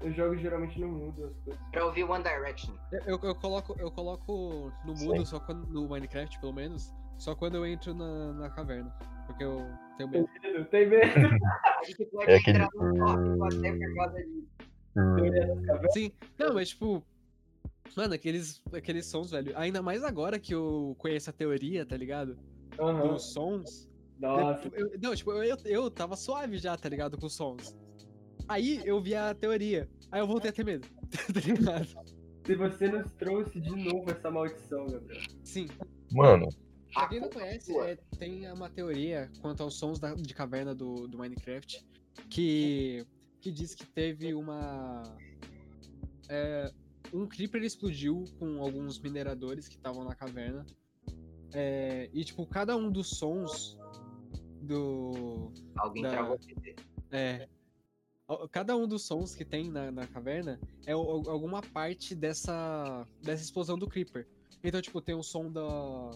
Eu 0.00 0.12
jogo 0.12 0.36
geralmente 0.36 0.78
no 0.80 0.88
mudo 0.88 1.24
as 1.24 1.36
coisas. 1.44 1.62
Pra 1.70 1.86
ouvir 1.86 2.04
One 2.04 2.22
Direction. 2.22 2.74
Eu, 2.92 3.00
eu, 3.06 3.20
eu 3.22 3.34
coloco, 3.34 3.74
eu 3.78 3.90
coloco 3.90 4.72
no 4.84 4.96
Sim. 4.96 5.06
mundo, 5.06 5.26
só 5.26 5.40
quando. 5.40 5.66
No 5.68 5.88
Minecraft, 5.88 6.38
pelo 6.40 6.52
menos. 6.52 6.92
Só 7.18 7.34
quando 7.34 7.56
eu 7.56 7.66
entro 7.66 7.94
na, 7.94 8.32
na 8.34 8.50
caverna. 8.50 8.90
Porque 9.26 9.44
eu 9.44 9.66
tenho 9.96 10.10
medo. 10.10 10.28
Eu 10.44 10.64
tenho 10.66 10.90
medo. 10.90 11.04
A 11.80 11.84
gente 11.84 12.04
pode 12.12 12.30
É 12.30 12.36
aquele- 12.36 12.58
entrar 12.58 12.70
no 12.74 12.96
tópico 12.98 13.44
até 13.44 13.72
por 13.72 13.94
causa 13.94 14.16
disso. 14.24 14.46
Sim. 15.92 16.12
Não, 16.38 16.54
mas 16.54 16.68
tipo. 16.70 17.02
Mano, 17.96 18.14
aqueles, 18.14 18.60
aqueles 18.72 19.06
sons, 19.06 19.30
velho. 19.30 19.56
Ainda 19.56 19.80
mais 19.82 20.02
agora 20.02 20.38
que 20.38 20.54
eu 20.54 20.94
conheço 20.98 21.30
a 21.30 21.32
teoria, 21.32 21.84
tá 21.86 21.96
ligado? 21.96 22.36
Aham. 22.78 23.08
Dos 23.12 23.32
sons. 23.32 23.88
Nossa. 24.18 24.68
Eu- 24.72 24.88
eu- 24.90 24.98
não, 25.00 25.14
tipo, 25.14 25.30
eu, 25.32 25.56
eu 25.64 25.90
tava 25.90 26.16
suave 26.16 26.58
já, 26.58 26.76
tá 26.76 26.88
ligado? 26.88 27.18
Com 27.18 27.26
os 27.26 27.34
sons. 27.34 27.76
Aí 28.48 28.80
eu 28.84 29.00
vi 29.00 29.14
a 29.14 29.34
teoria. 29.34 29.88
Aí 30.10 30.20
eu 30.20 30.26
voltei 30.26 30.50
a 30.50 30.52
ter 30.52 30.64
medo. 30.64 30.88
tá 31.32 31.40
ligado? 31.40 31.86
Se 32.46 32.54
você 32.54 32.88
nos 32.88 33.12
trouxe 33.14 33.60
de 33.60 33.70
novo 33.84 34.10
essa 34.10 34.30
maldição, 34.30 34.86
Gabriel. 34.86 35.22
Sim. 35.44 35.68
Mano, 36.12 36.48
Pra 36.94 37.08
quem 37.08 37.20
não 37.20 37.28
conhece, 37.28 37.76
é, 37.80 37.96
tem 38.18 38.50
uma 38.52 38.70
teoria 38.70 39.30
quanto 39.40 39.62
aos 39.62 39.74
sons 39.76 39.98
da- 39.98 40.14
de 40.14 40.32
caverna 40.32 40.74
do, 40.74 41.06
do 41.08 41.18
Minecraft 41.18 41.84
que, 42.30 43.04
que 43.40 43.50
diz 43.50 43.74
que 43.74 43.84
teve 43.84 44.32
uma. 44.34 45.02
é, 46.28 46.72
um 47.12 47.26
creeper 47.26 47.62
explodiu 47.62 48.24
com 48.38 48.62
alguns 48.62 48.98
mineradores 49.00 49.68
que 49.68 49.74
estavam 49.76 50.04
na 50.04 50.14
caverna. 50.14 50.64
É, 51.52 52.08
e, 52.12 52.24
tipo, 52.24 52.46
cada 52.46 52.76
um 52.76 52.90
dos 52.90 53.10
sons 53.10 53.76
do. 54.62 55.52
Alguém 55.76 56.02
Da- 56.02 56.10
travou 56.10 56.36
o 56.36 56.38
PC. 56.38 56.76
É. 57.10 57.48
Cada 58.50 58.74
um 58.74 58.88
dos 58.88 59.02
sons 59.04 59.34
que 59.34 59.44
tem 59.44 59.70
na, 59.70 59.90
na 59.92 60.06
caverna 60.06 60.58
é 60.86 60.96
o- 60.96 61.00
al- 61.00 61.30
alguma 61.30 61.60
parte 61.60 62.14
dessa, 62.14 63.06
dessa 63.22 63.42
explosão 63.42 63.76
do 63.78 63.86
Creeper. 63.86 64.26
Então, 64.62 64.80
tipo, 64.80 64.98
tem 65.02 65.14
o 65.14 65.22
som 65.22 65.52
da, 65.52 66.10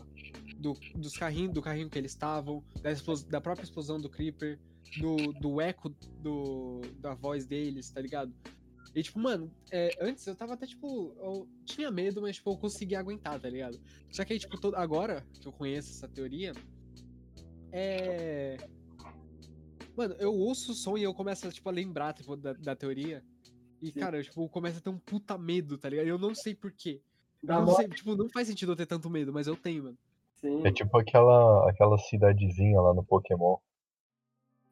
do, 0.59 0.75
dos 0.95 1.17
carrinhos, 1.17 1.55
do 1.55 1.63
carrinho 1.63 1.89
que 1.89 1.99
eles 1.99 2.13
estavam, 2.13 2.63
da, 2.83 2.91
da 3.29 3.41
própria 3.41 3.65
explosão 3.65 4.01
do 4.01 4.09
Creeper, 4.09 4.59
do, 4.99 5.33
do 5.33 5.61
eco 5.61 5.89
do, 6.21 6.81
da 6.99 7.15
voz 7.15 7.47
deles, 7.47 7.91
tá 7.91 8.01
ligado? 8.01 8.35
E, 8.95 9.03
tipo, 9.03 9.19
mano, 9.19 9.51
é, 9.71 9.91
antes 10.01 10.27
eu 10.27 10.35
tava 10.35 10.55
até, 10.55 10.67
tipo, 10.67 11.15
eu 11.19 11.49
tinha 11.65 11.91
medo, 11.91 12.21
mas, 12.23 12.37
tipo, 12.37 12.51
eu 12.51 12.57
conseguia 12.57 12.99
aguentar, 12.99 13.39
tá 13.39 13.49
ligado? 13.49 13.79
Só 14.11 14.25
que 14.25 14.33
aí, 14.33 14.39
tipo, 14.39 14.59
todo, 14.59 14.75
agora 14.77 15.25
que 15.41 15.47
eu 15.47 15.53
conheço 15.53 15.91
essa 15.91 16.09
teoria, 16.09 16.53
é. 17.71 18.57
Mano, 19.97 20.15
eu 20.19 20.33
ouço 20.33 20.73
o 20.73 20.75
som 20.75 20.97
e 20.97 21.03
eu 21.03 21.13
começo, 21.13 21.51
tipo, 21.51 21.69
a 21.69 21.73
lembrar, 21.73 22.15
tipo, 22.15 22.37
da, 22.37 22.53
da 22.55 22.75
teoria. 22.75 23.23
E, 23.81 23.89
Sim. 23.89 24.01
cara, 24.01 24.19
eu, 24.19 24.25
tipo, 24.25 24.49
começo 24.49 24.79
a 24.79 24.81
ter 24.81 24.91
um 24.91 24.99
puta 24.99 25.37
medo, 25.37 25.77
tá 25.77 25.89
ligado? 25.89 26.07
Eu 26.07 26.19
não 26.19 26.35
sei 26.35 26.55
porquê. 26.55 27.03
Eu 27.43 27.67
não 27.67 27.75
sei, 27.75 27.89
tipo, 27.89 28.17
não 28.17 28.29
faz 28.29 28.49
sentido 28.49 28.73
eu 28.73 28.77
ter 28.77 28.87
tanto 28.87 29.09
medo, 29.11 29.33
mas 29.33 29.47
eu 29.47 29.57
tenho, 29.57 29.85
mano. 29.85 29.99
Sim. 30.41 30.67
É 30.67 30.73
tipo 30.73 30.97
aquela, 30.99 31.69
aquela 31.71 31.99
cidadezinha 31.99 32.81
lá 32.81 32.95
no 32.95 33.05
Pokémon. 33.05 33.57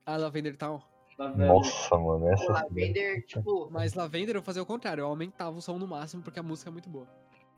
A 0.05 0.17
Lavender 0.17 0.57
Town. 0.57 0.81
Tá 1.17 1.29
vendo? 1.29 1.47
Nossa, 1.47 1.97
mano, 1.99 2.29
essa 2.29 2.45
cidade. 2.45 2.65
Lavender, 2.69 3.23
tipo. 3.27 3.69
Mas 3.71 3.95
Lavender 3.95 4.37
eu 4.37 4.43
fazia 4.43 4.63
o 4.63 4.67
contrário, 4.67 5.03
eu 5.03 5.07
aumentava 5.09 5.57
o 5.57 5.63
som 5.63 5.79
no 5.79 5.87
máximo 5.87 6.23
porque 6.23 6.39
a 6.39 6.43
música 6.43 6.71
é 6.71 6.73
muito 6.73 6.89
boa. 6.89 7.07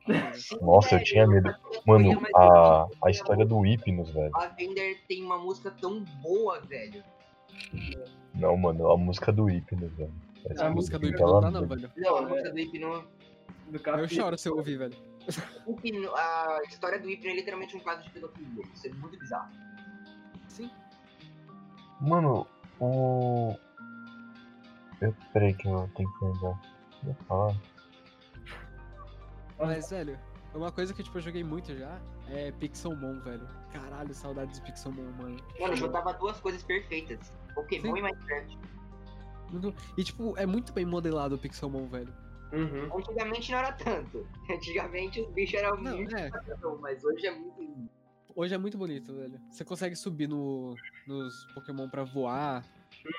Nossa, 0.62 0.94
eu 0.94 1.04
tinha 1.04 1.26
medo. 1.26 1.54
Mano, 1.86 2.12
a, 2.34 2.86
a 3.04 3.10
história 3.10 3.44
do 3.44 3.60
Hypnos, 3.60 4.10
velho. 4.10 4.30
Lavender 4.32 4.98
tem 5.06 5.22
uma 5.24 5.38
música 5.38 5.70
tão 5.70 6.02
boa, 6.22 6.60
velho. 6.60 7.02
Não, 8.34 8.56
mano, 8.56 8.90
a 8.90 8.96
música 8.96 9.32
do 9.32 9.46
Hypnos, 9.46 9.92
velho. 9.92 10.14
Essa 10.48 10.66
A 10.66 10.70
música 10.70 10.98
do 10.98 11.06
Hip 11.06 11.14
aquela 11.14 11.40
não 11.40 11.52
dá 11.52 11.60
não, 11.60 11.68
velho. 11.68 11.90
Não, 11.96 12.16
a 12.16 12.22
É. 12.22 12.26
música 12.26 12.50
do 12.50 12.58
Hipno. 12.58 13.04
Do 13.70 13.90
Eu 13.90 14.08
choro 14.08 14.38
se 14.38 14.48
eu 14.48 14.56
ouvir, 14.56 14.78
velho. 14.78 14.96
Hipno- 15.84 16.14
A 16.14 16.60
história 16.68 16.98
do 16.98 17.08
Hipno 17.08 17.30
é 17.30 17.34
literalmente 17.34 17.76
um 17.76 17.80
caso 17.80 18.02
de 18.02 18.10
pedofilia. 18.10 18.64
Isso 18.74 18.86
é 18.86 18.90
muito 18.90 19.18
bizarro. 19.18 19.50
Sim. 20.48 20.70
Mano, 22.00 22.46
o. 22.80 23.54
Eu, 25.00 25.14
peraí 25.32 25.54
que 25.54 25.68
eu 25.68 25.88
tenho 25.94 26.12
que 26.18 26.24
lembrar. 26.24 26.60
Eu 27.02 27.08
ia 27.10 27.14
falar? 27.26 27.56
Mas, 29.58 29.90
velho, 29.90 30.18
uma 30.54 30.70
coisa 30.72 30.94
que 30.94 31.02
tipo, 31.02 31.18
eu 31.18 31.22
joguei 31.22 31.42
muito 31.44 31.74
já 31.76 32.00
é 32.28 32.52
Pixelmon, 32.52 33.20
velho. 33.20 33.46
Caralho, 33.72 34.14
saudades 34.14 34.58
de 34.60 34.66
Pixelmon, 34.66 35.02
mano. 35.18 35.36
Mano, 35.60 35.72
eu 35.72 35.76
juntava 35.76 36.12
duas 36.14 36.40
coisas 36.40 36.62
perfeitas: 36.62 37.32
Pokémon 37.54 37.82
Sim. 37.94 37.98
e 37.98 38.02
Minecraft. 38.02 38.58
Muito- 39.50 39.74
E, 39.96 40.04
tipo, 40.04 40.36
é 40.36 40.46
muito 40.46 40.72
bem 40.72 40.84
modelado 40.84 41.34
o 41.34 41.38
Pixelmon, 41.38 41.86
velho. 41.88 42.12
Uhum. 42.52 42.96
Antigamente 42.98 43.50
não 43.52 43.58
era 43.58 43.72
tanto. 43.72 44.26
Antigamente 44.50 45.20
os 45.20 45.30
bichos 45.32 45.54
eram 45.60 45.76
Não, 45.82 45.96
muito 45.96 46.16
é. 46.16 46.30
padrão, 46.30 46.78
mas 46.80 47.04
hoje 47.04 47.26
é 47.26 47.30
muito 47.30 47.60
lindo. 47.60 47.90
Hoje 48.34 48.54
é 48.54 48.58
muito 48.58 48.78
bonito, 48.78 49.14
velho. 49.14 49.40
Você 49.50 49.64
consegue 49.64 49.96
subir 49.96 50.28
no, 50.28 50.74
nos 51.06 51.44
Pokémon 51.54 51.88
pra 51.90 52.04
voar. 52.04 52.64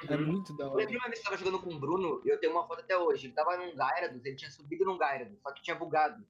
É 0.09 0.15
Uhum. 0.15 0.25
muito 0.27 0.55
da 0.57 0.65
Eu 0.65 0.69
hora. 0.71 0.77
lembro 0.77 0.97
uma 0.97 1.07
vez 1.07 1.19
que 1.19 1.27
eu 1.27 1.31
tava 1.31 1.43
jogando 1.43 1.61
com 1.63 1.73
o 1.73 1.79
Bruno 1.79 2.21
e 2.25 2.29
eu 2.29 2.39
tenho 2.39 2.53
uma 2.53 2.65
foto 2.67 2.81
até 2.81 2.97
hoje. 2.97 3.27
Ele 3.27 3.33
tava 3.33 3.55
num 3.57 3.71
Gyarados, 3.75 4.25
ele 4.25 4.35
tinha 4.35 4.49
subido 4.51 4.85
num 4.85 4.97
Gyarados, 4.97 5.37
só 5.41 5.51
que 5.51 5.61
tinha 5.61 5.75
bugado. 5.75 6.23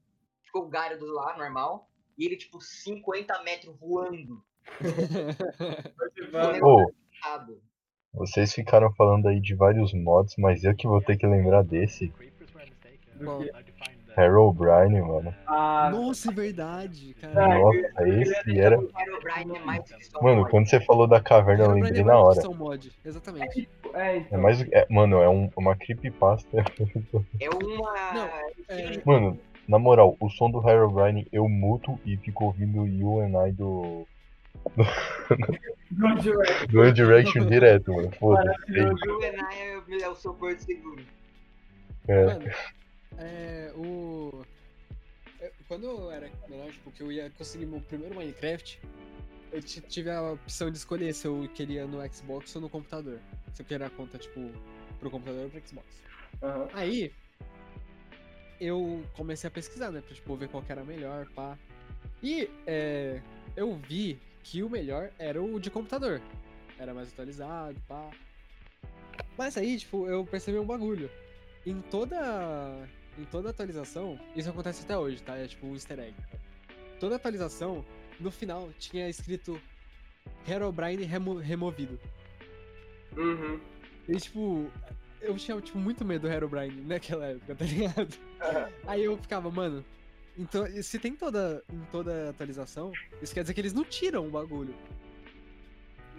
Ficou 0.43 0.67
o 0.67 0.69
Gyarados 0.71 1.07
lá, 1.13 1.37
normal, 1.37 1.89
e 2.17 2.25
ele, 2.25 2.35
tipo, 2.37 2.59
50 2.61 3.41
metros 3.43 3.75
voando. 3.79 4.43
Vai- 6.31 6.61
Ô, 6.61 6.91
errado. 7.23 7.61
vocês 8.13 8.53
ficaram 8.53 8.91
falando 8.93 9.27
aí 9.27 9.39
de 9.39 9.55
vários 9.55 9.93
mods, 9.93 10.35
mas 10.37 10.63
eu 10.63 10.75
que 10.75 10.87
vou 10.87 11.01
ter 11.01 11.17
que 11.17 11.25
lembrar 11.27 11.63
desse. 11.63 12.13
Qual? 13.23 13.43
Herobrine, 14.17 15.01
mano. 15.01 15.33
Ah, 15.47 15.89
Nossa, 15.91 16.29
é 16.29 16.33
verdade, 16.33 17.15
Ah, 17.23 17.27
cara. 17.33 17.59
Nossa, 17.59 18.07
esse 18.09 18.59
era. 18.59 18.75
É 18.75 19.59
mais 19.65 19.83
que 19.91 20.03
só 20.05 20.21
Mano, 20.21 20.47
quando 20.49 20.67
você 20.67 20.79
falou 20.81 21.07
da 21.07 21.21
caverna, 21.21 21.65
eu 21.65 21.71
lembrei 21.71 22.03
na 22.03 22.17
hora. 22.19 22.39
Exatamente. 23.05 23.69
é, 23.93 24.01
É 24.01 24.17
então. 24.17 24.41
mais. 24.41 24.61
É, 24.71 24.85
mano, 24.89 25.17
é 25.21 25.29
um, 25.29 25.49
uma 25.55 25.75
creepypasta. 25.75 26.63
É 27.39 27.49
uma. 27.49 28.13
Não, 28.13 28.29
É, 28.67 29.01
Mano, 29.05 29.39
na 29.67 29.79
moral, 29.79 30.17
o 30.19 30.29
som 30.29 30.49
do 30.49 30.67
Herobrine 30.67 31.27
eu 31.31 31.47
muto 31.47 31.97
e 32.05 32.17
fico 32.17 32.45
ouvindo 32.45 32.85
You 32.87 33.21
and 33.21 33.47
I 33.47 33.51
do, 33.53 34.05
Good 35.91 36.21
Direct. 36.23 36.67
do 36.67 36.91
Direction 36.93 37.45
direto, 37.47 37.93
mano. 37.93 38.11
Foda-se. 38.19 38.71
O 38.81 38.97
Juvenile 38.97 40.01
é, 40.01 40.01
é 40.03 40.09
o 40.09 40.15
seu 40.15 40.33
porto 40.33 40.59
seguro. 40.59 41.03
É. 42.07 42.25
Mano, 42.25 42.45
é, 43.19 43.71
o. 43.75 44.43
é, 45.39 45.51
Quando 45.67 45.85
eu 45.85 46.11
era 46.11 46.29
menor, 46.47 46.71
tipo, 46.71 46.91
que 46.91 47.01
eu 47.03 47.11
ia 47.11 47.29
conseguir 47.31 47.65
meu 47.65 47.81
primeiro 47.81 48.15
Minecraft, 48.15 48.79
eu 49.51 49.61
ti- 49.61 49.81
tive 49.81 50.09
a 50.09 50.31
opção 50.31 50.71
de 50.71 50.77
escolher 50.77 51.13
se 51.13 51.27
eu 51.27 51.47
queria 51.53 51.85
no 51.85 51.99
Xbox 52.13 52.55
ou 52.55 52.61
no 52.61 52.69
computador. 52.69 53.19
Se 53.53 53.61
eu 53.61 53.65
queria 53.65 53.87
a 53.87 53.89
conta, 53.89 54.17
tipo, 54.17 54.39
pro 54.99 55.11
computador 55.11 55.43
ou 55.45 55.49
pro 55.49 55.67
Xbox. 55.67 56.03
Aham. 56.41 56.69
Aí, 56.73 57.13
eu 58.59 59.03
comecei 59.15 59.47
a 59.47 59.51
pesquisar, 59.51 59.91
né? 59.91 60.01
Pra, 60.01 60.13
tipo, 60.13 60.35
ver 60.35 60.49
qual 60.49 60.63
que 60.63 60.71
era 60.71 60.83
melhor, 60.83 61.25
pá. 61.27 61.57
E, 62.21 62.49
é, 62.67 63.21
eu 63.55 63.75
vi 63.75 64.19
que 64.43 64.63
o 64.63 64.69
melhor 64.69 65.11
era 65.17 65.41
o 65.41 65.59
de 65.59 65.69
computador. 65.69 66.21
Era 66.77 66.93
mais 66.93 67.11
atualizado, 67.11 67.79
pá. 67.87 68.11
Mas 69.37 69.57
aí, 69.57 69.77
tipo, 69.77 70.07
eu 70.07 70.25
percebi 70.25 70.59
um 70.59 70.65
bagulho. 70.65 71.09
Em 71.65 71.81
toda, 71.81 72.17
em 73.19 73.25
toda 73.25 73.49
atualização, 73.49 74.19
isso 74.35 74.49
acontece 74.49 74.83
até 74.83 74.97
hoje, 74.97 75.21
tá? 75.21 75.35
É 75.37 75.47
tipo 75.47 75.67
um 75.67 75.73
easter 75.73 75.99
egg. 75.99 76.15
Toda 76.99 77.15
atualização, 77.15 77.85
no 78.19 78.31
final, 78.31 78.69
tinha 78.79 79.09
escrito 79.09 79.59
Herobrine 80.47 81.03
remo 81.03 81.35
removido. 81.35 81.99
Uhum. 83.17 83.59
E, 84.07 84.15
tipo, 84.17 84.71
eu 85.21 85.35
tinha, 85.35 85.59
tipo, 85.61 85.77
muito 85.77 86.05
medo 86.05 86.27
do 86.27 86.33
Herobrine 86.33 86.81
naquela 86.81 87.27
época, 87.27 87.55
tá 87.55 87.65
ligado? 87.65 88.17
Aí 88.87 89.03
eu 89.03 89.17
ficava, 89.17 89.51
mano, 89.51 89.83
então, 90.37 90.65
se 90.81 90.97
tem 90.97 91.15
toda, 91.15 91.63
em 91.71 91.79
toda 91.91 92.29
atualização, 92.29 92.93
isso 93.21 93.33
quer 93.33 93.41
dizer 93.41 93.53
que 93.53 93.61
eles 93.61 93.73
não 93.73 93.83
tiram 93.83 94.27
o 94.27 94.31
bagulho. 94.31 94.73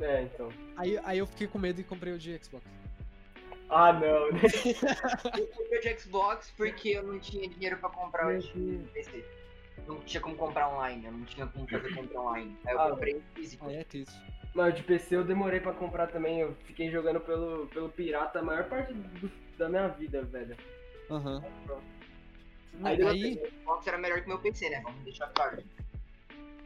É, 0.00 0.22
então. 0.22 0.52
Aí, 0.76 0.98
aí 1.04 1.18
eu 1.18 1.26
fiquei 1.26 1.46
com 1.46 1.58
medo 1.58 1.80
e 1.80 1.84
comprei 1.84 2.12
o 2.12 2.18
de 2.18 2.38
Xbox. 2.42 2.64
Ah, 3.70 3.92
não. 3.92 4.32
né? 4.32 4.40
Eu 5.38 5.46
comprei 5.48 5.78
o 5.78 5.82
de 5.82 5.98
Xbox 6.00 6.52
porque 6.56 6.88
eu 6.90 7.02
não 7.04 7.18
tinha 7.20 7.48
dinheiro 7.48 7.76
pra 7.78 7.88
comprar 7.88 8.26
o 8.34 8.38
de 8.38 8.80
PC. 8.92 9.24
Não 9.86 10.00
tinha 10.00 10.20
como 10.20 10.36
comprar 10.36 10.68
online, 10.68 11.06
eu 11.06 11.12
não 11.12 11.24
tinha 11.24 11.46
como 11.46 11.66
fazer 11.68 11.94
compra 11.94 12.20
online. 12.20 12.56
Aí 12.66 12.74
eu 12.74 12.80
Ah, 12.80 12.90
comprei 12.90 13.14
o 13.16 13.22
físico. 13.34 13.66
Aí 13.68 13.76
é 13.76 13.84
triste. 13.84 14.14
Mas 14.54 14.74
de 14.74 14.82
PC 14.82 15.16
eu 15.16 15.24
demorei 15.24 15.60
pra 15.60 15.72
comprar 15.72 16.08
também. 16.08 16.40
Eu 16.40 16.54
fiquei 16.64 16.90
jogando 16.90 17.20
pelo, 17.20 17.66
pelo 17.68 17.88
pirata 17.88 18.40
a 18.40 18.42
maior 18.42 18.64
parte 18.68 18.92
do- 18.92 19.30
da 19.56 19.68
minha 19.68 19.86
vida, 19.88 20.22
velho. 20.24 20.56
Aham. 21.10 21.42
Aí 22.82 23.02
Aí, 23.02 23.34
O 23.42 23.48
Xbox 23.62 23.86
era 23.86 23.98
melhor 23.98 24.20
que 24.20 24.28
meu 24.28 24.38
PC, 24.38 24.68
né? 24.70 24.80
Vamos 24.82 25.02
deixar 25.04 25.28
claro. 25.28 25.62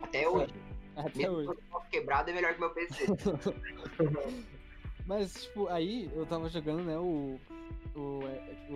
Até 0.03 0.29
hoje. 0.29 0.55
até 0.97 1.19
Mesmo 1.19 1.37
hoje. 1.37 1.49
o 1.51 1.55
Xbox 1.55 1.89
quebrado 1.89 2.31
é 2.31 2.33
melhor 2.35 2.55
que 2.55 2.61
meu 2.61 2.71
PC. 2.71 3.05
Mas, 5.07 5.45
tipo, 5.45 5.69
aí 5.69 6.11
eu 6.15 6.25
tava 6.27 6.49
jogando, 6.49 6.83
né, 6.83 6.97
o, 6.99 7.39
o, 7.95 8.21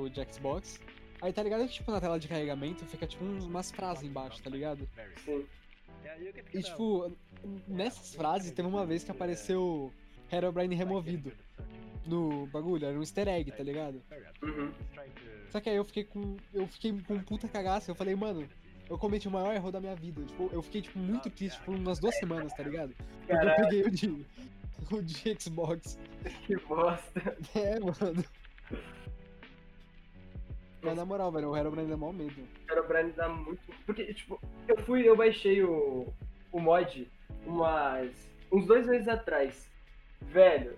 o 0.01 0.11
de 0.11 0.33
Xbox. 0.33 0.81
Aí 1.20 1.33
tá 1.33 1.43
ligado 1.43 1.66
que, 1.66 1.74
tipo, 1.74 1.91
na 1.91 2.01
tela 2.01 2.18
de 2.18 2.29
carregamento 2.29 2.85
fica, 2.85 3.07
tipo, 3.07 3.24
umas 3.24 3.70
frases 3.70 4.05
embaixo, 4.05 4.43
tá 4.43 4.51
ligado? 4.51 4.89
E, 6.55 6.62
tipo, 6.62 7.12
nessas 7.66 8.14
frases 8.14 8.53
teve 8.53 8.68
uma 8.68 8.87
vez 8.87 9.03
que 9.03 9.11
apareceu 9.11 9.93
Herobrine 10.31 10.74
removido 10.74 11.33
no 12.07 12.47
bagulho, 12.47 12.87
era 12.87 12.97
um 12.97 13.01
easter 13.01 13.29
egg, 13.29 13.51
tá 13.53 13.62
ligado? 13.62 14.03
Uhum. 14.43 14.72
Só 15.51 15.61
que 15.61 15.68
aí 15.68 15.76
eu 15.76 15.85
fiquei 15.85 16.05
com. 16.05 16.37
Eu 16.53 16.66
fiquei 16.66 16.93
com 17.03 17.14
um 17.14 17.22
puta 17.22 17.49
cagaço. 17.49 17.91
Eu 17.91 17.95
falei, 17.95 18.14
mano, 18.14 18.47
eu 18.89 18.99
cometi 18.99 19.29
o 19.29 19.31
maior 19.31 19.55
erro 19.55 19.70
da 19.70 19.81
minha 19.81 19.95
vida. 19.95 20.22
Tipo, 20.22 20.49
eu 20.53 20.62
fiquei, 20.62 20.83
tipo, 20.83 20.99
muito 20.99 21.31
triste 21.31 21.61
por 21.61 21.74
umas 21.74 21.99
duas 21.99 22.16
semanas, 22.18 22.53
tá 22.53 22.62
ligado? 22.62 22.95
Porque 23.26 23.33
eu 23.47 23.57
peguei 23.57 23.83
o 23.83 23.91
de. 23.91 24.26
O 24.93 25.03
de 25.03 25.37
Xbox. 25.39 25.99
que 26.47 26.57
bosta. 26.57 27.37
É, 27.55 27.79
mano. 27.81 28.25
Mas 30.83 30.97
na 30.97 31.05
moral, 31.05 31.33
velho, 31.33 31.51
o 31.51 31.57
Herobrine 31.57 31.89
dá 31.89 31.97
mó 31.97 32.12
medo. 32.12 32.47
O 32.71 32.89
Brian 32.89 33.11
dá 33.16 33.29
muito. 33.29 33.61
Porque, 33.85 34.14
tipo, 34.14 34.41
eu 34.66 34.77
fui, 34.85 35.09
eu 35.09 35.16
baixei 35.16 35.62
o, 35.62 36.12
o 36.53 36.61
mod 36.61 37.11
umas. 37.45 38.11
uns 38.53 38.66
dois 38.66 38.87
meses 38.87 39.09
atrás. 39.09 39.69
Velho. 40.23 40.77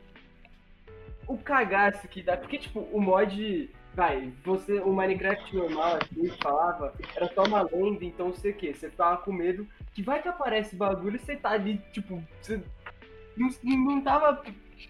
O 1.27 1.37
cagaço 1.37 2.09
que 2.09 2.23
dá. 2.23 2.37
Porque, 2.37 2.59
tipo, 2.59 2.81
o 2.81 3.01
mod. 3.01 3.71
Vai, 3.95 4.33
você. 4.45 4.81
O 4.81 4.93
Minecraft 4.93 5.55
normal, 5.55 5.99
assim, 6.01 6.29
que 6.29 6.43
falava, 6.43 6.95
era 7.15 7.29
só 7.35 7.43
uma 7.43 7.63
lenda, 7.63 8.05
então 8.05 8.33
você 8.33 8.51
o 8.51 8.55
quê? 8.55 8.73
Você 8.73 8.89
ficava 8.89 9.19
com 9.19 9.33
medo 9.33 9.67
que 9.93 10.03
vai 10.03 10.23
que 10.23 10.29
aparece 10.29 10.77
bagulho 10.77 11.17
e 11.17 11.19
você 11.19 11.37
tá 11.37 11.51
ali, 11.51 11.79
tipo. 11.93 12.23
Você 12.41 12.63
não, 13.37 13.51
não 13.65 14.01
tava 14.01 14.43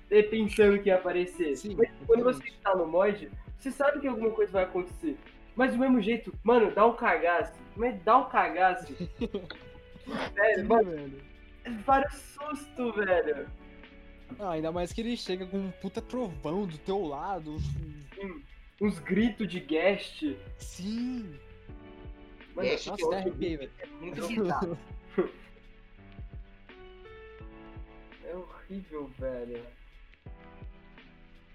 pensando 0.09 0.78
que 0.82 0.88
ia 0.88 0.97
aparecer. 0.97 1.57
Sim, 1.57 1.76
Mas 1.76 1.91
quando 2.07 2.24
você 2.24 2.49
está 2.49 2.74
no 2.74 2.86
mod, 2.86 3.30
você 3.57 3.70
sabe 3.70 4.01
que 4.01 4.07
alguma 4.09 4.30
coisa 4.30 4.53
vai 4.53 4.64
acontecer. 4.64 5.16
Mas 5.55 5.72
do 5.72 5.78
mesmo 5.78 6.01
jeito, 6.01 6.32
mano, 6.43 6.72
dá 6.74 6.86
um 6.86 6.95
cagaço. 6.95 7.53
Mas 7.76 8.01
dá 8.03 8.18
um 8.18 8.28
cagaço. 8.28 8.95
Sério, 10.34 10.62
Sim, 10.62 10.64
mano, 10.64 10.91
velho. 10.91 11.22
vários 11.84 12.14
sustos, 12.14 12.95
velho. 12.97 13.47
Ah, 14.38 14.53
ainda 14.53 14.72
mais 14.72 14.93
que 14.93 15.01
ele 15.01 15.16
chega 15.16 15.47
com 15.47 15.59
um 15.59 15.70
puta 15.70 16.01
trovão 16.01 16.66
do 16.66 16.78
teu 16.78 17.05
lado. 17.05 17.59
Sim, 18.14 18.43
uns 18.80 18.99
gritos 18.99 19.49
de 19.49 19.61
guest. 19.61 20.36
Sim. 20.57 21.38
Mano, 22.55 22.68
Guest 22.68 22.86
Nossa, 22.86 23.09
que 23.09 23.14
é 23.14 23.30
velho. 23.30 23.70
É 23.78 23.86
muito 23.86 24.26
bizarro. 24.26 24.78
é 28.24 28.34
horrível, 28.34 29.11
velho. 29.18 29.62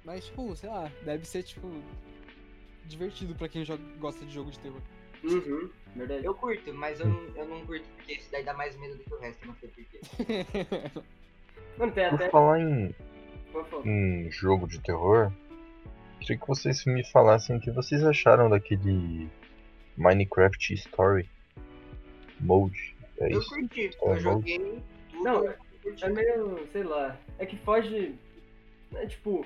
Mas, 0.06 0.26
tipo, 0.26 0.56
sei 0.56 0.70
lá, 0.70 0.92
deve 1.04 1.26
ser, 1.26 1.44
tipo, 1.44 1.68
divertido 2.86 3.34
pra 3.36 3.50
quem 3.50 3.66
joga, 3.66 3.84
gosta 4.00 4.24
de 4.26 4.32
jogo 4.34 4.52
de 4.52 4.60
terror. 4.60 4.82
Uhum, 5.24 5.70
verdade. 5.96 6.24
Eu 6.26 6.36
curto, 6.36 6.72
mas 6.74 7.00
eu 7.00 7.08
não, 7.08 7.20
eu 7.36 7.46
não 7.48 7.66
curto 7.66 7.86
porque 7.96 8.14
esse 8.14 8.32
daí 8.32 8.44
dá 8.44 8.54
mais 8.54 8.76
medo 8.78 8.96
do 8.98 9.04
que 9.04 9.14
o 9.14 9.20
resto, 9.20 9.48
não 9.48 9.56
sei 9.56 9.70
porquê. 9.70 10.00
Mano, 11.78 11.92
tem 11.92 12.10
Por 12.10 12.16
até. 12.16 12.30
falar 12.30 12.60
em, 12.60 12.96
Por 13.52 13.66
favor. 13.66 13.88
em 13.88 14.30
jogo 14.30 14.68
de 14.68 14.80
terror, 14.80 15.32
queria 16.20 16.38
que 16.38 16.48
vocês 16.48 16.86
me 16.86 17.04
falassem 17.12 17.58
o 17.58 17.60
que 17.60 17.72
vocês 17.72 18.04
acharam 18.04 18.50
daquele 18.50 19.28
Minecraft 19.98 20.74
Story 20.76 21.28
Mode. 22.40 22.96
É 23.18 23.34
Eu 23.34 23.40
isso? 23.40 23.50
curti, 23.50 23.90
É, 24.02 24.12
eu 24.12 24.20
joguei 24.20 24.60
tudo. 24.60 24.84
Não. 25.24 25.48
É 26.02 26.10
meio, 26.10 26.68
sei 26.72 26.84
lá. 26.84 27.18
É 27.40 27.46
que 27.46 27.58
foge. 27.58 28.14
É 28.94 29.06
tipo. 29.08 29.46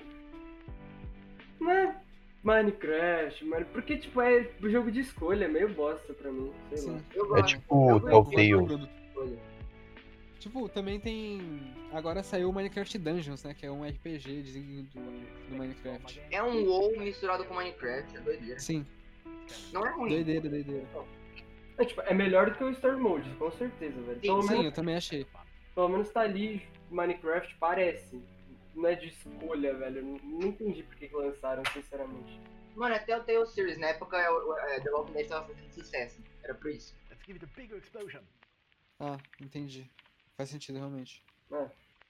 Não 1.60 1.72
é 1.72 1.96
Minecraft, 2.44 3.46
mano. 3.46 3.66
Porque, 3.74 3.98
tipo, 3.98 4.22
é 4.22 4.50
jogo 4.64 4.92
de 4.92 5.02
escolha, 5.02 5.46
é 5.46 5.48
meio 5.48 5.70
bosta 5.74 6.14
pra 6.14 6.32
mim. 6.32 6.52
Sei 6.74 6.90
lá. 6.92 6.98
Sim. 7.00 7.06
Eu 7.14 7.38
É 7.38 7.44
tipo 7.44 8.00
Telltale. 8.02 8.90
Tipo, 10.40 10.70
também 10.70 11.00
tem. 11.02 11.42
Agora 11.92 12.24
saiu 12.24 12.50
o 12.50 12.54
Minecraft 12.54 12.98
Dungeons, 12.98 13.44
né? 13.44 13.54
Que 13.54 13.66
é 13.66 13.72
um 13.72 13.84
RPG 13.84 14.42
de- 14.44 14.84
do, 14.84 15.02
do 15.50 15.56
Minecraft. 15.58 16.22
É 16.32 16.42
um 16.42 16.64
WoW 16.66 16.98
misturado 16.98 17.44
com 17.44 17.54
Minecraft, 17.56 18.16
é 18.16 18.22
doideira. 18.22 18.58
Sim, 18.60 18.86
Não 19.74 19.86
é 19.86 19.92
ruim. 19.92 20.10
doideira, 20.12 20.48
doideira. 20.50 20.86
É, 21.78 21.84
tipo, 21.86 22.02
é 22.02 22.14
melhor 22.14 22.50
do 22.52 22.56
que 22.58 22.64
o 22.64 22.70
Story 22.72 22.98
Mode, 23.02 23.30
com 23.32 23.52
certeza, 23.52 24.00
velho. 24.02 24.20
Pelo, 24.22 24.42
Sim, 24.44 24.50
menos, 24.50 24.66
eu 24.66 24.72
também 24.72 24.96
achei. 24.96 25.26
pelo 25.76 25.90
menos 25.90 26.10
tá 26.10 26.22
ali 26.22 26.62
Minecraft, 26.90 27.56
parece. 27.60 28.22
Não 28.76 28.88
é 28.88 28.96
de 28.96 29.08
escolha, 29.08 29.76
velho. 29.76 30.04
Não, 30.04 30.18
não 30.40 30.48
entendi 30.48 30.84
por 30.84 30.96
que 30.96 31.08
lançaram, 31.14 31.64
sinceramente. 31.74 32.40
Mano, 32.76 32.96
até 32.96 33.18
o 33.18 33.24
Tale 33.24 33.46
Series, 33.48 33.78
na 33.78 33.88
época 33.88 34.18
o- 34.32 34.58
é, 34.58 34.80
The 34.80 34.92
Walking 34.92 35.14
Dead 35.14 35.28
tava 35.28 35.48
fazendo 35.48 35.72
sucesso. 35.74 36.22
Era 36.44 36.54
por 36.56 36.70
isso. 36.72 36.96
Let's 37.10 37.26
give 37.26 37.40
it 37.40 37.46
a 37.46 37.48
bigger 37.60 37.78
explosion. 37.78 38.22
Ah, 39.00 39.18
entendi. 39.42 39.90
Faz 40.38 40.50
sentido, 40.50 40.78
realmente. 40.78 41.24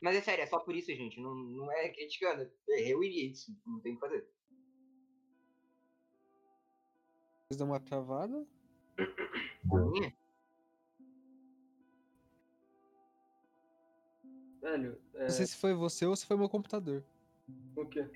Mas 0.01 0.15
é 0.15 0.21
sério, 0.21 0.43
é 0.43 0.47
só 0.47 0.59
por 0.59 0.75
isso, 0.75 0.93
gente. 0.93 1.19
Não, 1.19 1.33
não 1.33 1.71
é 1.71 1.89
criticando. 1.89 2.49
Eu 2.67 3.03
iria 3.03 3.31
isso. 3.31 3.51
Não 3.65 3.79
tem 3.79 3.93
o 3.93 3.95
que 3.95 4.01
fazer. 4.01 4.27
Vocês 7.47 7.57
dão 7.57 7.67
uma 7.67 7.79
travada? 7.79 8.45
Deu. 9.63 9.89
Minha? 9.91 10.13
Velho, 14.69 14.97
é. 15.15 15.23
Não 15.23 15.29
sei 15.29 15.45
se 15.47 15.57
foi 15.57 15.73
você 15.73 16.05
ou 16.05 16.15
se 16.15 16.25
foi 16.25 16.37
meu 16.37 16.49
computador. 16.49 17.03
O 17.75 17.85
quê? 17.85 18.07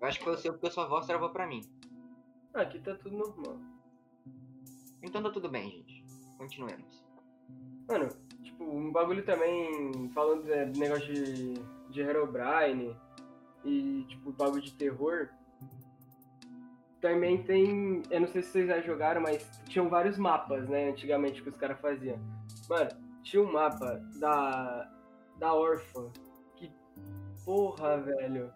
Eu 0.00 0.06
acho 0.06 0.18
que 0.18 0.24
foi 0.24 0.34
o 0.34 0.38
seu 0.38 0.52
porque 0.52 0.66
a 0.66 0.70
sua 0.70 0.86
voz 0.86 1.06
travou 1.06 1.30
pra 1.30 1.46
mim. 1.46 1.62
Ah, 2.52 2.62
aqui 2.62 2.80
tá 2.80 2.94
tudo 2.94 3.16
normal. 3.16 3.60
Então 5.02 5.22
tá 5.22 5.30
tudo 5.30 5.48
bem, 5.48 5.70
gente. 5.70 6.04
Continuemos. 6.36 7.04
Mano, 7.88 8.08
tipo, 8.42 8.64
um 8.64 8.90
bagulho 8.90 9.24
também, 9.24 10.10
falando 10.12 10.44
de 10.44 10.72
de 10.72 10.80
negócio 10.80 11.12
de, 11.12 11.54
de 11.90 12.00
Herobrine 12.00 12.96
e, 13.64 14.04
tipo, 14.08 14.32
bagulho 14.32 14.62
de 14.62 14.72
terror, 14.74 15.28
também 17.00 17.42
tem, 17.44 18.02
eu 18.10 18.20
não 18.20 18.28
sei 18.28 18.42
se 18.42 18.50
vocês 18.50 18.66
já 18.66 18.80
jogaram, 18.80 19.20
mas 19.20 19.48
tinham 19.68 19.88
vários 19.88 20.18
mapas, 20.18 20.68
né, 20.68 20.90
antigamente 20.90 21.42
que 21.42 21.48
os 21.48 21.56
caras 21.56 21.80
faziam. 21.80 22.18
Mano, 22.68 22.90
tinha 23.28 23.42
um 23.42 23.52
mapa 23.52 24.00
da, 24.18 24.90
da 25.38 25.52
órfã, 25.54 26.10
que 26.56 26.72
porra, 27.44 27.98
velho, 28.00 28.50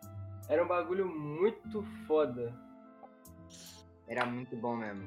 era 0.48 0.64
um 0.64 0.68
bagulho 0.68 1.06
muito 1.06 1.82
foda. 2.06 2.54
Era 4.08 4.24
muito 4.24 4.56
bom 4.56 4.76
mesmo. 4.76 5.02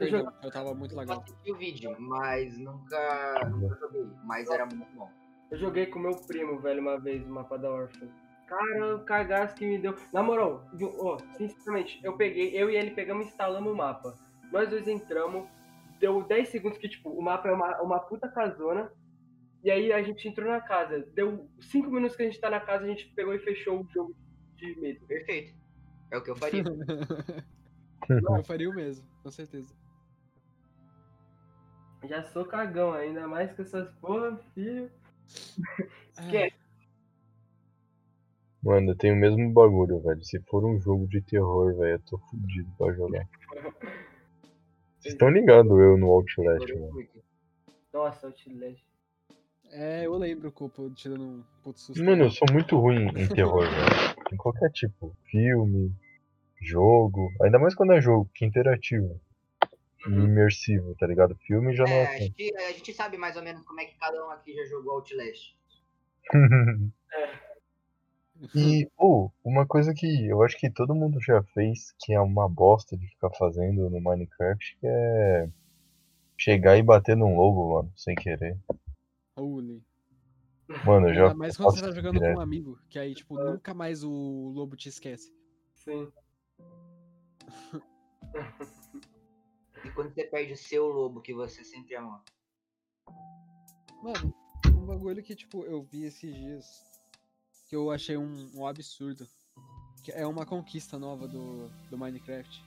Eu 0.00 0.10
Perdão, 0.10 0.32
eu 0.42 0.50
tava 0.50 0.74
muito 0.74 0.94
Eu 0.94 1.00
legal. 1.00 1.20
assisti 1.20 1.52
o 1.52 1.56
vídeo, 1.56 1.96
mas 1.98 2.56
nunca, 2.56 3.48
nunca 3.50 3.76
joguei. 3.78 4.08
Mas 4.24 4.48
era 4.48 4.64
muito 4.64 4.90
bom. 4.96 5.10
Eu 5.50 5.58
joguei 5.58 5.86
com 5.86 5.98
meu 5.98 6.16
primo, 6.26 6.58
velho, 6.60 6.80
uma 6.80 6.98
vez, 6.98 7.26
o 7.26 7.30
mapa 7.30 7.58
da 7.58 7.70
órfã. 7.70 8.06
Cara, 8.46 8.96
o 8.96 9.04
cagaço 9.04 9.54
que 9.54 9.66
me 9.66 9.78
deu. 9.78 9.94
Na 10.12 10.22
moral, 10.22 10.64
ó, 10.98 11.18
sinceramente, 11.36 12.00
eu 12.02 12.16
peguei, 12.16 12.50
eu 12.56 12.70
e 12.70 12.76
ele 12.76 12.92
pegamos 12.92 13.26
e 13.26 13.28
instalamos 13.28 13.70
o 13.70 13.76
mapa. 13.76 14.14
Nós 14.50 14.68
dois 14.70 14.88
entramos, 14.88 15.46
deu 15.98 16.22
10 16.22 16.48
segundos 16.48 16.78
que, 16.78 16.88
tipo, 16.88 17.10
o 17.10 17.22
mapa 17.22 17.48
é 17.48 17.52
uma, 17.52 17.80
uma 17.82 17.98
puta 18.00 18.28
casona. 18.28 18.90
E 19.62 19.70
aí 19.70 19.92
a 19.92 20.02
gente 20.02 20.28
entrou 20.28 20.48
na 20.48 20.60
casa. 20.60 21.00
Deu 21.14 21.48
5 21.60 21.90
minutos 21.90 22.16
que 22.16 22.22
a 22.22 22.26
gente 22.26 22.40
tá 22.40 22.48
na 22.48 22.60
casa, 22.60 22.84
a 22.84 22.88
gente 22.88 23.08
pegou 23.14 23.34
e 23.34 23.38
fechou 23.38 23.80
o 23.80 23.88
jogo 23.92 24.14
de 24.56 24.78
medo. 24.80 25.04
Perfeito. 25.06 25.54
É 26.10 26.16
o 26.16 26.22
que 26.22 26.30
eu 26.30 26.36
faria. 26.36 26.62
eu 28.08 28.44
faria 28.44 28.70
o 28.70 28.74
mesmo, 28.74 29.06
com 29.22 29.30
certeza. 29.30 29.74
Já 32.04 32.22
sou 32.22 32.44
cagão, 32.44 32.92
ainda 32.92 33.26
mais 33.26 33.52
com 33.52 33.62
essas 33.62 33.90
porra, 33.96 34.36
filho. 34.54 34.90
Ah, 36.16 36.30
Que? 36.30 36.52
Mano, 38.62 38.90
eu 38.90 38.96
tenho 38.96 39.14
o 39.14 39.18
mesmo 39.18 39.52
bagulho, 39.52 40.00
velho. 40.00 40.22
Se 40.24 40.40
for 40.42 40.64
um 40.64 40.80
jogo 40.80 41.06
de 41.08 41.20
terror, 41.20 41.74
velho, 41.76 41.92
eu 41.92 41.98
tô 42.00 42.18
fudido 42.18 42.70
pra 42.76 42.92
jogar. 42.92 43.28
Vocês 45.08 45.14
estão 45.14 45.30
ligados 45.30 45.70
eu 45.70 45.96
no 45.96 46.06
Outlast, 46.08 46.74
mano. 46.74 46.90
curto. 46.92 47.24
Nossa, 47.92 48.26
Outlast. 48.26 48.84
É, 49.70 50.04
eu 50.06 50.14
lembro, 50.16 50.52
Cupo, 50.52 50.90
te 50.90 51.08
dando 51.08 51.24
um 51.24 51.42
puto 51.62 51.80
susto. 51.80 52.02
Mano, 52.04 52.24
eu 52.24 52.30
sou 52.30 52.46
muito 52.52 52.78
ruim 52.78 53.06
em 53.16 53.26
terror, 53.28 53.62
velho. 53.68 54.16
Em 54.32 54.36
qualquer 54.36 54.70
tipo. 54.70 55.16
Filme, 55.30 55.92
jogo. 56.60 57.30
Ainda 57.42 57.58
mais 57.58 57.74
quando 57.74 57.92
é 57.92 58.00
jogo, 58.00 58.30
que 58.34 58.44
é 58.44 58.48
interativo. 58.48 59.18
E 60.06 60.10
imersivo, 60.10 60.94
tá 60.94 61.06
ligado? 61.06 61.34
Filme 61.46 61.74
já 61.74 61.84
não 61.84 61.92
É, 61.92 62.02
é 62.02 62.06
a 62.06 62.10
assim. 62.10 62.24
gente, 62.24 62.56
a 62.56 62.72
gente 62.72 62.92
sabe 62.94 63.16
mais 63.16 63.36
ou 63.36 63.42
menos 63.42 63.62
como 63.62 63.80
é 63.80 63.84
que 63.84 63.98
cada 63.98 64.26
um 64.26 64.30
aqui 64.30 64.54
já 64.54 64.64
jogou 64.66 64.92
Outlast. 64.92 65.54
E, 68.54 68.88
pô, 68.96 69.32
uma 69.44 69.66
coisa 69.66 69.92
que 69.94 70.26
eu 70.26 70.42
acho 70.42 70.58
que 70.58 70.70
todo 70.70 70.94
mundo 70.94 71.20
já 71.20 71.42
fez, 71.42 71.94
que 71.98 72.12
é 72.12 72.20
uma 72.20 72.48
bosta 72.48 72.96
de 72.96 73.06
ficar 73.08 73.30
fazendo 73.30 73.88
no 73.90 74.00
Minecraft, 74.00 74.76
que 74.78 74.86
é 74.86 75.48
chegar 76.36 76.76
e 76.76 76.82
bater 76.82 77.16
num 77.16 77.36
lobo, 77.36 77.74
mano, 77.74 77.92
sem 77.96 78.14
querer. 78.14 78.58
Holy. 79.36 79.82
Mano, 80.84 81.08
eu 81.08 81.14
já 81.14 81.22
Ainda 81.22 81.34
mais 81.34 81.56
quando 81.56 81.70
você 81.70 81.80
tá 81.80 81.90
jogando 81.90 82.14
com 82.14 82.20
direto. 82.20 82.38
um 82.38 82.40
amigo, 82.40 82.78
que 82.90 82.98
aí, 82.98 83.14
tipo, 83.14 83.42
nunca 83.42 83.72
mais 83.72 84.04
o 84.04 84.52
lobo 84.54 84.76
te 84.76 84.88
esquece. 84.88 85.32
Sim. 85.74 86.10
E 89.84 89.90
quando 89.90 90.12
você 90.12 90.24
perde 90.24 90.52
o 90.52 90.56
seu 90.56 90.88
lobo 90.88 91.20
que 91.20 91.32
você 91.32 91.62
sempre 91.62 91.94
amou. 91.94 92.20
Mano, 94.02 94.34
um 94.74 94.84
bagulho 94.84 95.22
que, 95.22 95.36
tipo, 95.36 95.64
eu 95.64 95.82
vi 95.82 96.04
esses 96.04 96.34
dias, 96.34 96.97
que 97.68 97.76
eu 97.76 97.90
achei 97.90 98.16
um, 98.16 98.50
um 98.54 98.66
absurdo. 98.66 99.26
Que 100.02 100.10
é 100.12 100.26
uma 100.26 100.46
conquista 100.46 100.98
nova 100.98 101.28
do, 101.28 101.68
do 101.90 101.98
Minecraft, 101.98 102.64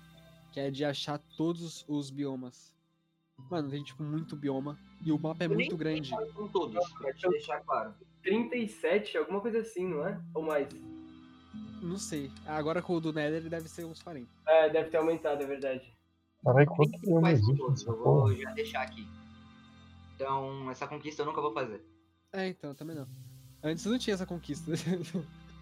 que 0.52 0.60
é 0.60 0.70
de 0.70 0.86
achar 0.86 1.18
todos 1.36 1.84
os 1.88 2.12
biomas. 2.12 2.72
Mano, 3.49 3.70
tem, 3.70 3.84
tipo, 3.84 4.04
muito 4.04 4.36
bioma, 4.36 4.78
e 5.04 5.12
o 5.12 5.18
mapa 5.18 5.43
é 5.43 5.47
Eu 5.47 5.56
muito 5.56 5.76
grande. 5.76 6.12
Com 6.34 6.47
todos, 6.47 6.93
pra 6.93 7.12
te 7.14 7.28
deixar 7.30 7.60
claro. 7.62 7.95
37, 8.22 9.18
alguma 9.18 9.41
coisa 9.41 9.60
assim, 9.60 9.88
não 9.88 10.06
é? 10.06 10.22
Ou 10.36 10.43
mais? 10.43 10.68
Não 11.82 11.97
sei. 11.97 12.32
Agora 12.45 12.82
com 12.82 12.93
o 12.93 13.02
do 13.02 13.12
Nether 13.12 13.39
ele 13.39 13.49
deve 13.49 13.68
ser 13.68 13.86
uns 13.86 14.04
40. 14.04 14.30
É, 14.45 14.70
deve 14.70 14.91
ter 14.91 14.97
aumentado, 14.97 15.41
é 15.41 15.45
verdade. 15.47 15.91
Caralho, 16.43 16.68
quanto 16.68 16.99
bioma 16.99 17.32
existe 17.32 17.58
todos, 17.58 17.84
eu 17.84 17.97
vou 17.97 18.36
já 18.36 18.52
deixar 18.52 18.84
aqui. 18.84 19.08
Então, 20.14 20.70
essa 20.70 20.88
conquista 20.88 21.24
eu 21.24 21.26
nunca 21.26 21.41
vou 21.41 21.52
fazer. 21.52 21.84
É, 22.32 22.47
então, 22.47 22.76
também 22.76 22.95
não. 22.95 23.08
Antes 23.64 23.86
não 23.86 23.97
tinha 23.97 24.14
essa 24.14 24.26
conquista. 24.26 24.72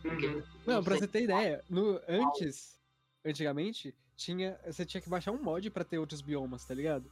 Uhum. 0.05 0.43
Não, 0.65 0.83
pra 0.83 0.95
você 0.95 1.07
ter 1.07 1.23
ideia, 1.23 1.63
no, 1.69 1.99
antes, 2.07 2.79
antigamente, 3.25 3.93
tinha, 4.15 4.57
você 4.65 4.85
tinha 4.85 5.01
que 5.01 5.09
baixar 5.09 5.31
um 5.31 5.43
mod 5.43 5.69
pra 5.69 5.83
ter 5.83 5.97
outros 5.97 6.21
biomas, 6.21 6.63
tá 6.65 6.73
ligado? 6.73 7.11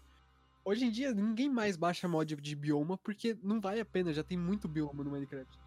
Hoje 0.63 0.85
em 0.85 0.91
dia, 0.91 1.13
ninguém 1.13 1.49
mais 1.49 1.75
baixa 1.75 2.07
mod 2.07 2.35
de 2.35 2.55
bioma 2.55 2.97
porque 2.97 3.37
não 3.41 3.59
vale 3.59 3.81
a 3.81 3.85
pena, 3.85 4.13
já 4.13 4.23
tem 4.23 4.37
muito 4.37 4.67
bioma 4.67 5.03
no 5.03 5.11
Minecraft. 5.11 5.59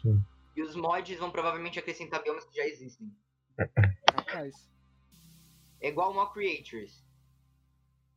Sim. 0.00 0.22
E 0.54 0.62
os 0.62 0.76
mods 0.76 1.18
vão 1.18 1.30
provavelmente 1.30 1.78
acrescentar 1.78 2.22
biomas 2.22 2.44
que 2.44 2.56
já 2.56 2.66
existem. 2.66 3.10
Rapaz. 4.14 4.70
É 5.80 5.88
igual 5.88 6.10
o 6.10 6.14
Mock 6.14 6.34
Creators. 6.34 7.04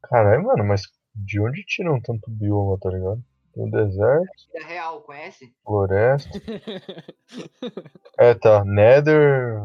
Caralho, 0.04 0.44
mano, 0.44 0.64
mas 0.66 0.84
de 1.16 1.40
onde 1.40 1.64
tiram 1.64 2.02
tanto 2.02 2.30
bioma, 2.30 2.78
tá 2.80 2.90
ligado? 2.90 3.24
Tem 3.56 3.70
deserto, 3.70 4.28
Vida 4.54 4.68
real, 4.68 5.02
conhece? 5.02 5.56
floresta. 5.64 6.30
É, 8.18 8.34
tá. 8.34 8.64
Nether. 8.64 9.58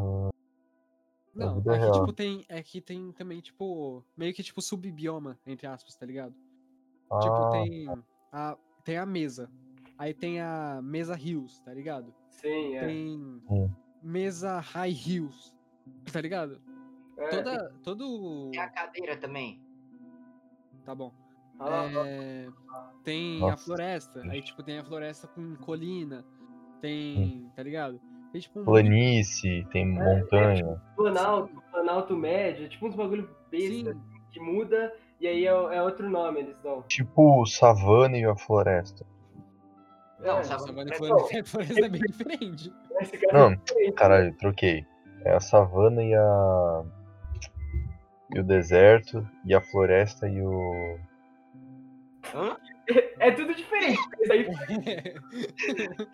Não, 1.32 1.59
é 1.59 1.62
que, 1.62 1.70
real. 1.70 1.93
tipo, 1.93 2.12
tem, 2.12 2.45
é 2.49 2.62
que 2.62 2.80
tem 2.80 3.12
também, 3.12 3.41
tipo, 3.41 4.05
meio 4.16 4.34
que 4.34 4.43
tipo 4.43 4.61
subbioma, 4.61 5.38
entre 5.47 5.68
aspas, 5.68 5.95
tá 5.95 6.05
ligado? 6.05 6.34
Tipo, 7.20 7.43
Ah, 7.45 7.51
tem 7.51 7.88
a, 8.32 8.59
tem 8.84 8.97
a 8.97 9.07
mesa. 9.07 9.49
Aí 9.97 10.12
tem 10.12 10.41
a 10.41 10.80
mesa 10.82 11.16
hills, 11.16 11.62
tá 11.62 11.72
ligado? 11.72 12.12
Sim, 12.30 12.76
é. 12.76 12.86
Tem 12.86 13.16
Hum. 13.49 13.70
mesa 14.03 14.59
high 14.59 14.91
hills, 14.93 15.55
tá 16.12 16.20
ligado? 16.20 16.61
É, 17.16 17.28
Toda, 17.28 17.74
todo... 17.84 18.51
Tem 18.51 18.61
a 18.61 18.68
cadeira 18.70 19.16
também. 19.16 19.61
Tá 20.84 20.95
bom. 20.95 21.12
Ah, 21.61 22.06
É, 22.06 22.48
tem 23.04 23.38
a 23.38 23.50
Nossa, 23.50 23.64
floresta, 23.64 24.22
aí 24.22 24.42
tipo 24.42 24.62
tem 24.62 24.78
a 24.78 24.84
floresta 24.84 25.26
com 25.28 25.56
colina, 25.56 26.24
tem, 26.80 27.50
tá 27.54 27.62
ligado? 27.62 28.00
Tem 28.32 28.40
tipo 28.40 28.61
um 28.61 28.64
planície, 28.64 29.66
tem 29.70 29.86
montanha. 29.86 30.80
Planalto, 30.96 31.62
Planalto 31.70 32.16
médio, 32.16 32.68
tipo 32.68 32.86
uns 32.86 32.94
bagulho 32.94 33.28
besta 33.50 33.92
Sim, 33.92 34.00
que 34.30 34.40
muda 34.40 34.92
e 35.20 35.26
aí 35.26 35.46
é, 35.46 35.50
é 35.50 35.82
outro 35.82 36.08
nome 36.08 36.40
eles 36.40 36.56
dão. 36.62 36.82
Tipo 36.82 37.44
savana 37.44 38.16
e 38.16 38.24
a 38.24 38.34
floresta. 38.36 39.04
Não, 40.20 40.38
É, 40.38 40.42
Savana 40.44 40.90
e 40.90 40.96
floresta, 40.96 41.44
floresta 41.44 41.86
é 41.86 41.88
bem 41.88 42.00
diferente. 42.00 42.72
Não, 43.32 43.50
é 43.50 43.54
diferente, 43.56 43.92
Caralho, 43.92 44.34
troquei. 44.36 44.86
É 45.24 45.34
a 45.34 45.40
savana 45.40 46.02
e 46.02 46.14
a. 46.14 46.84
E 48.34 48.38
o 48.38 48.44
deserto, 48.44 49.26
e 49.44 49.54
a 49.54 49.61
floresta 49.61 50.28
e 50.28 50.40
o. 50.40 50.98
Hã? 52.35 52.57
É 53.18 53.31
tudo 53.33 53.55
diferente. 53.55 54.01
Isso 54.20 54.33
aí 54.33 54.45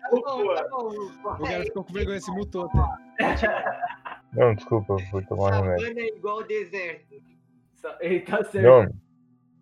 Tá 0.01 0.09
bom, 0.11 0.55
tá 0.55 0.67
bom. 0.69 0.89
O 0.89 1.43
cara 1.43 1.63
ficou 1.63 1.83
com 1.83 1.93
vergonha, 1.93 2.19
se 2.19 2.31
mutou 2.31 2.65
até. 2.65 3.47
Não, 4.33 4.53
desculpa, 4.53 4.93
eu 4.93 4.99
fui 5.09 5.25
tomar 5.25 5.51
um 5.51 5.61
remédio. 5.61 5.85
Savana 5.85 6.01
é 6.01 6.07
igual 6.07 6.43
deserto. 6.43 7.15
Ele 7.99 8.19
tá 8.21 8.43
certo. 8.43 8.63
Não, 8.63 8.89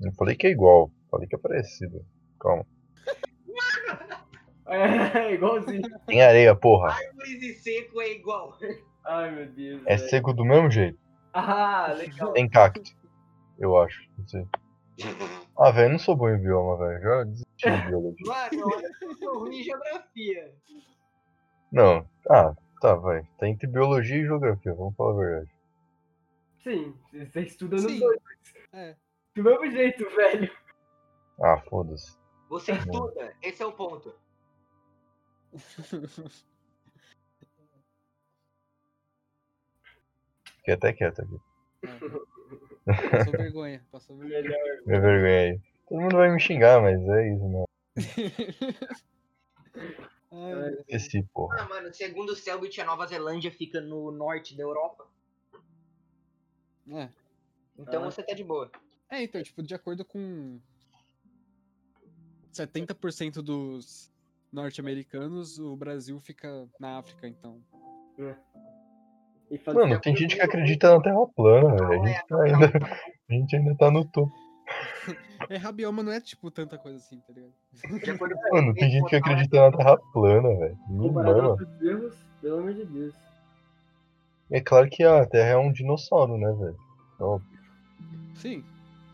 não 0.02 0.14
falei 0.14 0.36
que 0.36 0.48
é 0.48 0.52
igual, 0.52 0.92
falei 1.10 1.28
que 1.28 1.36
é 1.36 1.40
parecido. 1.40 2.06
Calma. 2.40 2.66
É, 4.68 5.32
igualzinho. 5.36 5.84
Tem 6.08 6.24
areia, 6.24 6.56
porra. 6.56 6.90
Árvores 6.90 7.40
e 7.44 7.54
seco 7.54 8.02
é 8.02 8.14
igual. 8.14 8.58
Ai, 9.06 9.30
meu 9.30 9.46
Deus. 9.46 9.84
É 9.86 9.96
velho. 9.96 10.10
seco 10.10 10.34
do 10.34 10.44
mesmo 10.44 10.72
jeito. 10.72 10.98
Ah, 11.32 11.94
legal. 11.96 12.34
Tem 12.34 12.50
cacto. 12.50 12.82
Eu 13.60 13.78
acho. 13.78 14.10
Não 14.18 14.28
sei. 14.28 14.48
Ah, 15.58 15.72
velho, 15.72 15.86
eu 15.86 15.92
não 15.92 16.00
sou 16.00 16.18
bom 16.18 16.30
em 16.30 16.38
bioma, 16.38 16.78
velho. 16.78 17.02
Já 17.02 17.24
desisti 17.24 17.72
de 17.72 17.88
biologia. 17.88 18.18
Mano, 18.52 18.84
eu 19.02 19.16
sou 19.16 19.40
ruim 19.40 19.60
em 19.60 19.64
geografia. 19.64 20.54
Não. 21.72 22.10
Ah, 22.30 22.54
tá, 22.82 22.96
vai. 22.96 23.24
Tá 23.38 23.48
entre 23.48 23.66
biologia 23.66 24.18
e 24.18 24.26
geografia, 24.26 24.74
vamos 24.74 24.96
falar 24.98 25.14
a 25.14 25.16
verdade. 25.16 25.52
Sim, 26.62 26.94
você 27.14 27.42
estuda 27.42 27.78
nos 27.78 28.00
dois. 28.00 28.20
É. 28.74 28.96
Do 29.34 29.44
mesmo 29.44 29.72
jeito, 29.72 30.10
velho. 30.10 30.52
Ah, 31.42 31.62
foda-se. 31.70 32.18
Você 32.50 32.74
estuda, 32.74 33.34
esse 33.42 33.64
é 33.64 33.66
o 33.66 33.72
ponto. 33.72 34.14
Fiquei 40.58 40.74
até 40.74 40.92
quieto 40.92 41.22
aqui. 41.22 41.40
Passou 42.86 43.32
vergonha, 43.32 43.86
passou 43.92 44.18
vergonha. 44.18 44.42
Melhor. 44.44 44.82
Minha 44.86 45.02
vergonha. 45.02 45.62
Todo 45.88 46.02
mundo 46.02 46.18
vai 46.18 46.32
me 46.32 46.40
xingar, 46.40 46.82
mas 46.82 47.00
é 47.02 47.34
isso, 47.34 47.44
mano. 47.48 47.66
Ai. 50.32 50.74
Esqueci, 50.88 51.24
porra. 51.34 51.58
Ah, 51.62 51.70
mano, 51.70 51.94
segundo 51.94 52.32
o 52.32 52.36
Selbit, 52.36 52.80
a 52.82 52.86
Nova 52.86 53.08
Zelândia 53.08 53.52
fica 53.52 53.80
no 53.82 54.12
norte 54.12 54.56
da 54.56 54.64
Europa. 54.64 55.08
É. 56.92 57.10
Então 57.78 58.02
Ah. 58.04 58.12
você 58.12 58.22
tá 58.24 58.34
de 58.34 58.44
boa. 58.44 58.70
É, 59.10 59.24
então, 59.24 59.42
tipo, 59.42 59.62
de 59.64 59.74
acordo 59.74 60.04
com 60.04 60.60
70% 62.54 63.42
dos 63.42 64.12
norte-americanos, 64.52 65.60
o 65.60 65.76
Brasil 65.76 66.20
fica 66.20 66.68
na 66.80 66.98
África, 66.98 67.28
então. 67.28 67.62
Fazer 68.18 68.38
Mano, 69.74 70.00
tem 70.00 70.16
gente 70.16 70.36
que 70.36 70.42
acredita 70.42 70.94
na 70.94 71.02
Terra 71.02 71.28
plana, 71.36 71.76
velho. 71.76 72.02
A 72.02 72.08
gente 72.08 72.28
tá 72.28 72.44
ainda, 72.44 72.66
a 73.30 73.34
gente 73.34 73.56
ainda 73.56 73.76
tá 73.76 73.92
no 73.92 74.06
topo. 74.06 74.34
Errar 75.50 75.72
bioma 75.72 76.02
não 76.02 76.12
é, 76.12 76.20
tipo, 76.20 76.50
tanta 76.50 76.78
coisa 76.78 76.98
assim, 76.98 77.20
tá 77.20 77.34
ligado? 77.34 77.54
Mano, 78.52 78.74
tem 78.74 78.90
gente 78.90 79.10
que 79.10 79.16
acredita 79.16 79.70
na 79.70 79.78
Terra 79.78 79.98
plana, 80.12 80.50
velho. 80.56 80.78
Erros, 81.82 82.16
pelo 82.42 82.60
amor 82.60 82.74
de 82.74 82.86
Deus. 82.86 83.14
É 84.50 84.62
claro 84.62 84.90
que 84.90 85.04
a 85.04 85.26
Terra 85.26 85.50
é 85.50 85.58
um 85.58 85.72
dinossauro, 85.72 86.38
né, 86.38 86.52
velho? 86.54 86.78
Ó, 87.20 87.40
Sim. 88.36 88.64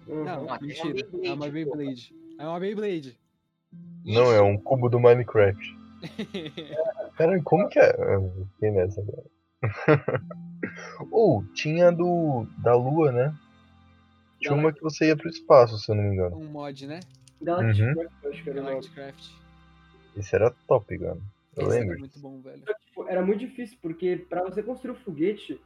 Uhum. 0.08 0.24
Não, 0.24 0.60
mentira. 0.60 1.08
É 1.24 1.34
uma 1.34 1.50
Beyblade, 1.50 1.52
Beyblade. 1.52 2.16
É 2.40 2.48
uma 2.48 2.60
Beyblade. 2.60 3.20
Não, 4.06 4.32
é 4.32 4.42
um 4.42 4.58
cubo 4.58 4.90
do 4.90 5.00
Minecraft. 5.00 5.78
Cara, 7.16 7.42
como 7.44 7.70
que 7.70 7.80
é? 7.80 7.96
Eu 7.98 8.48
fiquei 8.54 8.72
nessa 8.72 9.00
agora. 9.02 9.24
Ou, 11.12 11.44
tinha 11.54 11.92
do. 11.92 12.46
da 12.58 12.76
Lua, 12.76 13.12
né? 13.12 13.36
Tinha 14.40 14.54
uma 14.54 14.74
que 14.74 14.82
você 14.82 15.08
ia 15.08 15.16
pro 15.18 15.30
espaço, 15.30 15.78
se 15.78 15.92
eu 15.92 15.96
não 15.96 16.04
me 16.04 16.16
engano. 16.16 16.36
um 16.38 16.46
mod, 16.46 16.88
né? 16.88 17.00
Galactic 17.42 17.84
Uhum. 17.86 17.94
Craft, 17.94 18.14
eu 18.24 18.30
acho 18.32 18.44
que 18.94 19.00
era. 19.00 19.14
Esse 20.18 20.36
era 20.36 20.52
top, 20.68 20.98
mano. 20.98 21.22
Eu 21.56 21.68
Esse 21.68 21.76
era 21.78 21.80
lembro. 21.86 22.00
muito 22.00 22.20
bom, 22.20 22.42
velho. 22.42 22.64
Tipo, 22.88 23.08
era 23.08 23.26
muito 23.26 23.40
difícil, 23.40 23.78
porque 23.82 24.26
pra 24.30 24.44
você 24.44 24.64
construir 24.64 24.92
o 24.92 24.96
foguete, 25.04 25.62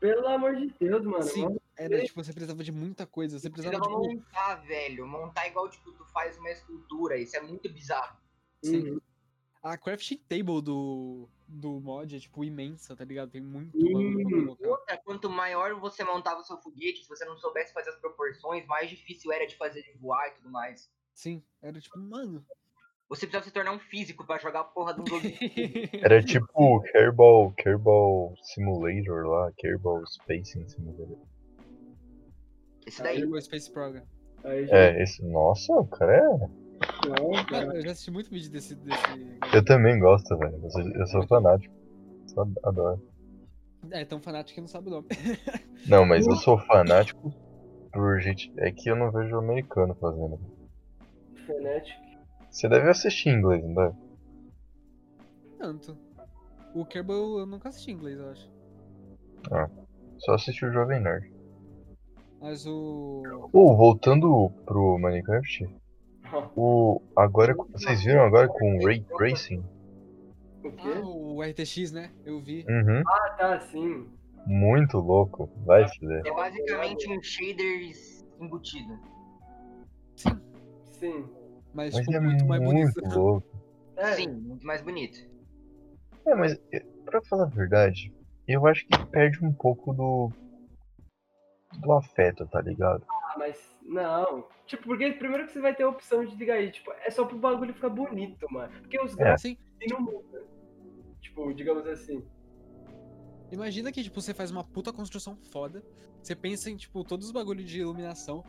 pelo 0.00 0.26
amor 0.28 0.56
de 0.56 0.72
Deus, 0.80 1.04
mano. 1.04 1.22
Sim, 1.22 1.42
mano, 1.44 1.60
era, 1.76 2.02
tipo, 2.04 2.22
você 2.22 2.32
precisava 2.32 2.62
de 2.62 2.72
muita 2.72 3.06
coisa. 3.06 3.38
Você 3.38 3.50
precisava, 3.50 3.78
Precisava 3.78 4.02
tipo, 4.06 4.16
montar, 4.20 4.54
velho. 4.66 5.06
Montar 5.06 5.46
igual, 5.48 5.68
tipo, 5.70 5.92
tu 5.92 6.04
faz 6.06 6.36
uma 6.38 6.50
escultura. 6.50 7.18
Isso 7.18 7.36
é 7.36 7.40
muito 7.40 7.70
bizarro. 7.72 8.16
sim. 8.62 8.90
Uhum. 8.90 9.00
A 9.62 9.78
crafting 9.78 10.18
table 10.28 10.60
do, 10.60 11.26
do 11.46 11.80
mod 11.80 12.14
é, 12.14 12.18
tipo, 12.18 12.44
imensa, 12.44 12.96
tá 12.96 13.04
ligado? 13.04 13.30
Tem 13.30 13.40
muito 13.40 13.76
colocar. 13.78 14.68
Outra, 14.68 14.96
quanto 14.98 15.30
maior 15.30 15.74
você 15.78 16.04
montava 16.04 16.40
o 16.40 16.44
seu 16.44 16.58
foguete, 16.58 17.02
se 17.02 17.08
você 17.08 17.24
não 17.24 17.36
soubesse 17.36 17.72
fazer 17.72 17.90
as 17.90 18.00
proporções, 18.00 18.66
mais 18.66 18.88
difícil 18.90 19.32
era 19.32 19.46
de 19.46 19.56
fazer 19.56 19.82
de 19.82 19.92
voar 19.98 20.28
e 20.28 20.32
tudo 20.32 20.50
mais. 20.50 20.90
Sim, 21.14 21.42
era 21.62 21.80
tipo, 21.80 21.98
mano. 21.98 22.44
Você 23.08 23.26
precisava 23.26 23.44
se 23.44 23.52
tornar 23.52 23.72
um 23.72 23.78
físico 23.78 24.26
pra 24.26 24.38
jogar 24.38 24.60
a 24.60 24.64
porra 24.64 24.94
de 24.94 25.02
um 25.02 25.06
jogo. 25.06 25.22
Era 26.02 26.22
tipo 26.22 26.80
Kerbal, 26.90 27.52
Kerbal 27.52 28.34
Simulator 28.42 29.26
lá, 29.26 29.52
Kerbal 29.58 30.04
Spacing 30.06 30.66
Simulator. 30.66 31.18
Esse 32.86 33.02
daí. 33.02 33.20
Kerbal 33.20 33.42
Space 33.42 33.70
Program. 33.70 34.02
É, 34.42 35.02
esse. 35.02 35.22
Nossa, 35.22 35.72
o 35.74 35.86
cara 35.86 36.16
é. 36.16 36.63
Cara. 37.48 37.76
Eu 37.76 37.82
já 37.82 37.92
assisti 37.92 38.10
muito 38.10 38.30
vídeo 38.30 38.50
desse. 38.50 38.74
desse... 38.74 39.02
Eu 39.52 39.64
também 39.64 39.98
gosto, 39.98 40.36
velho. 40.38 40.58
Eu 40.62 40.70
sou, 40.70 40.82
eu 40.82 41.06
sou 41.06 41.26
fanático. 41.26 41.74
Só 42.26 42.46
adoro. 42.64 43.02
É, 43.90 44.04
tão 44.04 44.20
fanático 44.20 44.54
que 44.54 44.60
não 44.60 44.68
sabe 44.68 44.88
o 44.88 44.90
nome. 44.90 45.08
Não, 45.86 46.06
mas 46.06 46.26
eu 46.26 46.36
sou 46.36 46.58
fanático 46.58 47.32
por 47.92 48.20
gente. 48.20 48.52
É 48.56 48.72
que 48.72 48.90
eu 48.90 48.96
não 48.96 49.10
vejo 49.10 49.36
americano 49.36 49.94
fazendo. 49.94 50.40
Fnatic. 51.46 51.94
Você 52.50 52.68
deve 52.68 52.88
assistir 52.88 53.28
em 53.28 53.38
inglês, 53.38 53.62
não 53.62 53.74
deve? 53.74 53.94
Tanto. 55.58 55.98
O 56.74 56.84
Kerbal 56.84 57.38
eu 57.38 57.46
nunca 57.46 57.68
assisti 57.68 57.90
em 57.90 57.94
inglês, 57.94 58.18
eu 58.18 58.30
acho. 58.30 58.50
Só 60.18 60.34
assistir 60.34 60.64
o 60.64 60.72
Jovem 60.72 61.00
Nerd. 61.00 61.32
Mas 62.40 62.66
o. 62.66 63.22
Ou, 63.52 63.76
voltando 63.76 64.50
pro 64.64 64.98
Minecraft, 64.98 65.68
o. 66.56 67.00
Agora. 67.16 67.54
Vocês 67.54 68.02
viram 68.02 68.24
agora 68.24 68.48
com 68.48 68.76
o 68.76 68.84
Ray 68.84 69.04
Tracing? 69.16 69.64
O 70.62 70.72
quê? 70.72 70.92
Ah, 70.94 71.00
o 71.00 71.42
RTX, 71.42 71.92
né? 71.92 72.10
Eu 72.24 72.40
vi. 72.40 72.64
Uhum. 72.68 73.02
Ah, 73.06 73.30
tá, 73.38 73.60
sim. 73.60 74.08
Muito 74.46 74.98
louco. 74.98 75.50
Vai 75.64 75.86
se 75.88 76.00
der. 76.00 76.26
É 76.26 76.34
basicamente 76.34 77.10
um 77.10 77.22
shaders 77.22 78.24
embutido. 78.40 78.98
Sim. 80.92 81.28
Mas, 81.72 81.92
Mas 81.94 82.04
tipo, 82.06 82.16
é 82.16 82.20
muito 82.20 82.46
mais 82.46 82.62
muito 82.62 82.94
bonito. 82.94 83.18
louco. 83.18 83.46
É, 83.96 84.14
Sim, 84.14 84.28
muito 84.28 84.66
mais 84.66 84.82
bonito. 84.82 85.16
É, 86.26 86.34
mas 86.34 86.60
eh, 86.72 86.84
pra 87.04 87.22
falar 87.22 87.44
a 87.44 87.46
verdade, 87.46 88.12
eu 88.48 88.66
acho 88.66 88.84
que 88.88 89.06
perde 89.06 89.44
um 89.44 89.52
pouco 89.52 89.92
do. 89.94 90.32
do 91.78 91.92
afeto, 91.92 92.44
tá 92.48 92.60
ligado? 92.60 93.06
Ah, 93.34 93.38
mas 93.38 93.76
não. 93.82 94.46
Tipo, 94.66 94.84
porque 94.84 95.12
primeiro 95.12 95.46
que 95.46 95.52
você 95.52 95.60
vai 95.60 95.74
ter 95.74 95.82
a 95.82 95.88
opção 95.88 96.24
de 96.24 96.34
ligar 96.36 96.54
aí, 96.56 96.70
tipo, 96.70 96.90
é 96.92 97.10
só 97.10 97.24
pro 97.24 97.38
bagulho 97.38 97.74
ficar 97.74 97.88
bonito, 97.90 98.46
mano. 98.50 98.72
Porque 98.80 99.00
os 99.00 99.12
É. 99.12 99.16
gráficos 99.16 99.42
Sim, 99.42 99.56
não 99.90 100.00
mudam. 100.00 100.42
Tipo, 101.20 101.52
digamos 101.52 101.86
assim. 101.86 102.24
Imagina 103.50 103.92
que, 103.92 104.02
tipo, 104.02 104.20
você 104.20 104.34
faz 104.34 104.50
uma 104.50 104.64
puta 104.64 104.92
construção 104.92 105.36
foda. 105.52 105.82
Você 106.22 106.34
pensa 106.34 106.70
em, 106.70 106.76
tipo, 106.76 107.04
todos 107.04 107.26
os 107.26 107.32
bagulhos 107.32 107.68
de 107.70 107.80
iluminação. 107.80 108.42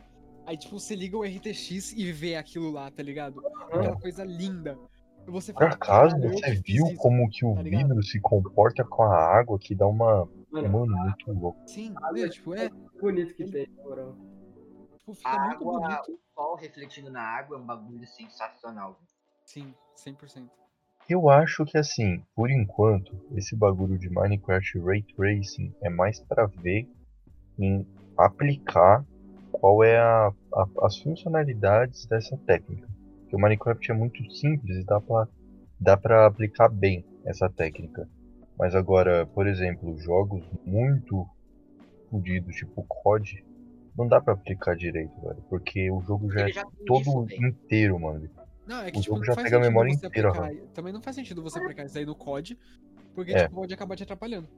Aí, 0.46 0.56
tipo, 0.56 0.78
você 0.78 0.94
liga 0.94 1.16
o 1.16 1.22
RTX 1.24 1.92
e 1.92 2.10
vê 2.12 2.36
aquilo 2.36 2.70
lá, 2.70 2.90
tá 2.90 3.02
ligado? 3.02 3.44
Aquela 3.62 3.96
coisa 4.00 4.24
linda. 4.24 4.78
E 5.26 5.30
você 5.30 5.52
Por 5.52 5.64
acaso, 5.64 6.14
"Caralho, 6.14 6.24
eu 6.24 6.38
você 6.38 6.54
viu 6.64 6.86
isso." 6.86 6.96
como 6.96 7.28
que 7.28 7.44
o 7.44 7.54
tá 7.56 7.62
vidro 7.62 8.00
se 8.02 8.20
comporta 8.20 8.84
com 8.84 9.02
a 9.02 9.16
água 9.16 9.58
que 9.58 9.74
dá 9.74 9.86
uma. 9.86 10.28
Mano, 10.52 10.68
Mano, 10.70 10.96
muito 10.96 11.32
louco. 11.32 11.58
Sim, 11.66 11.92
Ah, 11.96 12.12
né? 12.12 12.22
mas- 12.22 12.34
tipo, 12.34 12.54
é. 12.54 12.70
bonito 13.00 13.34
que 13.34 13.44
tem, 13.44 13.66
na 13.76 13.82
moral. 13.82 14.16
Tipo, 15.06 15.14
fica 15.14 15.28
A 15.30 15.46
muito 15.46 15.56
água, 15.62 15.80
bonito. 15.80 16.12
o 16.12 16.18
sol 16.34 16.56
refletindo 16.56 17.10
na 17.10 17.22
água 17.22 17.56
é 17.56 17.60
um 17.60 17.64
bagulho 17.64 18.04
sensacional. 18.08 18.98
Sim, 19.44 19.72
100%. 19.94 20.50
Eu 21.08 21.30
acho 21.30 21.64
que 21.64 21.78
assim, 21.78 22.24
por 22.34 22.50
enquanto, 22.50 23.12
esse 23.36 23.54
bagulho 23.54 23.96
de 23.96 24.10
Minecraft 24.10 24.80
Ray 24.80 25.02
Tracing 25.14 25.72
é 25.80 25.88
mais 25.88 26.18
pra 26.18 26.46
ver 26.46 26.88
em 27.56 27.86
aplicar 28.18 29.06
qual 29.52 29.84
é 29.84 29.96
a, 29.96 30.32
a- 30.54 30.68
as 30.82 30.98
funcionalidades 30.98 32.04
dessa 32.06 32.36
técnica. 32.38 32.88
Porque 33.20 33.36
o 33.36 33.38
Minecraft 33.38 33.88
é 33.92 33.94
muito 33.94 34.28
simples 34.32 34.76
e 34.78 34.84
dá 34.84 35.00
pra, 35.00 35.28
dá 35.78 35.96
pra 35.96 36.26
aplicar 36.26 36.68
bem 36.68 37.04
essa 37.24 37.48
técnica. 37.48 38.08
Mas 38.58 38.74
agora, 38.74 39.24
por 39.28 39.46
exemplo, 39.46 39.96
jogos 39.98 40.44
muito 40.64 41.24
fodidos, 42.10 42.56
tipo 42.56 42.82
COD, 42.84 43.44
não 43.96 44.06
dá 44.08 44.20
pra 44.20 44.34
aplicar 44.34 44.76
direito, 44.76 45.18
velho. 45.20 45.42
Porque 45.48 45.90
o 45.90 46.00
jogo 46.02 46.30
já 46.30 46.48
é 46.48 46.52
já 46.52 46.60
isso, 46.62 46.70
todo 46.86 47.24
velho. 47.24 47.46
inteiro, 47.46 47.98
mano. 47.98 48.28
Não, 48.66 48.82
é 48.82 48.90
que 48.90 48.98
O 48.98 49.00
tipo, 49.00 49.14
jogo 49.14 49.24
já 49.24 49.34
pega 49.36 49.56
a 49.56 49.60
memória 49.60 49.90
inteira, 49.92 50.28
aplicar. 50.28 50.66
Também 50.74 50.92
não 50.92 51.00
faz 51.00 51.14
sentido 51.16 51.42
você 51.42 51.58
aplicar 51.58 51.84
isso 51.84 51.96
aí 51.98 52.04
no 52.04 52.14
COD, 52.16 52.58
porque 53.14 53.32
É. 53.32 53.44
tipo, 53.44 53.54
pode 53.54 53.72
acabar 53.72 53.96
te 53.96 54.02
atrapalhando. 54.02 54.48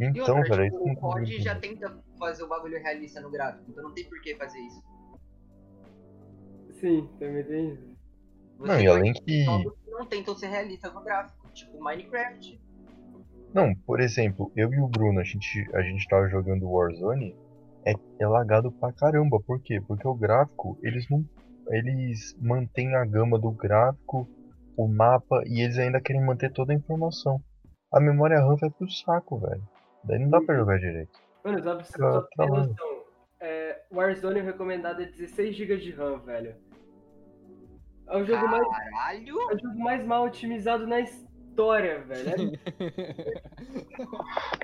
Então, 0.00 0.38
outra, 0.38 0.56
velho, 0.56 0.62
é 0.62 0.70
tipo, 0.70 0.88
isso 0.88 0.96
o 0.98 1.00
COD 1.00 1.40
já 1.42 1.54
tenta 1.54 2.02
fazer 2.18 2.42
o 2.42 2.48
bagulho 2.48 2.78
realista 2.82 3.20
no 3.20 3.30
gráfico, 3.30 3.64
então 3.68 3.84
não 3.84 3.92
tem 3.92 4.04
por 4.08 4.20
que 4.22 4.34
fazer 4.34 4.58
isso. 4.58 4.82
Sim, 6.80 7.08
também 7.18 7.44
tem 7.44 7.72
isso. 7.74 7.94
Não, 8.58 8.80
e 8.80 8.86
além 8.86 9.12
que 9.12 9.44
não 9.86 10.06
tentam 10.06 10.34
ser 10.34 10.48
realistas 10.48 10.92
no 10.92 11.02
gráfico, 11.02 11.48
tipo 11.52 11.82
Minecraft. 11.82 12.60
Não, 13.52 13.74
por 13.86 14.00
exemplo, 14.00 14.50
eu 14.56 14.72
e 14.72 14.80
o 14.80 14.88
Bruno, 14.88 15.20
a 15.20 15.24
gente, 15.24 15.68
a 15.74 15.82
gente 15.82 16.06
tava 16.08 16.28
jogando 16.28 16.68
Warzone, 16.68 17.36
é, 17.86 17.94
é 18.18 18.26
lagado 18.26 18.72
pra 18.72 18.92
caramba. 18.92 19.40
Por 19.40 19.60
quê? 19.60 19.80
Porque 19.86 20.06
o 20.06 20.14
gráfico, 20.14 20.78
eles 20.82 21.08
não. 21.10 21.24
Eles 21.68 22.36
mantêm 22.40 22.94
a 22.94 23.04
gama 23.06 23.38
do 23.38 23.50
gráfico, 23.50 24.28
o 24.76 24.86
mapa, 24.86 25.42
e 25.46 25.62
eles 25.62 25.78
ainda 25.78 26.00
querem 26.00 26.24
manter 26.24 26.52
toda 26.52 26.72
a 26.72 26.76
informação. 26.76 27.40
A 27.92 28.00
memória 28.00 28.38
RAM 28.38 28.56
vai 28.56 28.70
pro 28.70 28.90
saco, 28.90 29.38
velho. 29.38 29.62
Daí 30.04 30.18
não 30.18 30.28
dá 30.28 30.40
pra 30.42 30.56
jogar 30.56 30.78
direito. 30.78 31.18
Mano, 31.42 31.62
só 31.62 31.76
pra 31.76 32.20
ter 32.22 32.28
trabalho. 32.36 32.68
noção. 32.68 33.04
É, 33.40 33.82
Warzone 33.90 34.40
o 34.40 34.44
recomendado 34.44 35.02
é 35.02 35.06
16 35.06 35.56
GB 35.56 35.76
de 35.78 35.92
RAM, 35.92 36.18
velho. 36.18 36.54
É 38.06 38.16
o 38.16 38.24
jogo, 38.24 38.46
mais, 38.46 38.68
Caralho! 38.68 39.50
é 39.50 39.54
o 39.54 39.58
jogo 39.58 39.78
mais 39.78 40.04
mal 40.06 40.24
otimizado 40.24 40.86
na 40.86 41.00
história, 41.00 41.33
velho. 41.54 42.20
É 42.30 42.44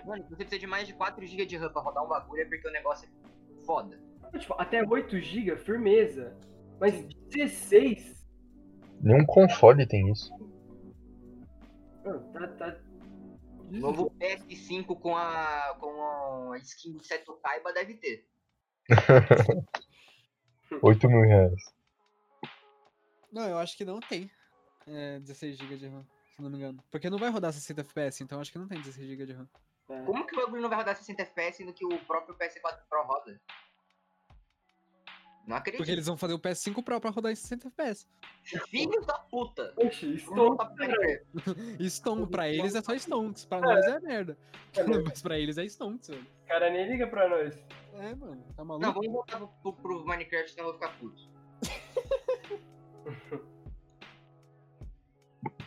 Mano, 0.07 0.23
se 0.25 0.31
você 0.31 0.37
precisa 0.37 0.59
de 0.59 0.67
mais 0.67 0.87
de 0.87 0.95
4 0.95 1.27
GB 1.27 1.47
de 1.47 1.57
RAM 1.57 1.73
pra 1.73 1.83
rodar 1.83 2.05
um 2.05 2.09
bagulho 2.09 2.43
é 2.43 2.45
porque 2.45 2.69
o 2.69 2.73
negócio 2.73 3.09
é 3.09 3.65
foda. 3.65 3.99
tipo, 4.39 4.55
até 4.59 4.83
8 4.83 5.19
GB, 5.21 5.57
firmeza. 5.57 6.37
Mas 6.81 7.03
16? 7.29 8.27
Nenhum 9.01 9.25
console 9.27 9.87
tem 9.87 10.11
isso. 10.11 10.31
Mano, 12.05 12.33
tá, 12.33 12.49
tá. 12.49 12.77
Novo 13.71 14.11
PS5 14.19 14.99
com 14.99 15.17
a, 15.17 15.77
com 15.79 16.53
a 16.53 16.59
skin 16.59 16.93
do 16.93 17.05
Seto 17.05 17.39
Kaiba 17.43 17.73
deve 17.73 17.95
ter. 17.95 18.27
8 20.83 21.09
mil 21.09 21.23
reais. 21.23 21.75
Não, 23.33 23.49
eu 23.49 23.59
acho 23.59 23.77
que 23.77 23.85
não 23.85 24.01
tem 24.01 24.29
é, 24.87 25.19
16 25.21 25.57
GB 25.57 25.77
de 25.77 25.89
RAM, 25.89 26.07
se 26.41 26.45
não 26.45 26.51
me 26.51 26.57
engano. 26.59 26.83
Porque 26.91 27.09
não 27.11 27.19
vai 27.19 27.31
rodar 27.31 27.53
60 27.53 27.81
FPS, 27.83 28.23
então 28.23 28.41
acho 28.41 28.51
que 28.53 28.59
não 28.59 28.67
tem 28.69 28.79
16 28.81 29.09
GB 29.09 29.27
de 29.27 29.33
RAM. 29.33 29.47
tá. 29.87 30.03
Como 30.05 30.27
que 30.27 30.35
o 30.37 30.41
bagulho 30.45 30.63
não 30.63 30.69
vai 30.69 30.79
rodar 30.79 30.97
60 30.97 31.23
FPS 31.23 31.57
sendo 31.59 31.73
que 31.73 31.85
o 31.85 31.99
próprio 32.07 32.35
PS4 32.37 32.79
Pro 32.89 33.03
roda? 33.05 33.41
Não 35.47 35.57
acredito. 35.57 35.79
Porque 35.81 35.91
eles 35.91 36.07
vão 36.07 36.17
fazer 36.17 36.35
o 36.35 36.39
PS5 36.39 36.83
Pro 36.85 37.01
pra 37.01 37.11
rodar 37.11 37.33
em 37.33 37.35
60 37.35 37.69
FPS. 37.69 38.07
Filhos 38.69 39.05
da 39.07 39.19
puta! 39.19 39.73
Oxi. 39.77 40.23
E 41.79 41.91
Stone, 41.91 42.27
pra 42.29 42.49
eles 42.53 42.75
é 42.75 42.83
só 42.83 42.95
Stonks, 42.95 43.47
pra 43.47 43.61
nós 43.61 43.85
é 43.87 43.99
merda. 44.01 44.39
Mas 45.05 45.21
pra 45.23 45.39
eles 45.39 45.59
é 45.59 45.65
Stonks, 45.65 46.09
velho. 46.09 46.27
O 46.45 46.47
cara 46.47 46.71
nem 46.71 46.89
liga 46.89 47.07
pra 47.09 47.29
nós. 47.29 47.59
É, 47.95 48.15
mano, 48.15 48.43
tá 48.57 48.63
Não, 48.65 48.79
maluco? 48.79 48.93
vamos 48.93 49.13
voltar 49.13 49.39
pro, 49.39 49.49
pro- 49.49 49.73
pro 49.73 50.07
Minecraft, 50.07 50.51
senão 50.53 50.69
eu 50.69 50.73
vou 50.73 50.81
ficar 50.81 50.97
puto. 50.99 51.29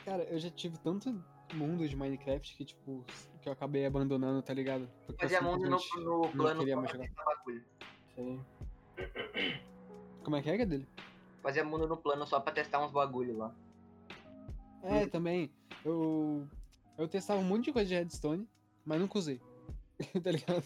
Cara, 0.06 0.24
eu 0.24 0.40
já 0.40 0.50
tive 0.50 0.78
tanto 0.78 1.24
mundo 1.54 1.88
de 1.88 1.96
Minecraft 1.96 2.56
que, 2.56 2.66
tipo, 2.66 3.04
que 3.42 3.48
eu 3.48 3.54
acabei 3.54 3.86
abandonando, 3.86 4.42
tá 4.42 4.54
ligado? 4.54 4.90
Porque 5.06 5.22
Fazia 5.22 5.42
mundo 5.42 5.70
no, 5.70 5.78
no 6.04 6.30
plano 6.30 6.60
queria 6.60 6.76
mais 6.76 6.92
jogar. 6.92 7.08
Sim. 8.16 8.44
Como 10.24 10.36
é 10.36 10.42
que 10.42 10.50
é, 10.50 10.62
é 10.62 10.66
dele? 10.66 10.88
Fazia 11.42 11.64
mundo 11.64 11.88
no 11.88 11.98
plano 11.98 12.26
só 12.26 12.40
pra 12.40 12.54
testar 12.54 12.84
uns 12.84 12.92
bagulho 12.92 13.38
lá. 13.38 13.56
É, 14.84 15.06
também. 15.08 15.52
Eu. 15.84 16.48
Eu 16.98 17.08
testava 17.08 17.40
um 17.40 17.44
monte 17.44 17.66
de 17.66 17.74
coisa 17.74 17.88
de 17.88 17.96
redstone, 17.96 18.48
mas 18.86 19.00
nunca 19.00 19.18
usei. 19.18 19.42
tá 20.24 20.32
ligado? 20.32 20.64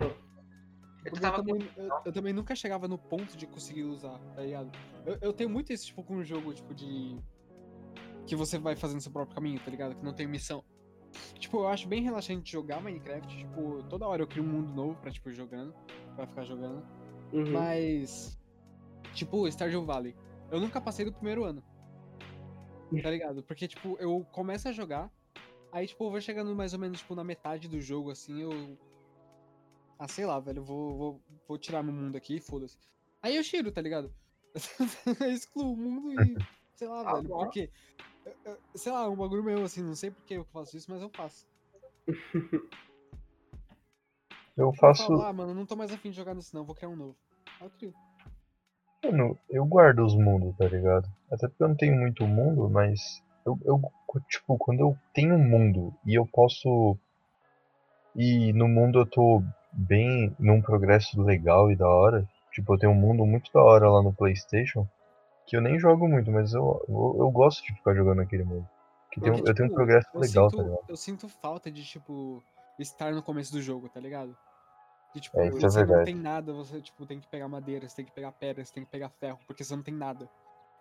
Eu 0.00 0.20
eu 1.04 1.12
também, 1.12 1.70
eu, 1.76 1.88
eu 2.04 2.12
também 2.12 2.32
nunca 2.32 2.54
chegava 2.54 2.86
no 2.86 2.98
ponto 2.98 3.36
de 3.36 3.46
conseguir 3.46 3.84
usar, 3.84 4.18
tá 4.34 4.42
ligado? 4.42 4.70
Eu, 5.06 5.18
eu 5.22 5.32
tenho 5.32 5.48
muito 5.48 5.72
esse 5.72 5.86
tipo 5.86 6.02
com 6.02 6.16
um 6.16 6.24
jogo, 6.24 6.52
tipo, 6.52 6.74
de. 6.74 7.16
Que 8.30 8.36
você 8.36 8.58
vai 8.58 8.76
fazendo 8.76 9.00
seu 9.00 9.10
próprio 9.10 9.34
caminho, 9.34 9.58
tá 9.58 9.68
ligado? 9.68 9.96
Que 9.96 10.04
não 10.04 10.14
tem 10.14 10.24
missão. 10.24 10.62
Tipo, 11.36 11.58
eu 11.58 11.66
acho 11.66 11.88
bem 11.88 12.00
relaxante 12.00 12.52
jogar 12.52 12.80
Minecraft. 12.80 13.36
Tipo, 13.36 13.82
toda 13.88 14.06
hora 14.06 14.22
eu 14.22 14.26
crio 14.28 14.44
um 14.44 14.46
mundo 14.46 14.72
novo 14.72 14.94
pra, 15.00 15.10
tipo, 15.10 15.32
jogando. 15.32 15.74
Pra 16.14 16.28
ficar 16.28 16.44
jogando. 16.44 16.80
Uhum. 17.32 17.50
Mas. 17.50 18.38
Tipo, 19.14 19.50
Stardew 19.50 19.84
Valley. 19.84 20.14
Eu 20.48 20.60
nunca 20.60 20.80
passei 20.80 21.04
do 21.04 21.12
primeiro 21.12 21.42
ano. 21.42 21.60
Tá 23.02 23.10
ligado? 23.10 23.42
Porque, 23.42 23.66
tipo, 23.66 23.96
eu 23.98 24.24
começo 24.30 24.68
a 24.68 24.72
jogar. 24.72 25.10
Aí, 25.72 25.88
tipo, 25.88 26.04
eu 26.04 26.10
vou 26.12 26.20
chegando 26.20 26.54
mais 26.54 26.72
ou 26.72 26.78
menos, 26.78 27.00
tipo, 27.00 27.16
na 27.16 27.24
metade 27.24 27.66
do 27.66 27.80
jogo, 27.80 28.12
assim, 28.12 28.42
eu. 28.42 28.78
Ah, 29.98 30.06
sei 30.06 30.24
lá, 30.24 30.38
velho, 30.38 30.62
vou, 30.62 30.96
vou, 30.96 31.20
vou 31.48 31.58
tirar 31.58 31.82
meu 31.82 31.92
mundo 31.92 32.14
aqui, 32.14 32.38
foda-se. 32.38 32.78
Aí 33.20 33.34
eu 33.34 33.42
tiro, 33.42 33.72
tá 33.72 33.80
ligado? 33.80 34.14
eu 35.20 35.32
excluo 35.32 35.72
o 35.72 35.76
mundo 35.76 36.12
e. 36.22 36.36
Sei 36.76 36.86
lá, 36.86 37.02
Tá 37.02 37.14
velho, 37.14 37.28
porque. 37.28 37.68
Sei 38.74 38.92
lá, 38.92 39.08
um 39.08 39.16
bagulho 39.16 39.42
meu, 39.42 39.62
assim, 39.64 39.82
não 39.82 39.94
sei 39.94 40.10
por 40.10 40.22
que 40.24 40.34
eu 40.34 40.44
faço 40.44 40.76
isso, 40.76 40.90
mas 40.90 41.02
eu 41.02 41.10
faço. 41.10 41.46
Eu 44.56 44.66
Eu 44.66 44.72
faço. 44.74 45.06
falo, 45.06 45.22
ah, 45.22 45.32
mano, 45.32 45.54
não 45.54 45.64
tô 45.64 45.74
mais 45.74 45.90
afim 45.90 46.10
de 46.10 46.16
jogar 46.16 46.34
nisso, 46.34 46.54
não, 46.54 46.64
vou 46.64 46.74
criar 46.74 46.90
um 46.90 46.96
novo. 46.96 47.16
Aí 47.60 47.66
eu 47.66 47.70
crio. 47.70 47.94
Mano, 49.02 49.38
eu 49.48 49.64
guardo 49.64 50.00
os 50.04 50.14
mundos, 50.14 50.54
tá 50.58 50.68
ligado? 50.68 51.08
Até 51.32 51.48
porque 51.48 51.62
eu 51.62 51.68
não 51.68 51.76
tenho 51.76 51.96
muito 51.96 52.26
mundo, 52.26 52.68
mas 52.68 53.00
eu, 53.46 53.58
eu 53.64 53.80
tipo, 54.28 54.58
quando 54.58 54.80
eu 54.80 54.98
tenho 55.14 55.34
um 55.34 55.48
mundo 55.48 55.94
e 56.04 56.14
eu 56.14 56.26
posso. 56.26 56.96
E 58.14 58.52
no 58.52 58.68
mundo 58.68 58.98
eu 58.98 59.06
tô 59.06 59.42
bem 59.72 60.34
num 60.38 60.60
progresso 60.60 61.22
legal 61.22 61.70
e 61.70 61.76
da 61.76 61.88
hora. 61.88 62.28
Tipo, 62.52 62.74
eu 62.74 62.78
tenho 62.78 62.92
um 62.92 63.00
mundo 63.00 63.24
muito 63.24 63.50
da 63.52 63.62
hora 63.62 63.88
lá 63.88 64.02
no 64.02 64.12
Playstation. 64.12 64.86
Que 65.50 65.56
eu 65.56 65.60
nem 65.60 65.76
jogo 65.80 66.06
muito, 66.06 66.30
mas 66.30 66.54
eu, 66.54 66.80
eu, 66.88 67.16
eu 67.18 67.30
gosto 67.30 67.64
de 67.64 67.74
ficar 67.74 67.92
jogando 67.92 68.20
aquele 68.20 68.44
mundo. 68.44 68.68
Que 69.10 69.20
tem 69.20 69.32
um- 69.32 69.34
Porque, 69.34 69.50
eu 69.50 69.54
tenho 69.54 69.66
um 69.66 69.68
tipo, 69.70 69.74
progresso 69.74 70.08
eu 70.14 70.20
legal, 70.20 70.48
sinto, 70.48 70.56
tá 70.62 70.62
ligado? 70.68 70.84
Eu 70.88 70.96
sinto 70.96 71.28
falta 71.28 71.70
de, 71.72 71.84
tipo, 71.84 72.40
estar 72.78 73.12
no 73.12 73.20
começo 73.20 73.50
do 73.50 73.60
jogo, 73.60 73.88
tá 73.88 73.98
ligado? 73.98 74.36
De, 75.12 75.20
tipo, 75.20 75.40
É, 75.40 75.48
isso 75.48 75.56
é 75.56 75.60
você 75.62 75.80
não 75.80 75.86
verdade. 75.88 76.04
tem 76.04 76.14
nada, 76.14 76.52
você, 76.52 76.80
tipo, 76.80 77.04
tem 77.04 77.18
que 77.18 77.26
pegar 77.26 77.48
madeira, 77.48 77.88
você 77.88 77.96
tem 77.96 78.04
que 78.04 78.12
pegar 78.12 78.30
pedra, 78.30 78.64
você 78.64 78.72
tem 78.72 78.84
que 78.84 78.90
pegar 78.92 79.08
ferro, 79.08 79.40
porque 79.44 79.64
você 79.64 79.74
não 79.74 79.82
tem 79.82 79.92
nada. 79.92 80.30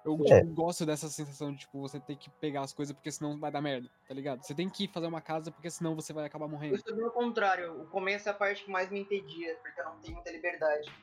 Eu, 0.05 0.15
É. 0.28 0.39
tipo, 0.41 0.53
gosto 0.53 0.86
dessa 0.86 1.09
sensação 1.09 1.51
de, 1.51 1.57
tipo, 1.61 1.82
você 1.82 1.99
ter 1.99 2.15
que 2.15 2.30
pegar 2.30 2.61
as 2.61 2.72
coisas 2.72 2.93
porque 2.95 3.11
senão 3.11 3.39
vai 3.39 3.51
dar 3.51 3.61
merda, 3.61 3.89
tá 4.07 4.13
ligado? 4.13 4.43
Você 4.43 4.53
tem 4.53 4.70
que 4.70 4.88
fazer 4.88 5.07
uma 5.07 5.20
casa 5.20 5.51
porque 5.51 5.72
senão 5.72 5.95
você 5.95 6.13
vai 6.13 6.26
acabar 6.28 6.45
Eu 6.45 6.49
morrendo. 6.49 6.80
sou 6.88 6.95
do 6.95 7.09
contrário, 7.09 7.82
o 7.82 7.88
começo 7.88 8.30
é 8.30 8.32
a 8.32 8.36
parte 8.36 8.63
que 8.63 8.70
mais 8.72 8.91
me 8.91 8.99
impedia, 9.01 9.55
porque 9.63 9.82
eu 9.82 9.86
não 9.86 9.97
tenho 9.97 10.13
muita 10.13 10.32
liberdade. 10.32 10.93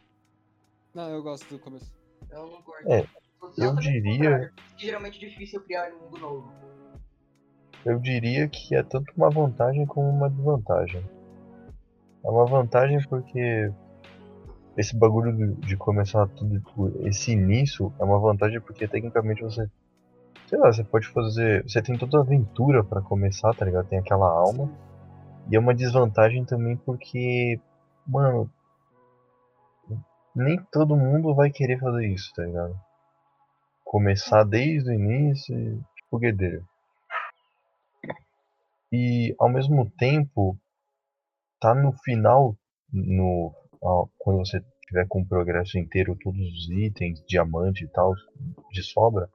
Não, 0.94 1.10
eu 1.10 1.20
gosto 1.20 1.46
do 1.48 1.58
começo. 1.58 1.92
Eu 2.30 2.46
não 2.46 2.62
curto. 2.62 2.88
É, 2.90 3.04
eu 3.58 3.70
o 3.72 3.76
diria- 3.76 4.52
que 4.76 4.86
geralmente 4.86 5.24
é 5.24 5.28
difícil 5.28 5.60
criar 5.62 5.90
um 5.92 6.04
mundo 6.04 6.18
novo. 6.18 6.52
Eu 7.84 7.98
diria 8.00 8.48
que 8.48 8.74
é 8.74 8.82
tanto 8.82 9.12
uma 9.16 9.30
vantagem 9.30 9.86
como 9.86 10.08
uma 10.08 10.28
desvantagem. 10.28 11.02
É 12.24 12.28
uma 12.28 12.44
vantagem 12.44 12.98
porque 13.08 13.70
esse 14.76 14.96
bagulho 14.96 15.54
de- 15.56 15.76
começar 15.76 16.26
tudo, 16.28 16.60
esse 17.06 17.32
início 17.32 17.92
é 18.00 18.04
uma 18.04 18.18
vantagem 18.18 18.60
porque 18.60 18.86
tecnicamente 18.88 19.42
você 19.42 19.68
Sei 20.48 20.56
lá, 20.60 20.72
você 20.72 20.84
pode 20.84 21.08
fazer. 21.08 21.64
Você 21.64 21.82
tem 21.82 21.98
toda 21.98 22.18
a 22.18 22.20
aventura 22.20 22.84
pra 22.84 23.00
começar, 23.02 23.52
tá 23.52 23.64
ligado? 23.64 23.88
Tem 23.88 23.98
aquela 23.98 24.28
alma. 24.28 24.70
E 25.50 25.56
é 25.56 25.58
uma 25.58 25.74
desvantagem 25.74 26.44
também 26.44 26.76
porque. 26.76 27.58
Mano. 28.06 28.48
Nem 30.36 30.60
todo 30.70 30.94
mundo 30.96 31.34
vai 31.34 31.50
querer 31.50 31.80
fazer 31.80 32.06
isso, 32.06 32.32
tá 32.32 32.44
ligado? 32.44 32.78
Começar 33.86 34.42
desde 34.42 34.90
o 34.90 34.92
início 34.92 35.54
tipo 35.94 36.18
guedeiro. 36.18 36.66
E 38.92 39.32
ao 39.38 39.48
mesmo 39.48 39.88
tempo, 39.96 40.58
tá 41.60 41.72
no 41.72 41.92
final, 42.02 42.56
no, 42.92 43.54
ó, 43.80 44.08
quando 44.18 44.38
você 44.38 44.60
tiver 44.88 45.06
com 45.08 45.20
o 45.20 45.26
progresso 45.26 45.78
inteiro, 45.78 46.18
todos 46.20 46.40
os 46.40 46.68
itens, 46.68 47.24
diamante 47.28 47.84
e 47.84 47.88
tal, 47.88 48.12
de 48.72 48.82
sobra, 48.82 49.30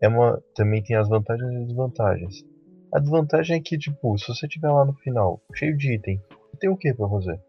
é 0.00 0.08
uma, 0.08 0.42
também 0.54 0.82
tem 0.82 0.94
as 0.96 1.08
vantagens 1.08 1.50
e 1.50 1.64
desvantagens. 1.64 2.44
A 2.92 2.98
desvantagem 2.98 3.56
é 3.56 3.60
que, 3.62 3.78
tipo, 3.78 4.16
se 4.18 4.28
você 4.28 4.46
tiver 4.46 4.70
lá 4.70 4.84
no 4.84 4.92
final, 4.94 5.40
cheio 5.54 5.74
de 5.74 5.94
item, 5.94 6.22
tem 6.60 6.68
o 6.68 6.76
que 6.76 6.92
pra 6.92 7.08
fazer? 7.08 7.40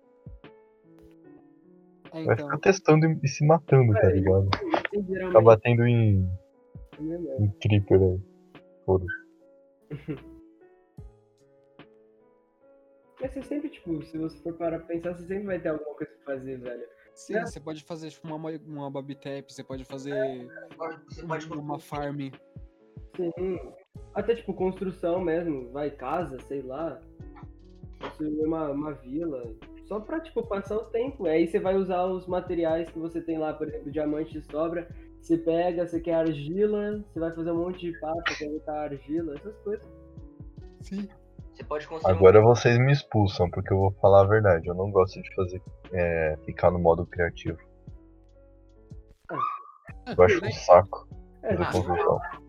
É, 2.14 2.24
Vai 2.24 2.34
então, 2.36 2.46
ficar 2.46 2.58
testando 2.60 3.06
e 3.22 3.28
se 3.28 3.46
matando, 3.46 3.94
tá 3.94 4.08
É, 4.08 4.14
ligado? 4.14 4.50
Geralmente 4.94 5.44
batendo 5.44 5.86
em, 5.86 6.22
né? 7.00 7.38
em 7.40 7.50
creeper 7.62 8.02
aí. 8.02 8.20
Foda-se. 8.86 9.14
Mas 13.22 13.34
você 13.34 13.44
sempre, 13.44 13.70
tipo, 13.70 14.02
se 14.04 14.18
você 14.18 14.38
for 14.40 14.54
parar 14.54 14.80
pra 14.80 14.88
pensar, 14.88 15.14
você 15.14 15.28
sempre 15.28 15.46
vai 15.46 15.60
ter 15.60 15.70
alguma 15.70 15.94
coisa 15.96 16.12
pra 16.24 16.36
fazer, 16.36 16.58
velho. 16.58 16.88
sim, 17.14 17.34
né? 17.34 17.46
você 17.46 17.60
pode 17.60 17.84
fazer 17.84 18.10
tipo 18.10 18.26
uma, 18.34 18.50
uma 18.66 18.90
Babitap, 18.90 19.52
você 19.52 19.62
pode 19.64 19.84
fazer 19.84 20.50
Você 21.10 21.26
pode 21.26 21.52
um- 21.52 21.60
uma 21.60 21.80
farm. 21.80 22.30
Sim. 23.18 23.60
Até, 24.14 24.36
tipo, 24.36 24.54
construção 24.54 25.20
mesmo, 25.20 25.70
vai, 25.72 25.92
casa, 25.92 26.40
sei 26.48 26.62
lá. 26.62 27.02
Construir 28.02 28.46
uma, 28.46 28.70
uma 28.72 28.94
vila. 28.94 29.44
Só 29.90 30.00
pra, 30.00 30.20
tipo, 30.20 30.46
passar 30.46 30.78
o 30.78 30.86
tempo. 30.86 31.26
Aí 31.26 31.48
você 31.48 31.60
vai 31.60 31.76
usar 31.76 32.06
os 32.06 32.28
materiais 32.28 32.88
que 32.92 33.00
você 33.00 33.20
tem 33.20 33.40
lá, 33.40 33.54
por 33.54 33.68
exemplo, 33.68 33.92
diamante 33.92 34.34
de 34.34 34.42
sobra. 34.44 34.88
Você 35.20 35.36
pega, 35.36 35.86
você 35.88 36.00
quer 36.00 36.14
argila, 36.14 37.04
você 37.12 37.20
vai 37.20 37.34
fazer 37.34 37.52
um 37.52 37.58
monte 37.66 37.92
de 37.92 38.00
papo, 38.00 38.22
quer 38.38 38.50
botar 38.50 38.84
argila, 38.84 39.34
essas 39.36 39.58
coisas. 39.58 39.88
Sim. 40.82 41.10
Você 41.56 41.64
pode 41.64 41.88
construir 41.88 42.14
um 42.14 42.16
Agora 42.16 42.40
vocês 42.40 42.78
me 42.78 42.94
expulsam, 42.94 43.50
porque 43.50 43.74
eu 43.74 43.78
vou 43.80 43.92
falar 43.94 44.22
a 44.22 44.28
verdade. 44.28 44.68
Eu 44.68 44.76
não 44.76 44.92
gosto 44.92 45.20
de 45.20 45.36
fazer. 45.36 45.60
é, 45.92 46.38
ficar 46.46 46.70
no 46.70 46.78
modo 46.78 47.08
criativo. 47.08 47.58
Eu 50.16 50.24
acho 50.24 50.46
um 50.46 50.52
saco 50.52 51.08
É, 51.42 51.56
Ah. 51.56 52.40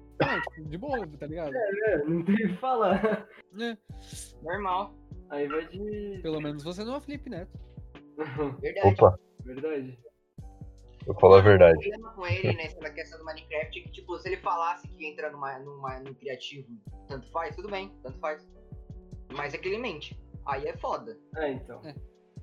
Não, 0.59 0.65
de 0.67 0.77
boa, 0.77 1.07
tá 1.19 1.27
ligado? 1.27 1.55
é, 1.57 2.05
não 2.05 2.23
tem 2.23 2.35
o 2.35 2.49
que 2.49 2.57
falar. 2.59 3.27
É, 3.59 3.77
normal. 4.43 5.00
Aí 5.31 5.47
vai 5.49 5.67
de. 5.69 6.21
pelo 6.23 6.41
menos 6.41 6.63
você 6.63 6.85
não 6.85 6.95
é 6.95 6.97
o 6.99 7.01
Felipe 7.01 7.31
Neto. 7.31 7.59
Verdade. 8.61 8.89
Opa, 8.89 9.19
Verdade. 9.45 9.99
eu 11.07 11.15
falo 11.15 11.35
a 11.37 11.39
O 11.39 11.43
verdade. 11.43 11.79
problema 11.79 12.13
com 12.15 12.27
ele 12.27 12.53
nessa 12.55 12.91
questão 12.91 13.19
do 13.19 13.25
Minecraft 13.25 13.79
é 13.79 13.83
que, 13.83 13.91
tipo, 13.91 14.19
se 14.19 14.29
ele 14.29 14.37
falasse 14.39 14.87
que 14.89 15.07
entra 15.07 15.31
numa, 15.31 15.59
numa, 15.61 15.99
no 16.01 16.15
criativo, 16.15 16.69
tanto 17.09 17.31
faz, 17.31 17.57
tudo 17.57 17.71
bem, 17.71 17.95
tanto 18.03 18.19
faz. 18.19 18.47
Mas 19.33 19.55
é 19.55 19.59
que 19.59 19.69
ele 19.69 19.79
mente. 19.79 20.21
Aí 20.47 20.67
é 20.67 20.77
foda. 20.77 21.19
Ah, 21.37 21.49
então. 21.49 21.81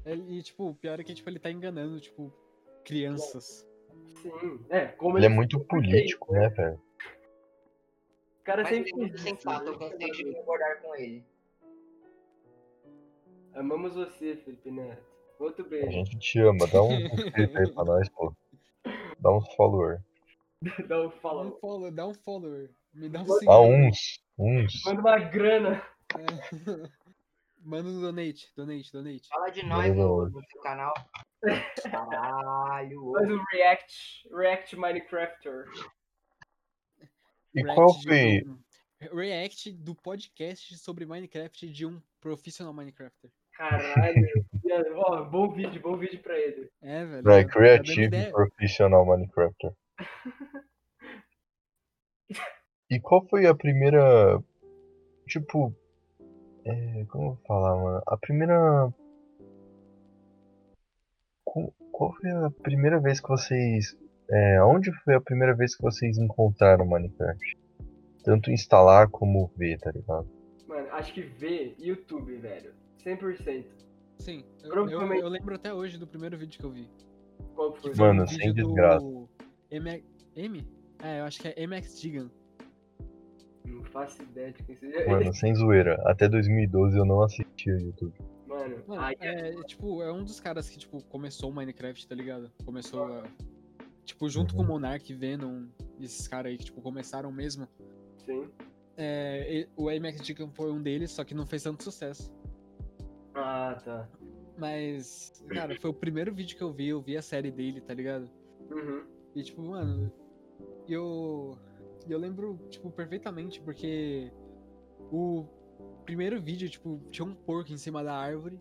Ele- 0.06 0.38
E, 0.40 0.42
tipo, 0.44 0.70
o 0.70 0.76
pior 0.76 1.00
é 1.00 1.04
que 1.04 1.14
tipo, 1.14 1.30
ele 1.30 1.40
tá 1.40 1.52
enganando, 1.52 2.00
tipo, 2.00 2.34
crianças. 2.86 3.68
Sim. 4.22 4.66
É, 4.70 4.86
como 4.88 5.18
Ele 5.18 5.26
é 5.26 5.30
ele 5.30 5.36
muito 5.36 5.58
sempre 5.60 5.82
fez, 5.82 5.92
político, 5.92 6.34
né, 6.34 6.50
velho? 6.50 6.82
O 8.40 8.44
cara 8.44 8.64
Mas 8.64 8.72
ele 8.72 8.86
sempre 8.86 8.92
é 9.02 9.04
muito 9.06 9.20
sensato, 9.20 9.66
eu 9.68 9.78
né? 9.78 9.90
cansei 9.90 10.12
de 10.12 10.34
concordar 10.34 10.82
com 10.82 10.96
ele. 10.96 11.26
Amamos 13.58 13.96
você, 13.96 14.36
Felipe 14.38 14.72
Neto. 14.72 15.04
Outro 15.40 15.66
A 15.66 15.70
beijo. 15.70 15.92
gente 15.92 16.18
te 16.20 16.40
ama, 16.40 16.66
dá 16.68 16.82
um 16.82 16.92
inscrito 16.94 17.58
aí 17.58 17.72
pra 17.74 17.84
nós, 17.86 18.10
pô. 18.10 18.36
Dá 19.20 19.32
uns 19.32 19.54
follower. 19.56 20.02
Dá 20.88 21.00
um 21.02 21.08
Um 21.08 21.12
follow. 21.60 21.92
dá 21.92 22.08
um 22.08 22.14
follower. 22.16 22.72
Me 22.94 23.10
dá 23.10 23.22
um 23.22 23.88
uns. 23.88 24.20
Uns. 24.40 24.82
Manda 24.86 25.02
uma 25.02 25.20
grana. 25.20 25.84
É. 26.16 26.22
Manda 27.62 27.90
um 27.90 28.02
donate, 28.02 28.52
donate, 28.56 28.92
donate. 28.92 29.28
Fala 29.28 29.50
de 29.50 29.64
nós 29.66 29.96
no, 29.96 30.30
no 30.30 30.42
seu 30.52 30.62
canal. 30.62 30.94
Caralho. 31.92 33.12
Faz 33.14 33.30
um 33.30 33.44
react. 33.52 34.28
React 34.32 34.76
Minecrafter. 34.78 35.66
E 37.54 37.62
React 37.62 37.76
qual 37.76 37.94
foi. 38.02 38.44
um- 38.44 38.58
React 39.16 39.74
do 39.74 39.94
podcast 39.94 40.76
sobre 40.80 41.06
Minecraft 41.06 41.70
de 41.70 41.86
um 41.86 42.02
profissional 42.20 42.74
Minecrafter. 42.74 43.30
Caralho. 43.58 44.28
Ó, 44.96 45.24
bom 45.24 45.52
vídeo, 45.52 45.82
bom 45.82 45.98
vídeo 45.98 46.22
pra 46.22 46.38
ele. 46.38 46.70
É, 46.82 47.04
velho. 47.06 47.24
Né, 47.24 47.44
tá 47.44 47.50
Creative 47.50 48.04
ideia. 48.04 48.32
Professional 48.32 49.06
Minecrafter. 49.06 49.72
E 52.90 53.02
qual 53.02 53.28
foi 53.28 53.46
a 53.46 53.54
primeira. 53.54 54.42
Tipo. 55.28 55.76
É, 56.66 57.06
como 57.10 57.24
eu 57.24 57.30
vou 57.32 57.40
falar, 57.46 57.76
mano? 57.76 58.02
A 58.08 58.18
primeira. 58.18 58.94
Qual 61.44 62.14
foi 62.14 62.32
a 62.32 62.50
primeira 62.64 63.00
vez 63.00 63.20
que 63.20 63.28
vocês. 63.28 63.98
É, 64.30 64.64
onde 64.64 64.92
foi 65.04 65.16
a 65.16 65.22
primeira 65.22 65.54
vez 65.54 65.76
que 65.76 65.82
vocês 65.82 66.18
encontraram 66.18 66.86
Minecraft? 66.86 67.58
Tanto 68.24 68.52
instalar 68.52 69.10
como 69.10 69.52
ver, 69.58 69.80
tá 69.80 69.92
ligado? 69.92 70.30
Mano, 70.66 70.88
acho 70.92 71.14
que 71.14 71.22
vê 71.22 71.76
YouTube, 71.78 72.38
velho. 72.38 72.74
100%. 73.06 73.66
Sim, 74.20 74.44
eu, 74.64 74.90
eu, 74.90 75.14
eu 75.14 75.28
lembro 75.30 75.56
até 75.56 75.74
hoje 75.74 75.98
do 75.98 76.08
primeiro 76.08 76.38
vídeo 76.38 76.60
que 76.60 76.66
eu 76.66 76.72
vi. 76.72 76.90
Qual 77.56 77.72
que 77.74 77.82
foi? 77.82 77.94
Mano, 77.96 78.24
um 78.24 78.28
sem 78.28 78.54
desgraça. 78.54 79.06
M... 79.72 80.04
M? 80.36 80.68
É, 81.04 81.20
eu 81.20 81.26
acho 81.26 81.40
que 81.40 81.48
é 81.50 81.68
MX 81.68 82.00
Gigan. 82.00 82.30
Não 83.66 83.84
faço 83.84 84.22
ideia 84.24 84.52
de 84.52 84.64
quem 84.64 84.76
seja. 84.76 85.08
Mano, 85.08 85.34
sem 85.34 85.54
zoeira. 85.54 86.02
Até 86.06 86.28
2012 86.28 86.98
eu 86.98 87.06
não 87.06 87.22
assistia 87.22 87.74
YouTube. 87.74 88.14
Mano, 88.48 88.84
Mano, 88.88 89.02
aí 89.02 89.16
é, 89.20 89.52
tipo, 89.64 90.02
é 90.02 90.12
um 90.12 90.24
dos 90.24 90.40
caras 90.40 90.70
que, 90.70 90.80
tipo, 90.80 91.04
começou 91.06 91.52
o 91.52 91.54
Minecraft, 91.54 92.08
tá 92.08 92.16
ligado? 92.16 92.52
Começou 92.66 93.04
a... 93.04 93.24
Tipo, 94.06 94.30
junto 94.30 94.56
com 94.56 94.62
o 94.62 94.64
Uhum. 94.64 94.72
Monark, 94.72 95.14
Venom, 95.14 95.66
esses 96.00 96.28
caras 96.28 96.52
aí 96.52 96.58
que, 96.58 96.66
tipo, 96.66 96.82
começaram 96.82 97.32
mesmo. 97.32 97.68
sim. 98.26 98.48
É, 99.00 99.68
o 99.76 99.92
MX 99.92 100.26
Gigan 100.26 100.50
foi 100.50 100.72
um 100.72 100.82
deles, 100.82 101.12
só 101.12 101.24
que 101.24 101.36
não 101.36 101.46
fez 101.46 101.62
tanto 101.62 101.84
sucesso. 101.84 102.34
Ah, 103.38 103.80
tá. 103.84 104.10
Mas, 104.58 105.44
cara, 105.50 105.80
foi 105.80 105.92
o 105.92 105.94
primeiro 105.94 106.34
vídeo 106.34 106.58
que 106.58 106.64
eu 106.64 106.72
vi, 106.72 106.88
eu 106.88 107.02
vi 107.02 107.16
a 107.16 107.22
série 107.22 107.52
dele, 107.52 107.80
tá 107.80 107.94
ligado? 107.94 108.30
Uhum. 108.72 109.06
E 109.36 109.44
tipo, 109.44 109.62
mano, 109.62 110.12
eu. 110.88 111.58
Eu 112.10 112.18
lembro, 112.18 112.58
tipo, 112.70 112.90
perfeitamente, 112.90 113.62
porque 113.62 114.32
o 115.12 115.46
primeiro 116.06 116.42
vídeo, 116.42 116.70
tipo, 116.70 117.02
tinha 117.12 117.26
um 117.26 117.36
porco 117.36 117.72
em 117.72 117.78
cima 117.78 118.04
da 118.04 118.16
árvore. 118.16 118.60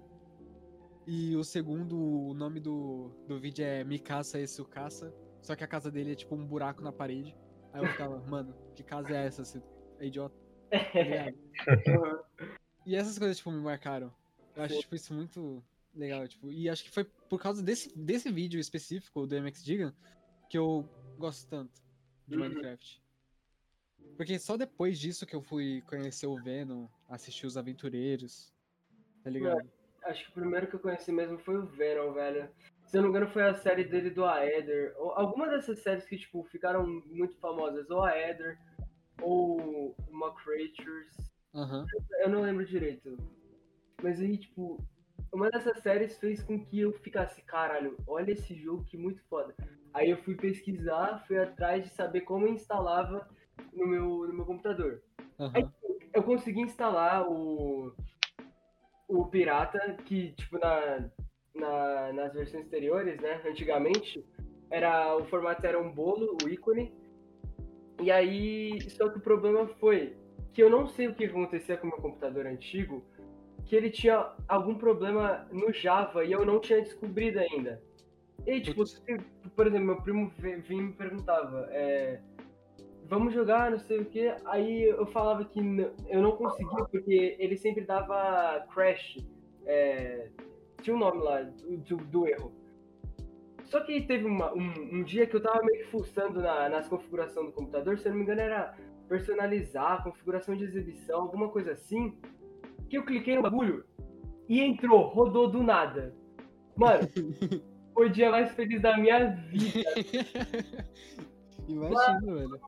E 1.07 1.37
o 1.37 1.45
segundo, 1.45 1.97
o 1.97 2.35
nome 2.35 2.59
do, 2.59 3.13
do 3.29 3.39
vídeo 3.39 3.65
é 3.65 3.85
Mikasa 3.85 4.41
e 4.41 4.49
Sukasa. 4.49 5.15
Só 5.41 5.55
que 5.55 5.63
a 5.63 5.69
casa 5.69 5.91
dele 5.91 6.13
é 6.13 6.15
tipo 6.17 6.35
um 6.35 6.45
buraco 6.45 6.83
na 6.83 6.91
parede. 6.91 7.37
Aí 7.73 7.81
eu 7.81 7.89
ficava, 7.89 8.19
mano, 8.29 8.53
que 8.75 8.83
casa 8.83 9.17
é 9.17 9.27
essa? 9.27 9.45
Você 9.45 9.63
é 10.01 10.07
idiota, 10.07 10.35
tá? 10.71 11.73
Uhum. 11.93 12.49
E 12.85 12.97
essas 12.97 13.17
coisas, 13.19 13.37
tipo, 13.37 13.53
me 13.53 13.61
marcaram. 13.61 14.13
Eu 14.57 14.63
acho, 14.63 14.81
tipo, 14.81 14.95
isso 14.95 15.13
muito 15.13 15.63
legal, 15.95 16.27
tipo. 16.27 16.51
E 16.51 16.69
acho 16.69 16.83
que 16.83 16.91
foi 16.91 17.05
por 17.29 17.39
causa 17.41 17.63
desse, 17.63 17.97
desse 17.97 18.31
vídeo 18.33 18.59
específico 18.59 19.27
do 19.27 19.37
MX 19.37 19.63
Gigan 19.63 19.95
que 20.49 20.57
eu 20.57 20.89
gosto 21.19 21.49
tanto 21.49 21.81
de 22.27 22.37
Uhum. 22.37 22.49
Minecraft. 22.49 23.03
Porque 24.17 24.39
só 24.39 24.57
depois 24.57 24.99
disso 24.99 25.27
que 25.27 25.37
eu 25.37 25.43
fui 25.43 25.83
conhecer 25.83 26.27
o 26.27 26.43
Venom, 26.43 26.89
assistir 27.09 27.47
os 27.47 27.57
aventureiros, 27.57 28.51
tá 29.23 29.29
ligado? 29.29 29.71
Acho 30.05 30.25
que 30.25 30.31
o 30.31 30.35
primeiro 30.35 30.69
que 30.69 30.77
eu 30.77 30.81
conheci 30.81 31.13
mesmo 31.13 31.39
foi 31.39 31.59
o 31.59 31.67
Venom, 31.67 32.13
velho. 32.13 32.49
Se 32.87 32.97
eu 32.97 33.03
não 33.03 33.11
me 33.11 33.17
engano, 33.17 33.33
foi 33.33 33.43
a 33.43 33.55
série 33.57 33.85
dele 33.85 34.11
do 34.11 34.25
Aether. 34.25 34.95
Alguma 34.97 35.49
dessas 35.49 35.83
séries 35.83 36.07
que, 36.07 36.17
tipo, 36.17 36.45
ficaram 36.45 36.87
muito 36.87 37.37
famosas. 37.39 37.91
Ou 37.91 38.05
Aether, 38.05 38.59
ou 39.21 39.95
uma 40.09 40.33
Creatures. 40.37 41.13
Aham. 41.53 41.85
Eu 42.21 42.31
não 42.31 42.43
lembro 42.43 42.65
direito. 42.65 43.19
Mas 44.03 44.21
aí, 44.21 44.37
tipo, 44.37 44.85
uma 45.33 45.51
dessas 45.51 45.79
séries 45.79 46.19
fez 46.19 46.43
com 46.43 46.59
que 46.59 46.81
eu 46.81 46.93
ficasse, 46.93 47.43
caralho, 47.43 47.97
olha 48.07 48.33
esse 48.33 48.55
jogo 48.55 48.85
que 48.85 48.97
muito 48.97 49.23
foda. 49.25 49.55
Aí 49.93 50.11
eu 50.11 50.19
fui 50.19 50.35
pesquisar, 50.35 51.25
fui 51.27 51.39
atrás 51.39 51.83
de 51.85 51.91
saber 51.91 52.23
como 52.23 52.47
eu 52.47 52.53
instalava 52.53 53.29
no 53.73 53.87
meu, 53.87 54.27
no 54.27 54.35
meu 54.35 54.45
computador. 54.45 55.03
Aham. 55.39 55.73
Eu 56.13 56.23
consegui 56.23 56.63
instalar 56.63 57.29
o, 57.31 57.93
o 59.09 59.27
Pirata, 59.27 59.79
que, 60.05 60.33
tipo, 60.33 60.59
na, 60.59 61.11
na, 61.55 62.13
nas 62.13 62.33
versões 62.33 62.67
anteriores, 62.67 63.21
né, 63.21 63.43
antigamente, 63.47 64.25
era, 64.71 65.17
o 65.17 65.25
formato 65.27 65.67
era 65.67 65.81
um 65.81 65.93
bolo, 65.93 66.37
o 66.43 66.49
ícone, 66.49 66.93
E 68.01 68.11
aí, 68.11 68.81
só 68.91 69.09
que 69.09 69.19
o 69.19 69.23
problema 69.23 69.67
foi 69.79 70.17
que 70.53 70.63
eu 70.63 70.71
não 70.71 70.87
sei 70.87 71.09
o 71.09 71.15
que 71.15 71.27
acontecia 71.27 71.77
com 71.77 71.87
o 71.87 71.91
meu 71.91 71.99
computador 71.99 72.47
antigo, 72.47 73.05
que 73.67 73.75
ele 73.77 73.91
tinha 73.91 74.33
algum 74.49 74.75
problema 74.77 75.47
no 75.51 75.73
Java 75.73 76.25
e 76.25 76.33
eu 76.33 76.45
não 76.47 76.61
tinha 76.61 76.81
descobrido 76.81 77.39
ainda. 77.41 77.83
E 78.47 78.61
tipo, 78.61 78.77
Putz. 78.77 78.93
se- 79.05 79.21
por 79.57 79.67
exemplo, 79.67 79.87
meu 79.87 80.01
primo 80.03 80.31
vinha 80.39 80.63
e 80.69 80.75
me 80.83 80.93
perguntava, 80.93 81.67
é, 81.71 82.21
vamos 83.09 83.35
jogar, 83.35 83.71
não 83.71 83.79
sei 83.79 83.99
o 84.01 84.05
que. 84.05 84.33
Aí 84.45 84.85
eu 84.85 85.07
falava 85.07 85.45
que 85.45 85.59
eu 86.09 86.23
não 86.23 86.33
conseguia, 86.33 86.85
porque 86.85 87.37
ele 87.39 87.57
sempre 87.57 87.85
dava 87.85 88.65
crash. 88.73 89.19
é, 89.69 90.31
tinha 90.81 90.95
um 90.95 90.99
nome 91.01 91.21
lá 91.23 91.43
do, 91.43 91.97
do 91.97 92.29
erro. 92.29 92.53
Só 93.65 93.81
que 93.81 94.01
teve 94.03 94.25
uma- 94.27 94.53
um, 94.55 94.73
um 94.93 95.03
dia 95.03 95.27
que 95.27 95.35
eu 95.35 95.43
tava 95.43 95.61
meio 95.65 95.79
que 95.85 95.91
fuçando 95.91 96.41
na, 96.41 96.69
nas 96.69 96.87
configurações 96.87 97.47
do 97.47 97.53
computador, 97.53 97.99
se 97.99 98.07
eu 98.07 98.11
não 98.13 98.19
me 98.19 98.23
engano 98.23 98.41
era 98.43 98.77
personalizar, 99.09 100.05
configuração 100.05 100.55
de 100.55 100.63
exibição, 100.63 101.23
alguma 101.23 101.49
coisa 101.49 101.73
assim, 101.73 102.17
que 102.89 102.99
eu 102.99 103.05
cliquei 103.05 103.37
no 103.37 103.43
bagulho 103.43 103.85
e 104.49 104.61
entrou, 104.61 105.09
rodou 105.09 105.51
do 105.51 105.63
nada. 105.63 106.15
Mano, 106.77 107.09
foi 107.95 108.07
o 108.07 108.13
dia 108.13 108.31
mais 108.31 108.53
feliz 108.53 108.81
da 108.81 108.97
minha 108.97 109.27
vida. 109.27 109.91
Imagina, 111.69 112.35
velho. 112.35 112.61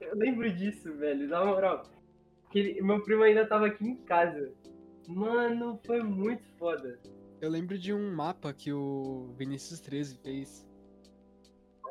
Eu 0.00 0.16
lembro 0.16 0.52
disso, 0.52 0.92
velho, 0.96 1.28
na 1.28 1.44
moral. 1.44 1.82
Que 2.50 2.80
meu 2.82 3.02
primo 3.02 3.22
ainda 3.22 3.46
tava 3.46 3.66
aqui 3.66 3.84
em 3.84 3.96
casa. 3.96 4.52
Mano, 5.08 5.78
foi 5.84 6.02
muito 6.02 6.44
foda. 6.58 6.98
Eu 7.40 7.50
lembro 7.50 7.76
de 7.78 7.92
um 7.92 8.14
mapa 8.14 8.52
que 8.52 8.72
o 8.72 9.34
Vinícius 9.36 9.80
13 9.80 10.18
fez. 10.18 10.66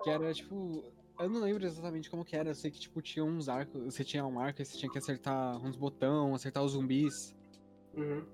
Que 0.04 0.10
era 0.10 0.34
tipo. 0.34 0.84
Eu 1.22 1.30
não 1.30 1.42
lembro 1.42 1.66
exatamente 1.66 2.10
como 2.10 2.26
que 2.26 2.36
era. 2.36 2.50
Eu 2.50 2.56
sei 2.56 2.72
que 2.72 2.80
tipo 2.80 3.02
tinha 3.02 3.24
uns 3.24 3.48
arcos. 3.48 3.84
Você 3.84 4.04
tinha 4.04 4.26
um 4.26 4.40
arco 4.40 4.62
e 4.62 4.66
você 4.66 4.78
tinha 4.78 4.92
que 4.92 4.98
acertar 4.98 5.58
uns 5.64 5.76
botão, 5.76 6.34
acertar 6.34 6.64
os 6.64 6.72
zumbis. 6.72 7.36
Uhum. 7.94 8.26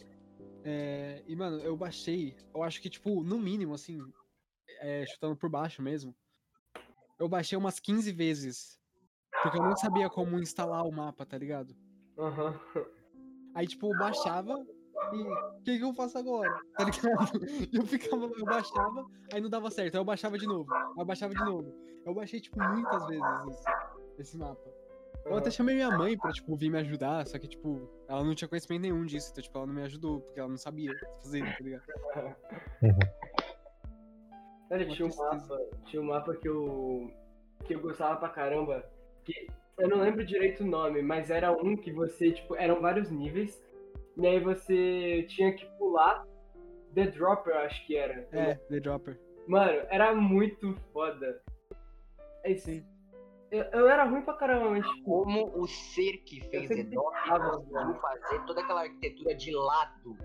É, 0.63 1.23
e, 1.27 1.35
mano, 1.35 1.59
eu 1.59 1.75
baixei. 1.75 2.35
Eu 2.53 2.63
acho 2.63 2.81
que, 2.81 2.89
tipo, 2.89 3.23
no 3.23 3.38
mínimo, 3.39 3.73
assim, 3.73 3.99
é, 4.79 5.05
chutando 5.05 5.35
por 5.35 5.49
baixo 5.49 5.81
mesmo. 5.81 6.15
Eu 7.19 7.27
baixei 7.27 7.57
umas 7.57 7.79
15 7.79 8.11
vezes. 8.11 8.79
Porque 9.41 9.57
eu 9.57 9.63
não 9.63 9.75
sabia 9.75 10.09
como 10.09 10.39
instalar 10.39 10.83
o 10.83 10.91
mapa, 10.91 11.25
tá 11.25 11.38
ligado? 11.38 11.75
Aham. 12.17 12.59
Aí, 13.53 13.67
tipo, 13.67 13.88
eu 13.93 13.97
baixava 13.97 14.65
e 15.13 15.21
o 15.21 15.61
que, 15.63 15.77
que 15.77 15.83
eu 15.83 15.93
faço 15.93 16.17
agora? 16.17 16.59
Tá 16.75 16.83
ligado? 16.83 17.39
Eu 17.73 17.85
ficava, 17.85 18.25
eu 18.25 18.45
baixava, 18.45 19.05
aí 19.33 19.41
não 19.41 19.49
dava 19.49 19.69
certo. 19.69 19.95
Aí 19.95 20.01
eu 20.01 20.05
baixava 20.05 20.37
de 20.37 20.47
novo. 20.47 20.73
Aí 20.73 20.93
eu 20.97 21.05
baixava 21.05 21.33
de 21.33 21.43
novo. 21.43 21.73
Eu 22.05 22.13
baixei, 22.13 22.39
tipo, 22.39 22.57
muitas 22.61 23.05
vezes 23.07 23.23
esse, 23.49 23.65
esse 24.19 24.37
mapa. 24.37 24.69
Eu 25.25 25.35
até 25.35 25.51
chamei 25.51 25.75
minha 25.75 25.91
mãe 25.91 26.17
pra, 26.17 26.31
tipo, 26.31 26.55
vir 26.55 26.69
me 26.69 26.79
ajudar, 26.79 27.27
só 27.27 27.37
que, 27.37 27.47
tipo, 27.47 27.89
ela 28.07 28.23
não 28.23 28.33
tinha 28.33 28.47
conhecimento 28.47 28.81
nenhum 28.81 29.05
disso, 29.05 29.29
então, 29.31 29.43
tipo, 29.43 29.57
ela 29.57 29.67
não 29.67 29.73
me 29.73 29.83
ajudou, 29.83 30.21
porque 30.21 30.39
ela 30.39 30.47
não 30.47 30.57
sabia 30.57 30.93
fazer, 31.21 31.43
tá 31.43 31.63
ligado? 31.63 31.83
Cara, 34.69 34.85
tinha 34.85 35.07
um 35.07 35.15
mapa, 35.15 35.59
tinha 35.85 36.01
um 36.01 36.05
mapa 36.05 36.35
que 36.35 36.47
eu 36.47 37.11
que 37.65 37.73
eu 37.75 37.81
gostava 37.81 38.17
pra 38.17 38.29
caramba, 38.29 38.85
que 39.23 39.47
eu 39.77 39.89
não 39.89 39.99
lembro 39.99 40.25
direito 40.25 40.63
o 40.63 40.67
nome, 40.67 41.01
mas 41.01 41.29
era 41.29 41.51
um 41.51 41.75
que 41.75 41.91
você, 41.91 42.31
tipo, 42.31 42.55
eram 42.55 42.81
vários 42.81 43.09
níveis, 43.09 43.61
e 44.18 44.28
aí 44.28 44.39
você 44.39 45.24
tinha 45.30 45.53
que 45.53 45.65
pular 45.78 46.26
The 46.93 47.07
Dropper, 47.11 47.55
acho 47.57 47.86
que 47.86 47.95
era. 47.95 48.28
É, 48.32 48.55
The 48.55 48.80
Dropper. 48.80 49.20
Mano, 49.47 49.86
era 49.89 50.13
muito 50.15 50.76
foda. 50.91 51.41
É 52.43 52.51
isso. 52.51 52.65
Sim. 52.65 52.86
Eu, 53.49 53.63
eu 53.63 53.88
era 53.88 54.03
ruim 54.03 54.24
pra 54.24 54.34
caramba, 54.34 54.72
mas 54.72 54.86
tipo, 54.86 55.24
Como 55.24 55.45
o 55.57 55.68
ser 55.68 56.18
que 56.26 56.41
fez 56.49 56.70
Edop 56.70 57.15
tentava, 57.15 57.57
conseguiu 57.57 57.95
fazer 58.01 58.45
toda 58.45 58.61
aquela 58.61 58.82
arquitetura 58.82 59.36
de 59.36 59.51
lado. 59.55 60.18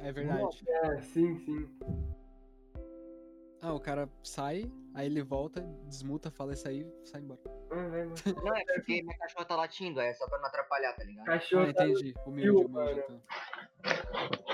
É 0.00 0.12
verdade. 0.12 0.64
é, 0.68 1.00
sim, 1.02 1.36
sim. 1.38 1.68
Ah, 3.62 3.72
o 3.72 3.80
cara 3.80 4.08
sai, 4.22 4.70
aí 4.94 5.06
ele 5.06 5.22
volta, 5.22 5.62
desmuta, 5.88 6.30
fala 6.30 6.52
isso 6.52 6.68
aí, 6.68 6.86
sai 7.04 7.22
embora. 7.22 7.40
Mano. 7.70 8.14
Não, 8.44 8.54
é 8.56 8.64
porque 8.74 9.02
minha 9.02 9.16
cachorra 9.18 9.44
tá 9.46 9.56
latindo, 9.56 9.98
é 10.00 10.12
só 10.14 10.28
pra 10.28 10.38
não 10.38 10.46
atrapalhar, 10.46 10.92
tá 10.94 11.02
ligado? 11.04 11.24
Cachorro 11.26 11.70
Ah, 11.70 11.74
tá- 11.74 11.88
entendi. 11.88 12.14
Humilde, 12.26 12.42
Viu, 12.42 12.54
humilde, 12.60 12.72
mano? 12.72 13.00
então. 13.02 13.22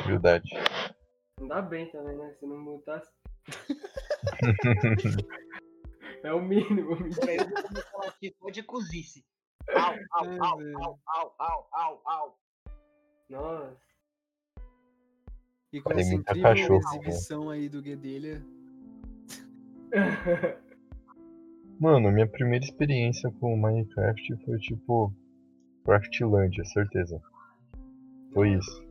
Verdade. 0.06 0.48
Andar 1.40 1.62
bem 1.62 1.90
também, 1.90 2.16
né? 2.16 2.32
Se 2.38 2.46
não 2.46 2.56
multasse. 2.58 3.10
é 6.22 6.32
o 6.32 6.40
mínimo. 6.40 6.92
o 6.92 6.96
mínimo. 6.96 7.20
Peraí, 7.20 7.38
eu 7.38 7.46
vou 8.40 8.46
só 8.46 8.50
de 8.50 8.62
cozice. 8.62 9.24
Au, 9.74 9.94
au, 10.12 10.28
Ai, 10.30 10.38
au, 10.40 10.58
velho. 10.58 10.78
au, 10.78 11.00
au, 11.06 11.34
au, 11.38 11.68
au, 11.72 12.02
au. 12.04 12.38
Nossa. 13.28 13.76
E 15.72 15.80
com 15.80 15.90
essa 15.92 16.10
muita 16.10 16.32
incrível 16.32 16.42
cachorro, 16.54 16.80
né? 16.80 16.84
exibição 16.98 17.48
aí 17.50 17.68
do 17.68 17.80
Guedelha, 17.80 18.44
Mano, 21.80 22.10
minha 22.12 22.28
primeira 22.28 22.64
experiência 22.64 23.30
com 23.40 23.56
Minecraft 23.56 24.36
foi 24.44 24.58
tipo 24.58 25.12
Craftlândia, 25.84 26.64
certeza. 26.64 27.20
Foi 28.32 28.52
isso. 28.54 28.82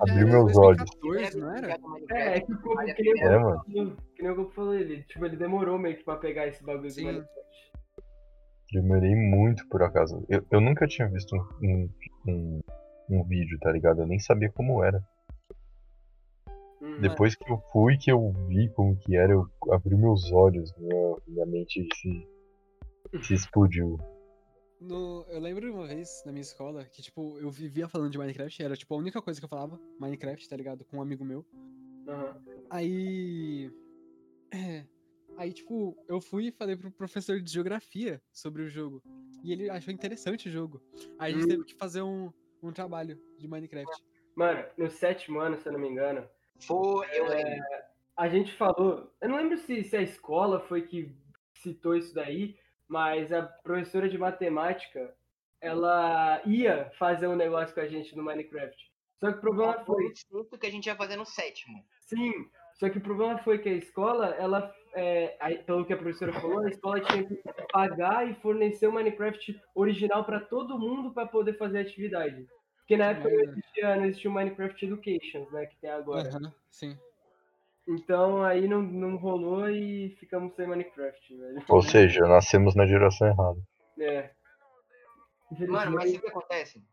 Abriu 0.00 0.28
meus 0.28 0.56
olhos. 0.56 0.84
2014, 1.00 1.38
não 1.38 1.56
era? 1.56 1.78
É, 2.10 2.36
é 2.36 2.40
que, 2.40 2.52
o 2.52 2.58
Olha, 2.76 2.94
que 2.94 3.02
nem 3.02 3.14
o 3.14 3.26
É, 3.26 3.38
mano. 3.38 3.64
que 3.64 4.22
nem 4.22 4.30
o 4.30 4.36
Goku 4.36 4.52
falou, 4.52 4.74
ele, 4.74 5.02
tipo, 5.04 5.24
ele 5.24 5.36
demorou 5.36 5.78
meio 5.78 5.96
que 5.96 6.04
pra 6.04 6.16
pegar 6.16 6.46
esse 6.46 6.62
bagulho 6.62 6.82
do 6.82 6.90
Sim. 6.90 7.04
Minecraft. 7.06 7.42
Demorei 8.72 9.14
muito 9.14 9.66
por 9.68 9.82
acaso. 9.82 10.24
Eu, 10.28 10.44
eu 10.50 10.60
nunca 10.60 10.86
tinha 10.86 11.08
visto 11.08 11.34
um, 11.34 11.48
um, 11.62 11.90
um, 12.28 12.60
um 13.10 13.24
vídeo, 13.24 13.58
tá 13.60 13.70
ligado? 13.70 14.02
Eu 14.02 14.06
nem 14.06 14.18
sabia 14.18 14.50
como 14.50 14.82
era. 14.82 15.02
Hum, 16.82 17.00
Depois 17.00 17.34
que 17.36 17.48
eu 17.50 17.58
fui, 17.72 17.96
que 17.96 18.10
eu 18.10 18.32
vi 18.48 18.68
como 18.70 18.96
que 18.98 19.16
era, 19.16 19.32
eu 19.32 19.46
abri 19.70 19.96
meus 19.96 20.30
olhos, 20.32 20.74
minha, 20.76 21.16
minha 21.28 21.46
mente 21.46 21.86
se, 21.94 22.28
se 23.22 23.34
explodiu. 23.34 23.96
No- 24.80 25.24
eu 25.28 25.38
lembro 25.38 25.72
uma 25.72 25.86
vez 25.86 26.22
na 26.26 26.32
minha 26.32 26.42
escola 26.42 26.84
que, 26.84 27.00
tipo, 27.00 27.38
eu 27.38 27.48
vivia 27.50 27.88
falando 27.88 28.10
de 28.10 28.18
Minecraft, 28.18 28.62
era, 28.62 28.76
tipo, 28.76 28.92
a 28.94 28.98
única 28.98 29.22
coisa 29.22 29.40
que 29.40 29.44
eu 29.44 29.48
falava, 29.48 29.80
Minecraft, 30.00 30.48
tá 30.48 30.56
ligado? 30.56 30.84
Com 30.86 30.96
um 30.96 31.02
amigo 31.02 31.24
meu. 31.24 31.46
aham. 32.08 32.34
Aí. 32.68 33.70
é, 34.52 34.84
aí, 35.38 35.52
tipo, 35.52 35.96
eu 36.08 36.20
fui 36.20 36.48
e 36.48 36.52
falei 36.52 36.76
pro 36.76 36.90
professor 36.90 37.40
de 37.40 37.50
geografia 37.52 38.20
sobre 38.32 38.62
o 38.62 38.68
jogo. 38.68 39.00
E 39.44 39.52
ele 39.52 39.70
achou 39.70 39.94
interessante 39.94 40.48
o 40.48 40.52
jogo. 40.52 40.80
Aí 41.18 41.32
a 41.32 41.36
gente 41.36 41.44
Hum. 41.44 41.48
teve 41.48 41.64
que 41.64 41.74
fazer 41.76 42.02
um, 42.02 42.32
um 42.62 42.72
trabalho 42.72 43.16
de 43.38 43.46
Minecraft. 43.48 44.02
Mano, 44.34 44.64
no 44.78 44.90
sétimo 44.90 45.38
ano, 45.40 45.56
se 45.58 45.68
eu 45.68 45.72
não 45.72 45.80
me 45.80 45.88
engano, 45.88 46.26
Foi, 46.66 47.06
eu 47.12 47.26
É, 47.26 47.44
lembro. 47.44 47.64
a 48.16 48.28
gente 48.28 48.52
falou. 48.54 49.12
Eu 49.20 49.28
não 49.28 49.36
lembro 49.36 49.56
se, 49.58 49.84
se 49.84 49.96
a 49.96 50.02
escola 50.02 50.60
foi 50.60 50.82
que 50.82 51.14
citou 51.54 51.96
isso 51.96 52.14
daí, 52.14 52.56
mas 52.88 53.32
a 53.32 53.42
professora 53.42 54.08
de 54.08 54.18
matemática 54.18 55.14
ela 55.60 56.42
ia 56.44 56.90
fazer 56.98 57.28
um 57.28 57.36
negócio 57.36 57.74
com 57.74 57.80
a 57.80 57.86
gente 57.88 58.16
no 58.16 58.22
Minecraft. 58.24 58.76
Só 59.20 59.30
que 59.30 59.38
o 59.38 59.40
problema 59.40 59.84
Foi 59.84 60.12
foi. 60.44 60.58
que 60.58 60.66
a 60.66 60.70
gente 60.70 60.86
ia 60.86 60.96
fazer 60.96 61.16
no 61.16 61.24
sétimo. 61.24 61.84
Sim, 62.00 62.32
só 62.74 62.90
que 62.90 62.98
o 62.98 63.02
problema 63.02 63.38
foi 63.38 63.58
que 63.58 63.68
a 63.68 63.74
escola, 63.74 64.34
ela, 64.34 64.74
é, 64.94 65.36
aí, 65.40 65.58
pelo 65.62 65.84
que 65.86 65.92
a 65.92 65.96
professora 65.96 66.32
falou, 66.32 66.64
a 66.64 66.68
escola 66.68 67.00
tinha 67.00 67.24
que 67.24 67.40
pagar 67.72 68.28
e 68.28 68.34
fornecer 68.34 68.88
o 68.88 68.92
Minecraft 68.92 69.60
original 69.74 70.24
para 70.24 70.40
todo 70.40 70.78
mundo 70.78 71.12
para 71.14 71.26
poder 71.28 71.56
fazer 71.56 71.78
a 71.78 71.82
atividade. 71.82 72.44
Porque 72.82 72.96
na 72.96 73.10
época 73.10 73.28
não 73.28 73.36
merda. 73.36 73.52
existia, 73.52 73.96
não 73.96 74.04
existia 74.04 74.30
o 74.30 74.34
Minecraft 74.34 74.84
Education, 74.84 75.46
né, 75.50 75.66
que 75.66 75.76
tem 75.76 75.90
agora. 75.90 76.28
Aham, 76.28 76.52
sim. 76.70 76.98
Então 77.88 78.42
aí 78.42 78.68
não, 78.68 78.82
não 78.82 79.16
rolou 79.16 79.68
e 79.68 80.10
ficamos 80.20 80.54
sem 80.54 80.66
Minecraft, 80.66 81.36
velho. 81.36 81.64
Ou 81.68 81.82
seja, 81.82 82.20
nascemos 82.26 82.74
na 82.74 82.86
geração 82.86 83.28
errada. 83.28 83.60
É. 83.98 84.30
Mano, 85.68 85.92
mas 85.92 86.14
o 86.14 86.20
que 86.20 86.28
acontece? 86.28 86.84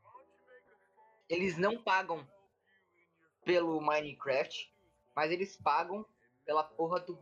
Eles 1.28 1.58
não 1.58 1.82
pagam 1.82 2.28
pelo 3.46 3.80
Minecraft, 3.82 4.72
mas 5.16 5.32
eles 5.32 5.58
pagam 5.58 6.06
pela 6.46 6.64
porra 6.64 7.00
do. 7.00 7.18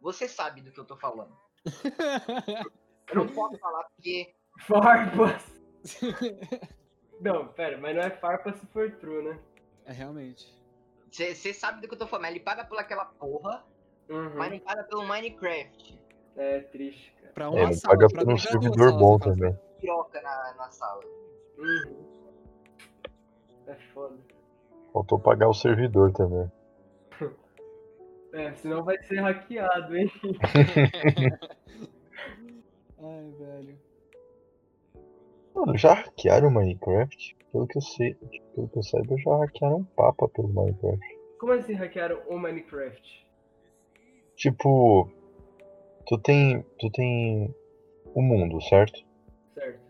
Você 0.00 0.26
sabe 0.28 0.60
do 0.60 0.72
que 0.72 0.80
eu 0.80 0.84
tô 0.84 0.96
falando. 0.96 1.36
Eu 3.08 3.16
não 3.16 3.26
posso 3.28 3.58
falar 3.58 3.84
porque. 3.84 4.34
Farpas! 4.60 5.44
Não, 7.22 7.46
pera, 7.48 7.78
mas 7.78 7.94
não 7.94 8.02
é 8.02 8.10
farpa 8.10 8.52
se 8.52 8.66
for 8.66 8.90
true, 8.96 9.22
né? 9.24 9.38
é 9.86 9.92
realmente. 9.92 10.52
Você 11.10 11.52
sabe 11.52 11.80
do 11.80 11.88
que 11.88 11.94
eu 11.94 11.98
tô 11.98 12.06
falando. 12.06 12.26
Ele 12.30 12.40
paga 12.40 12.64
pelaquela 12.64 13.04
porra, 13.04 13.64
Uhum. 14.08 14.34
mas 14.36 14.50
não 14.50 14.58
paga 14.60 14.82
pelo 14.84 15.06
Minecraft. 15.06 16.00
É 16.36 16.60
triste, 16.60 17.12
cara. 17.20 17.32
Pra 17.34 17.44
É, 17.44 17.48
uma 17.48 17.60
ele 17.64 17.74
sala, 17.74 17.94
paga 17.94 18.08
pra 18.08 18.24
por 18.24 18.32
um 18.32 18.38
servidor 18.38 18.92
bom 18.98 19.18
também. 19.18 19.56
Piroca 19.80 20.20
na, 20.22 20.54
na 20.54 20.70
sala. 20.70 21.02
Uhum. 21.58 22.06
É 23.66 23.74
foda. 23.92 24.16
Faltou 24.92 25.18
pagar 25.18 25.48
o 25.48 25.54
servidor 25.54 26.12
também. 26.12 26.50
É, 28.34 28.50
senão 28.54 28.82
vai 28.82 28.96
ser 29.02 29.20
hackeado, 29.20 29.94
hein? 29.94 30.10
Ai, 32.98 33.30
velho. 33.38 33.78
Mano, 35.54 35.76
já 35.76 35.94
hackearam 35.94 36.48
o 36.48 36.50
Minecraft? 36.50 37.36
Pelo 37.52 37.66
que 37.66 37.76
eu 37.78 37.82
sei, 37.82 38.14
pelo 38.54 38.68
que 38.68 38.78
eu 38.78 38.82
saiba, 38.82 39.16
já 39.18 39.36
hackearam 39.36 39.76
um 39.78 39.84
papa 39.84 40.28
pelo 40.28 40.48
Minecraft. 40.48 41.18
Como 41.38 41.52
assim 41.52 41.74
hackearam 41.74 42.20
o 42.28 42.38
Minecraft? 42.38 43.26
Tipo, 44.36 45.08
tu 46.06 46.18
tem, 46.18 46.62
tu 46.78 46.90
tem 46.90 47.54
o 48.14 48.22
mundo, 48.22 48.60
certo? 48.62 49.04
Certo. 49.54 49.80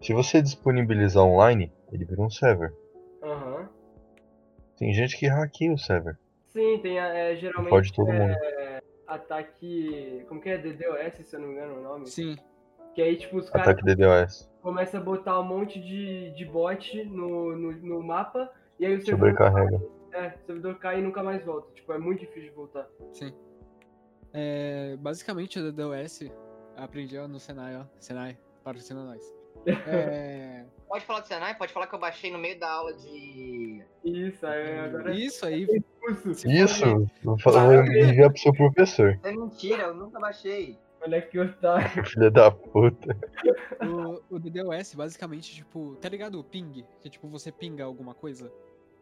Se 0.00 0.12
você 0.12 0.40
disponibilizar 0.40 1.24
online, 1.24 1.72
ele 1.92 2.04
vira 2.04 2.22
um 2.22 2.30
server. 2.30 2.72
Aham. 3.22 3.68
Tem 4.76 4.92
gente 4.92 5.18
que 5.18 5.26
hackeia 5.26 5.72
o 5.72 5.78
server. 5.78 6.16
Sim, 6.50 6.78
tem 6.80 6.98
a- 6.98 7.08
é, 7.14 7.36
geralmente 7.36 7.70
Pode 7.70 7.92
todo 7.92 8.10
é, 8.12 8.18
mundo. 8.18 8.36
ataque. 9.06 10.24
Como 10.28 10.40
que 10.40 10.48
é? 10.50 10.58
DDoS, 10.58 11.26
se 11.26 11.36
eu 11.36 11.40
não 11.40 11.48
me 11.48 11.54
engano 11.54 11.78
o 11.78 11.82
nome. 11.82 12.06
Sim. 12.06 12.36
Que 12.94 13.02
aí, 13.02 13.16
tipo, 13.16 13.38
os 13.38 13.48
caras 13.48 13.74
começam 14.60 15.00
a 15.00 15.02
botar 15.02 15.40
um 15.40 15.44
monte 15.44 15.80
de, 15.80 16.30
de 16.32 16.44
bot 16.44 17.04
no, 17.04 17.56
no, 17.56 17.72
no 17.72 18.02
mapa. 18.02 18.50
E 18.78 18.86
aí 18.86 18.94
o 18.96 19.04
servidor, 19.04 19.30
Sobrecarrega. 19.30 19.82
é, 20.12 20.26
o 20.42 20.46
servidor 20.46 20.78
cai 20.78 20.98
e 20.98 21.02
nunca 21.02 21.22
mais 21.22 21.44
volta. 21.44 21.72
Tipo, 21.74 21.92
é 21.92 21.98
muito 21.98 22.20
difícil 22.20 22.50
de 22.50 22.56
voltar. 22.56 22.86
É, 24.32 24.96
basicamente, 24.98 25.58
o 25.58 25.72
DDoS, 25.72 26.30
aprendi 26.76 27.18
ó, 27.18 27.28
no 27.28 27.38
Senai, 27.38 27.76
ó. 27.76 27.84
Senai, 27.98 28.38
patrocina 28.64 29.04
nós. 29.04 29.22
É, 29.86 30.64
Pode 30.88 31.04
falar 31.04 31.20
do 31.20 31.26
Senai? 31.26 31.54
Pode 31.56 31.72
falar 31.72 31.86
que 31.86 31.94
eu 31.94 31.98
baixei 31.98 32.30
no 32.32 32.38
meio 32.38 32.58
da 32.58 32.70
aula 32.70 32.92
de. 32.94 33.82
Isso, 34.04 34.46
aí 34.46 34.78
agora 34.80 35.12
é 35.12 35.16
isso 35.16 35.46
aí, 35.46 35.66
Isso, 36.44 37.06
vou 37.22 37.38
falar- 37.38 37.66
vou 37.66 37.84
enviar 37.84 38.30
pro 38.30 38.38
seu 38.40 38.52
professor. 38.52 39.18
É 39.22 39.30
mentira, 39.30 39.84
eu 39.84 39.94
nunca 39.94 40.18
baixei. 40.18 40.78
Olha 41.04 41.20
que 41.20 41.38
otário. 41.38 42.04
Filha 42.06 42.30
da 42.30 42.50
puta. 42.50 43.16
O, 43.84 44.36
o 44.36 44.38
DDoS, 44.38 44.94
basicamente, 44.94 45.54
tipo, 45.54 45.96
tá 45.96 46.08
ligado 46.08 46.38
o 46.38 46.44
ping? 46.44 46.84
Que 47.00 47.10
tipo, 47.10 47.28
você 47.28 47.50
pinga 47.50 47.84
alguma 47.84 48.14
coisa. 48.14 48.52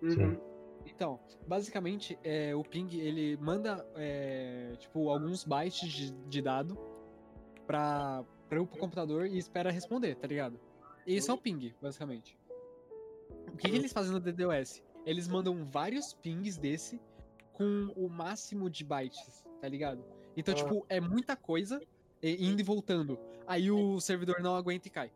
Uhum. 0.02 0.38
Então, 0.86 1.20
basicamente, 1.46 2.18
é, 2.24 2.54
o 2.54 2.62
ping, 2.62 2.88
ele 2.98 3.36
manda, 3.36 3.86
é, 3.96 4.72
tipo, 4.78 5.10
alguns 5.10 5.44
bytes 5.44 5.88
de, 5.88 6.10
de 6.10 6.40
dado 6.40 6.78
pra, 7.66 8.24
pra, 8.48 8.64
pro 8.64 8.66
computador 8.66 9.26
e 9.26 9.36
espera 9.36 9.70
responder, 9.70 10.16
tá 10.16 10.26
ligado? 10.26 10.58
Esse 11.06 11.30
é 11.30 11.34
o 11.34 11.38
ping, 11.38 11.74
basicamente. 11.82 12.38
O 13.52 13.56
que, 13.56 13.68
que 13.68 13.76
eles 13.76 13.92
fazem 13.92 14.12
no 14.12 14.20
DDoS? 14.20 14.82
Eles 15.04 15.28
mandam 15.28 15.64
vários 15.64 16.14
pings 16.14 16.56
desse 16.56 17.00
com 17.52 17.92
o 17.94 18.08
máximo 18.08 18.70
de 18.70 18.84
bytes, 18.84 19.44
tá 19.60 19.68
ligado? 19.68 20.02
Então, 20.36 20.52
Ah. 20.54 20.56
tipo, 20.56 20.86
é 20.88 21.00
muita 21.00 21.36
coisa 21.36 21.80
e- 22.22 22.46
indo 22.46 22.60
e 22.60 22.64
voltando. 22.64 23.18
Aí 23.46 23.70
o 23.70 23.98
servidor 24.00 24.40
não 24.40 24.54
aguenta 24.56 24.88
e 24.88 24.90
cai. 24.90 25.10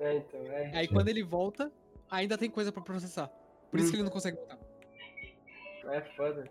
É, 0.00 0.16
então, 0.16 0.40
é. 0.46 0.70
Aí 0.76 0.88
quando 0.88 1.08
ele 1.08 1.22
volta, 1.22 1.70
ainda 2.10 2.36
tem 2.38 2.50
coisa 2.50 2.70
pra 2.72 2.82
processar. 2.82 3.28
Por 3.70 3.80
isso 3.80 3.90
que 3.90 3.96
ele 3.96 4.02
não 4.04 4.10
consegue 4.10 4.36
voltar. 4.36 4.58
É 5.92 6.00
foda. 6.16 6.44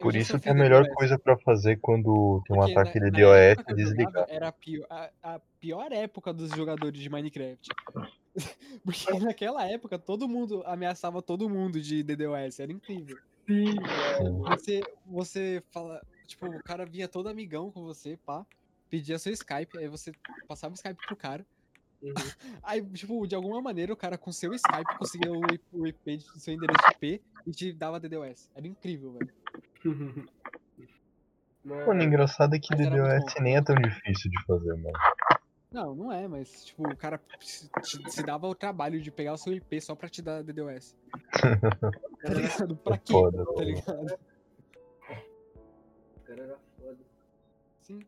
Por 0.00 0.16
isso 0.16 0.38
que 0.40 0.48
a 0.48 0.54
melhor 0.54 0.86
coisa 0.94 1.18
pra 1.18 1.36
fazer 1.38 1.76
quando 1.76 2.42
tem 2.46 2.56
um 2.56 2.60
porque 2.60 2.72
ataque 2.72 2.98
na- 3.00 3.06
DDoS 3.10 3.36
época 3.36 3.72
é 3.72 3.74
desligar. 3.74 4.26
Era 4.28 4.48
a 4.48 4.52
pior, 4.52 4.86
a, 4.90 5.10
a 5.22 5.40
pior 5.60 5.92
época 5.92 6.32
dos 6.32 6.50
jogadores 6.50 7.00
de 7.00 7.08
Minecraft. 7.08 7.68
Porque 8.84 9.18
naquela 9.20 9.64
época 9.70 9.96
todo 9.98 10.28
mundo 10.28 10.62
ameaçava 10.66 11.22
todo 11.22 11.48
mundo 11.48 11.80
de 11.80 12.02
DDoS, 12.02 12.58
era 12.58 12.72
incrível. 12.72 13.16
Sim, 13.46 13.76
Você, 14.48 14.80
você 15.06 15.62
fala, 15.70 16.02
tipo, 16.26 16.46
o 16.46 16.62
cara 16.62 16.84
vinha 16.86 17.08
todo 17.08 17.28
amigão 17.28 17.70
com 17.70 17.82
você, 17.84 18.16
pá, 18.24 18.44
pedia 18.90 19.18
seu 19.18 19.32
Skype, 19.32 19.78
aí 19.78 19.88
você 19.88 20.12
passava 20.48 20.72
o 20.72 20.76
Skype 20.76 21.06
pro 21.06 21.16
cara. 21.16 21.44
Uhum. 22.02 22.12
Aí, 22.62 22.84
tipo, 22.90 23.26
de 23.26 23.34
alguma 23.34 23.62
maneira 23.62 23.90
o 23.92 23.96
cara 23.96 24.18
com 24.18 24.30
seu 24.30 24.52
Skype 24.52 24.98
conseguia 24.98 25.32
o 25.32 25.40
IP, 25.52 25.64
o 25.72 25.86
IP 25.86 26.16
de- 26.18 26.40
seu 26.40 26.52
endereço 26.52 26.84
IP 26.92 27.22
e 27.46 27.50
te 27.50 27.72
dava 27.72 27.98
DDoS. 27.98 28.50
Era 28.54 28.66
incrível, 28.66 29.12
velho. 29.12 29.32
Mano, 31.64 31.86
Mano, 31.86 32.02
engraçado 32.02 32.54
é 32.54 32.58
que 32.58 32.76
Mas 32.76 32.86
DDoS 32.86 33.34
nem 33.40 33.56
é 33.56 33.62
tão 33.62 33.74
difícil 33.76 34.30
de 34.30 34.44
fazer, 34.44 34.74
mano. 34.74 34.92
Não, 35.72 35.94
não 35.94 36.12
é, 36.12 36.28
mas, 36.28 36.66
tipo, 36.66 36.86
o 36.86 36.96
cara 36.96 37.18
se, 37.40 37.68
se 38.10 38.22
dava 38.22 38.46
o 38.46 38.54
trabalho 38.54 39.00
de 39.00 39.10
pegar 39.10 39.32
o 39.32 39.38
seu 39.38 39.52
IP 39.54 39.80
só 39.80 39.94
pra 39.94 40.08
te 40.10 40.20
dar 40.20 40.42
DDoS. 40.42 40.94
Tá 42.22 42.32
ligado? 42.32 42.76
Pra 42.76 42.96
quê? 42.98 43.12
Foda, 43.12 43.44
Tá 43.44 43.64
ligado? 43.64 44.18
Cara 46.34 46.46
era 46.48 46.56
foda. 46.80 46.98
Sim. 47.82 48.00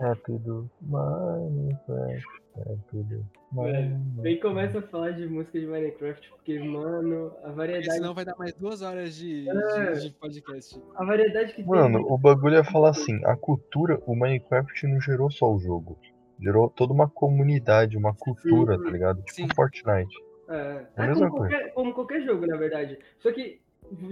Rápido, 0.00 0.68
Minecraft. 0.80 2.42
Rápido, 2.56 3.06
Velho, 3.08 3.26
Minecraft. 3.52 4.20
Nem 4.22 4.40
começa 4.40 4.78
a 4.80 4.82
falar 4.82 5.12
de 5.12 5.26
música 5.26 5.58
de 5.60 5.66
Minecraft, 5.66 6.30
porque, 6.30 6.58
mano, 6.58 7.32
a 7.44 7.50
variedade, 7.50 7.92
senão 7.92 8.12
vai 8.12 8.24
dar 8.24 8.36
mais 8.36 8.52
duas 8.54 8.82
horas 8.82 9.14
de, 9.14 9.48
É. 9.48 9.92
de, 9.92 10.08
de 10.08 10.10
podcast. 10.16 10.80
a 10.96 11.04
variedade 11.04 11.54
que 11.54 11.62
Mano, 11.62 11.98
tem. 12.02 12.12
o 12.12 12.18
bagulho 12.18 12.56
é 12.56 12.64
falar 12.64 12.90
assim, 12.90 13.24
a 13.24 13.36
cultura, 13.36 14.00
o 14.04 14.16
Minecraft 14.16 14.86
não 14.88 15.00
gerou 15.00 15.30
só 15.30 15.52
o 15.52 15.58
jogo. 15.60 15.96
Gerou 16.40 16.68
toda 16.68 16.92
uma 16.92 17.08
comunidade, 17.08 17.96
uma 17.96 18.12
cultura, 18.12 18.76
tá 18.76 18.90
ligado? 18.90 19.22
Tipo 19.22 19.32
Sim. 19.32 19.48
Fortnite. 19.54 20.12
É, 20.48 20.54
É 20.96 21.00
a 21.02 21.04
é 21.04 21.06
mesma 21.08 21.30
como, 21.30 21.40
qualquer, 21.42 21.72
como 21.72 21.94
qualquer 21.94 22.22
jogo, 22.22 22.46
na 22.48 22.56
verdade. 22.56 22.98
Só 23.20 23.30
que, 23.32 23.60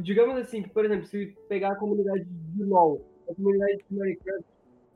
digamos 0.03 0.37
assim, 0.37 0.63
que, 0.63 0.71
por 0.71 0.85
exemplo, 0.85 1.07
se 1.07 1.37
pegar 1.49 1.73
a 1.73 1.77
comunidade 1.77 2.25
de 2.25 2.65
LoL, 2.65 3.05
a 3.29 3.35
comunidade 3.35 3.79
de 3.89 3.97
Minecraft, 3.97 4.45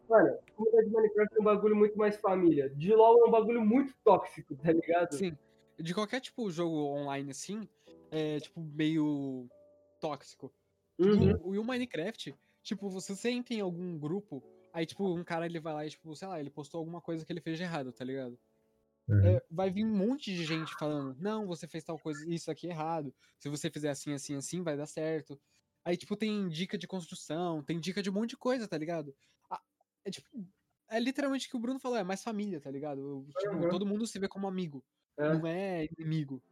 mano, 0.08 0.28
a 0.28 0.52
comunidade 0.52 0.88
de 0.88 0.94
Minecraft 0.94 1.36
é 1.36 1.40
um 1.40 1.44
bagulho 1.44 1.76
muito 1.76 1.98
mais 1.98 2.16
família. 2.16 2.68
De 2.70 2.94
LoL 2.94 3.24
é 3.24 3.28
um 3.28 3.30
bagulho 3.30 3.64
muito 3.64 3.94
tóxico, 4.04 4.54
tá 4.56 4.72
ligado? 4.72 5.12
Sim. 5.12 5.36
De 5.78 5.94
qualquer, 5.94 6.20
tipo, 6.20 6.50
jogo 6.50 6.76
online 6.76 7.30
assim, 7.30 7.68
é, 8.10 8.38
tipo, 8.38 8.60
meio 8.60 9.48
tóxico. 10.00 10.52
Uhum. 10.98 11.38
O, 11.42 11.54
e 11.54 11.58
o 11.58 11.64
Minecraft, 11.64 12.34
tipo, 12.62 12.88
você 12.88 13.30
entra 13.30 13.54
em 13.54 13.60
algum 13.60 13.98
grupo, 13.98 14.42
aí, 14.72 14.86
tipo, 14.86 15.12
um 15.12 15.24
cara, 15.24 15.46
ele 15.46 15.58
vai 15.58 15.74
lá 15.74 15.86
e, 15.86 15.90
tipo, 15.90 16.14
sei 16.14 16.28
lá, 16.28 16.38
ele 16.38 16.50
postou 16.50 16.78
alguma 16.78 17.00
coisa 17.00 17.24
que 17.24 17.32
ele 17.32 17.40
fez 17.40 17.56
de 17.56 17.64
errado, 17.64 17.92
tá 17.92 18.04
ligado? 18.04 18.38
Uhum. 19.08 19.20
É, 19.26 19.42
vai 19.50 19.70
vir 19.70 19.84
um 19.84 19.94
monte 19.94 20.34
de 20.34 20.44
gente 20.44 20.74
falando, 20.76 21.14
não, 21.20 21.46
você 21.46 21.66
fez 21.68 21.84
tal 21.84 21.98
coisa, 21.98 22.24
isso 22.28 22.50
aqui 22.50 22.66
é 22.66 22.70
errado. 22.70 23.14
Se 23.38 23.48
você 23.48 23.70
fizer 23.70 23.90
assim, 23.90 24.12
assim, 24.14 24.34
assim, 24.34 24.62
vai 24.62 24.76
dar 24.76 24.86
certo. 24.86 25.38
Aí, 25.84 25.96
tipo, 25.96 26.16
tem 26.16 26.48
dica 26.48 26.78
de 26.78 26.86
construção, 26.86 27.62
tem 27.62 27.78
dica 27.78 28.02
de 28.02 28.08
um 28.08 28.14
monte 28.14 28.30
de 28.30 28.36
coisa, 28.38 28.66
tá 28.66 28.78
ligado? 28.78 29.14
É 30.06 30.10
tipo, 30.10 30.28
é 30.90 30.98
literalmente 31.00 31.46
o 31.46 31.50
que 31.50 31.56
o 31.56 31.60
Bruno 31.60 31.78
falou, 31.80 31.98
é 31.98 32.04
mais 32.04 32.22
família, 32.22 32.60
tá 32.60 32.70
ligado? 32.70 33.26
Tipo, 33.38 33.56
Uhum. 33.56 33.68
todo 33.68 33.86
mundo 33.86 34.06
se 34.06 34.18
vê 34.18 34.28
como 34.28 34.46
amigo, 34.46 34.82
É. 35.18 35.28
não 35.34 35.46
é 35.46 35.86
inimigo. 35.98 36.42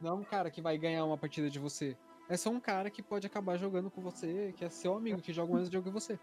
Não 0.00 0.10
é 0.10 0.12
um 0.12 0.24
cara 0.24 0.50
que 0.50 0.60
vai 0.60 0.76
ganhar 0.76 1.04
uma 1.04 1.16
partida 1.18 1.48
de 1.48 1.58
você. 1.58 1.96
É 2.28 2.36
só 2.36 2.50
um 2.50 2.60
cara 2.60 2.90
que 2.90 3.02
pode 3.02 3.26
acabar 3.26 3.56
jogando 3.56 3.90
com 3.90 4.00
você, 4.00 4.52
que 4.56 4.64
é 4.64 4.68
seu 4.68 4.94
amigo, 4.96 5.20
que 5.22 5.32
joga 5.32 5.52
o 5.52 5.56
mesmo 5.56 5.72
jogo 5.72 5.86
que 5.86 5.92
você. 5.92 6.18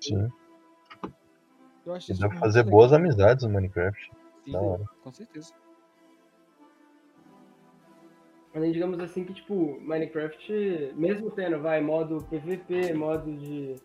Sim. 0.00 0.28
Eu 1.84 1.94
acho 1.94 2.10
E 2.10 2.12
isso 2.12 2.20
dá 2.20 2.28
pra 2.28 2.38
fazer 2.38 2.60
legal. 2.60 2.70
boas 2.78 2.92
amizades 2.92 3.44
no 3.44 3.50
Minecraft. 3.50 4.10
Sim, 4.44 4.84
com 5.02 5.12
certeza. 5.12 5.52
Além, 8.54 8.72
digamos 8.72 9.00
assim, 9.00 9.24
que, 9.24 9.32
tipo, 9.32 9.80
Minecraft, 9.80 10.92
mesmo 10.94 11.30
tendo, 11.30 11.60
vai, 11.60 11.80
modo 11.80 12.26
PVP, 12.28 12.92
modo 12.92 13.32
de 13.34 13.76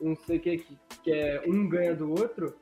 não 0.00 0.16
sei 0.16 0.38
o 0.38 0.40
que, 0.40 0.58
que, 0.58 0.78
que 1.02 1.12
é 1.12 1.42
um 1.46 1.68
ganha 1.68 1.94
do 1.94 2.10
outro, 2.10 2.56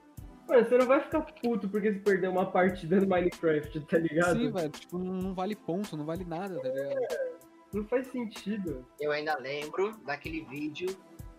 mano, 0.48 0.64
você 0.64 0.76
não 0.76 0.86
vai 0.86 1.00
ficar 1.00 1.20
puto 1.20 1.68
porque 1.68 1.92
você 1.92 1.98
perdeu 2.00 2.30
uma 2.30 2.50
partida 2.50 3.00
no 3.00 3.06
Minecraft, 3.06 3.80
tá 3.80 3.98
ligado? 3.98 4.38
Sim, 4.38 4.50
velho, 4.50 4.70
tipo, 4.70 4.98
não 4.98 5.34
vale 5.34 5.54
ponto, 5.54 5.96
não 5.96 6.04
vale 6.04 6.24
nada, 6.24 6.60
tá 6.60 6.68
ligado? 6.68 7.36
Não 7.72 7.84
faz 7.84 8.06
sentido. 8.08 8.86
Eu 8.98 9.12
ainda 9.12 9.36
lembro 9.38 9.96
daquele 10.04 10.42
vídeo 10.46 10.88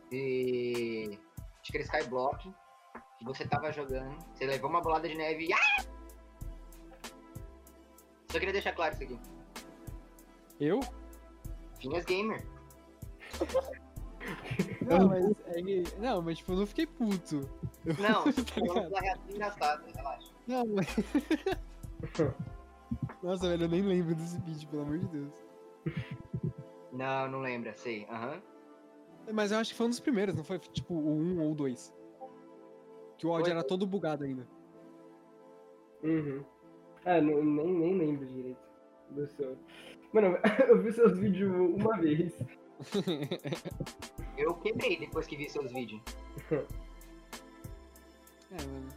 de. 0.10 1.18
Acho 1.62 1.72
que 1.72 1.78
era 1.78 1.86
Skyblock. 1.86 2.54
Você 3.24 3.48
tava 3.48 3.72
jogando, 3.72 4.16
você 4.34 4.46
levou 4.46 4.70
uma 4.70 4.82
bolada 4.82 5.08
de 5.08 5.16
neve 5.16 5.48
e. 5.48 5.54
Ah! 5.54 5.84
Só 8.30 8.40
queria 8.40 8.54
deixar 8.54 8.74
claro 8.74 8.94
isso 8.94 9.04
aqui. 9.04 9.20
Eu? 10.60 10.80
Finhas 11.80 12.06
Gamer. 12.06 12.46
Não, 14.82 15.08
mas, 15.08 15.26
é 15.48 15.62
que- 15.62 15.84
não, 16.00 16.22
mas 16.22 16.38
tipo, 16.38 16.52
eu 16.52 16.58
não 16.58 16.66
fiquei 16.66 16.86
puto. 16.86 17.50
Eu- 17.86 17.94
Não, 17.96 18.24
tá 18.24 18.32
falando 18.54 18.74
ligado? 18.74 18.90
da 18.90 19.00
reação 19.00 19.30
engraçada, 19.30 19.84
relaxa. 19.96 20.32
Não, 20.48 20.66
mas... 20.68 20.88
Nossa, 23.24 23.50
velho, 23.50 23.64
eu 23.66 23.70
nem 23.70 23.82
lembro 23.82 24.16
desse 24.16 24.40
vídeo, 24.42 24.68
pelo 24.70 24.82
amor 24.84 25.00
de 25.00 25.08
Deus. 25.08 25.34
Não, 26.92 27.30
não 27.30 27.40
lembra, 27.40 27.74
sei. 27.76 28.06
Aham. 28.10 28.42
Mas 29.34 29.52
eu 29.52 29.58
acho 29.60 29.72
que 29.72 29.78
foi 29.78 29.88
um 29.88 29.90
dos 29.90 30.00
primeiros, 30.00 30.36
não 30.36 30.44
foi 30.44 30.60
tipo 30.60 30.94
o 30.94 31.10
1 31.18 31.42
ou 31.42 31.52
o 31.52 31.56
2. 31.56 31.94
Que 33.18 33.26
o 33.26 33.32
áudio 33.32 33.46
Foi. 33.46 33.52
era 33.54 33.64
todo 33.64 33.88
bugado 33.88 34.24
ainda. 34.24 34.48
Uhum. 36.04 36.44
Ah, 37.06 37.20
não, 37.22 37.44
nem, 37.44 37.68
nem 37.68 37.98
lembro 37.98 38.26
direito 38.26 38.60
do 39.12 39.28
seu. 39.28 39.58
Mano, 40.14 40.38
eu 40.68 40.82
vi 40.82 40.92
seus 40.92 41.18
vídeos 41.18 41.52
uma 41.52 41.98
vez. 41.98 42.38
Eu 44.38 44.54
quebrei 44.56 45.00
depois 45.00 45.26
que 45.26 45.36
vi 45.36 45.50
seus 45.50 45.72
vídeos. 45.72 46.02
É, 48.50 48.64
mano. 48.66 48.88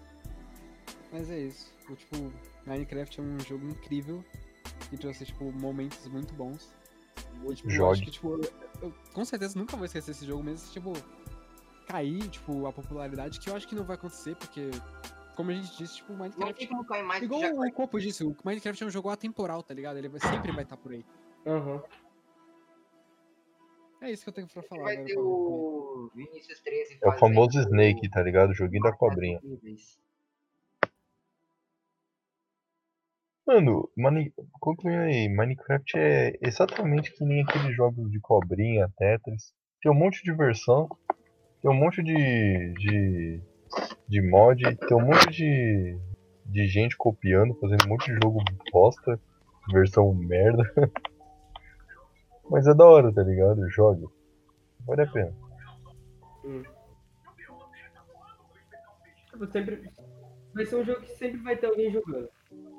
Mas 1.12 1.28
é 1.28 1.40
isso. 1.40 1.72
O, 1.90 1.96
tipo, 1.96 2.32
Minecraft 2.66 3.18
é 3.18 3.22
um 3.24 3.40
jogo 3.40 3.66
incrível 3.66 4.24
e 4.92 4.96
trouxe, 4.96 5.24
tipo, 5.26 5.50
momentos 5.50 6.06
muito 6.06 6.32
bons. 6.34 6.72
E, 7.48 7.54
tipo, 7.54 7.68
eu 7.68 7.74
Jogue. 7.74 7.92
acho 7.92 8.02
que, 8.04 8.10
tipo, 8.12 8.34
eu, 8.34 8.40
eu 8.80 8.94
com 9.12 9.24
certeza 9.24 9.58
nunca 9.58 9.76
vou 9.76 9.86
esquecer 9.86 10.12
esse 10.12 10.24
jogo, 10.24 10.44
mesmo 10.44 10.58
se, 10.58 10.72
tipo, 10.72 10.92
cair, 11.90 12.28
tipo, 12.28 12.66
a 12.66 12.72
popularidade, 12.72 13.40
que 13.40 13.50
eu 13.50 13.56
acho 13.56 13.66
que 13.66 13.74
não 13.74 13.84
vai 13.84 13.96
acontecer, 13.96 14.36
porque, 14.36 14.70
como 15.34 15.50
a 15.50 15.54
gente 15.54 15.76
disse, 15.76 15.96
tipo, 15.96 16.12
o 16.12 16.16
Não 16.16 16.30
tem 16.30 16.68
Minecraft. 16.72 17.24
Igual 17.24 17.40
já 17.40 17.52
o 17.52 17.72
Copo 17.72 17.98
disse, 17.98 18.22
o 18.24 18.36
Minecraft 18.44 18.82
é 18.82 18.86
um 18.86 18.90
jogo 18.90 19.08
atemporal, 19.08 19.62
tá 19.62 19.74
ligado? 19.74 19.96
Ele 19.98 20.08
vai- 20.08 20.20
sempre 20.20 20.52
vai 20.52 20.62
estar 20.62 20.76
por 20.76 20.92
aí. 20.92 21.04
Aham. 21.46 21.82
É 24.02 24.10
isso 24.10 24.22
que 24.22 24.30
eu 24.30 24.32
tenho 24.34 24.46
pra 24.48 24.62
falar. 24.62 24.82
vai 24.84 24.92
agora 24.94 25.06
ter 25.06 25.14
pra- 25.14 25.22
o 25.22 26.10
Vinicius 26.14 26.60
13 26.60 26.98
É 27.02 27.08
o 27.08 27.18
famoso 27.18 27.58
Snake, 27.60 28.08
tá 28.08 28.22
ligado? 28.22 28.50
O 28.50 28.54
joguinho 28.54 28.82
da 28.82 28.92
cobrinha. 28.92 29.40
Mano, 33.46 33.90
Mani... 33.96 34.32
concluindo 34.60 35.02
aí, 35.02 35.28
Minecraft 35.28 35.98
é 35.98 36.38
exatamente 36.40 37.10
que 37.12 37.24
nem 37.24 37.42
aqueles 37.42 37.74
jogos 37.76 38.10
de 38.10 38.20
cobrinha, 38.20 38.88
Tetris. 38.96 39.52
Tem 39.82 39.90
um 39.90 39.94
monte 39.94 40.22
de 40.22 40.32
versão, 40.32 40.88
tem 41.60 41.70
um 41.70 41.74
monte 41.74 42.02
de, 42.02 42.72
de, 42.74 43.40
de 44.08 44.22
mod, 44.22 44.62
tem 44.76 44.96
um 44.96 45.04
monte 45.04 45.30
de, 45.30 45.98
de 46.46 46.66
gente 46.66 46.96
copiando, 46.96 47.54
fazendo 47.56 47.84
um 47.86 47.88
monte 47.88 48.06
de 48.06 48.18
jogo 48.22 48.42
bosta, 48.72 49.20
versão 49.72 50.14
merda. 50.14 50.62
Mas 52.50 52.66
é 52.66 52.74
da 52.74 52.84
hora, 52.84 53.12
tá 53.12 53.22
ligado? 53.22 53.68
Jogue. 53.70 54.06
Vale 54.86 55.02
a 55.02 55.06
pena. 55.06 55.32
Tipo, 59.30 59.46
sempre. 59.52 59.92
Vai 60.54 60.66
ser 60.66 60.76
um 60.76 60.84
jogo 60.84 61.00
que 61.02 61.16
sempre 61.16 61.40
vai 61.42 61.56
ter 61.56 61.66
alguém 61.66 61.92
jogando. 61.92 62.28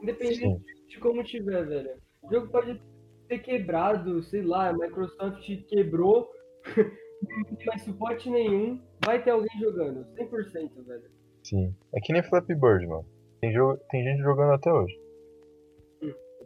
Independente 0.01 0.39
Sim. 0.39 0.61
de 0.89 0.99
como 0.99 1.23
tiver, 1.23 1.65
velho. 1.65 1.91
O 2.23 2.29
jogo 2.29 2.47
pode 2.49 2.81
ter 3.27 3.39
quebrado, 3.39 4.21
sei 4.23 4.41
lá, 4.41 4.69
a 4.69 4.73
Microsoft 4.73 5.47
quebrou, 5.67 6.29
não 7.22 7.43
tem 7.56 7.65
mais 7.68 7.81
suporte 7.84 8.30
nenhum, 8.30 8.81
vai 9.06 9.23
ter 9.23 9.31
alguém 9.31 9.60
jogando. 9.60 10.06
100%, 10.15 10.84
velho. 10.85 11.11
Sim. 11.43 11.76
É 11.93 11.99
que 11.99 12.14
nem 12.14 12.23
Flappy 12.23 12.56
Bird, 12.56 12.88
mano. 12.88 13.06
Tem, 13.39 13.52
jogo... 13.52 13.77
tem 13.89 14.03
gente 14.03 14.22
jogando 14.22 14.53
até 14.53 14.72
hoje. 14.72 14.99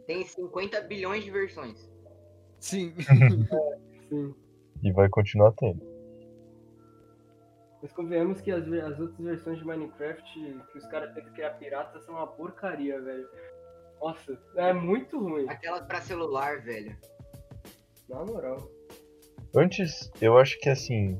Tem 0.06 0.24
50 0.24 0.80
bilhões 0.82 1.24
de 1.24 1.30
versões. 1.30 1.90
Sim. 2.60 2.94
Sim. 4.08 4.34
E 4.82 4.92
vai 4.92 5.08
continuar 5.08 5.52
tendo. 5.52 5.84
Mas 7.82 7.92
convenhamos 7.92 8.40
que 8.40 8.50
as, 8.50 8.66
as 8.66 9.00
outras 9.00 9.18
versões 9.18 9.58
de 9.58 9.64
Minecraft 9.64 10.22
que 10.72 10.78
os 10.78 10.86
caras 10.86 11.12
tentam 11.14 11.32
criar 11.32 11.50
pirata 11.50 12.00
são 12.00 12.14
uma 12.14 12.26
porcaria, 12.26 13.00
velho. 13.00 13.28
Nossa, 14.00 14.38
é 14.56 14.72
muito 14.72 15.18
ruim, 15.18 15.48
Aquelas 15.48 15.84
pra 15.86 16.00
celular, 16.00 16.62
velho. 16.62 16.96
na 18.08 18.24
moral. 18.24 18.70
Antes, 19.56 20.10
eu 20.20 20.36
acho 20.36 20.58
que 20.60 20.68
assim, 20.68 21.16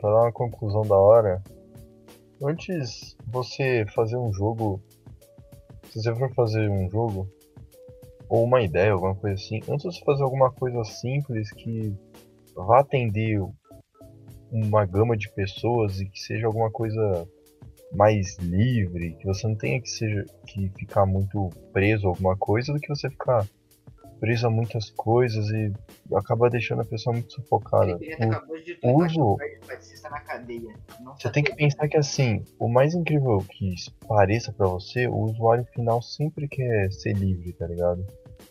pra 0.00 0.08
dar 0.08 0.20
uma 0.22 0.32
conclusão 0.32 0.82
da 0.82 0.96
hora, 0.96 1.42
antes 2.40 3.16
você 3.26 3.84
fazer 3.92 4.16
um 4.16 4.32
jogo, 4.32 4.80
se 5.90 6.00
você 6.00 6.14
for 6.14 6.32
fazer 6.34 6.70
um 6.70 6.88
jogo, 6.88 7.28
ou 8.28 8.44
uma 8.44 8.62
ideia, 8.62 8.92
alguma 8.92 9.16
coisa 9.16 9.34
assim, 9.34 9.60
antes 9.68 9.92
de 9.92 9.98
você 9.98 10.04
fazer 10.04 10.22
alguma 10.22 10.52
coisa 10.52 10.84
simples 10.84 11.50
que 11.50 11.92
vá 12.54 12.78
atender 12.78 13.42
uma 14.52 14.86
gama 14.86 15.16
de 15.16 15.28
pessoas 15.32 16.00
e 16.00 16.06
que 16.06 16.20
seja 16.20 16.46
alguma 16.46 16.70
coisa 16.70 17.28
mais 17.92 18.36
livre, 18.38 19.16
que 19.16 19.26
você 19.26 19.48
não 19.48 19.56
tenha 19.56 19.80
que 19.80 19.90
seja 19.90 20.24
que 20.46 20.68
ficar 20.78 21.06
muito 21.06 21.50
preso 21.72 22.06
a 22.06 22.10
alguma 22.10 22.36
coisa 22.36 22.72
do 22.72 22.78
que 22.78 22.88
você 22.88 23.10
ficar 23.10 23.44
preso 24.24 24.46
a 24.46 24.50
muitas 24.50 24.88
coisas 24.92 25.50
e 25.50 25.70
acabar 26.16 26.48
deixando 26.48 26.80
a 26.80 26.84
pessoa 26.86 27.12
muito 27.12 27.30
sufocada. 27.34 27.98
O- 28.82 29.04
uso- 29.04 29.36
Você 31.18 31.30
tem 31.30 31.44
que 31.44 31.54
pensar 31.54 31.86
que 31.88 31.98
assim, 31.98 32.42
o 32.58 32.66
mais 32.66 32.94
incrível 32.94 33.44
que 33.50 33.74
pareça 34.08 34.50
pra 34.50 34.66
você, 34.66 35.06
o 35.06 35.14
usuário 35.16 35.66
final 35.74 36.00
sempre 36.00 36.48
quer 36.48 36.90
ser 36.90 37.12
livre, 37.12 37.52
tá 37.52 37.66
ligado? 37.66 38.06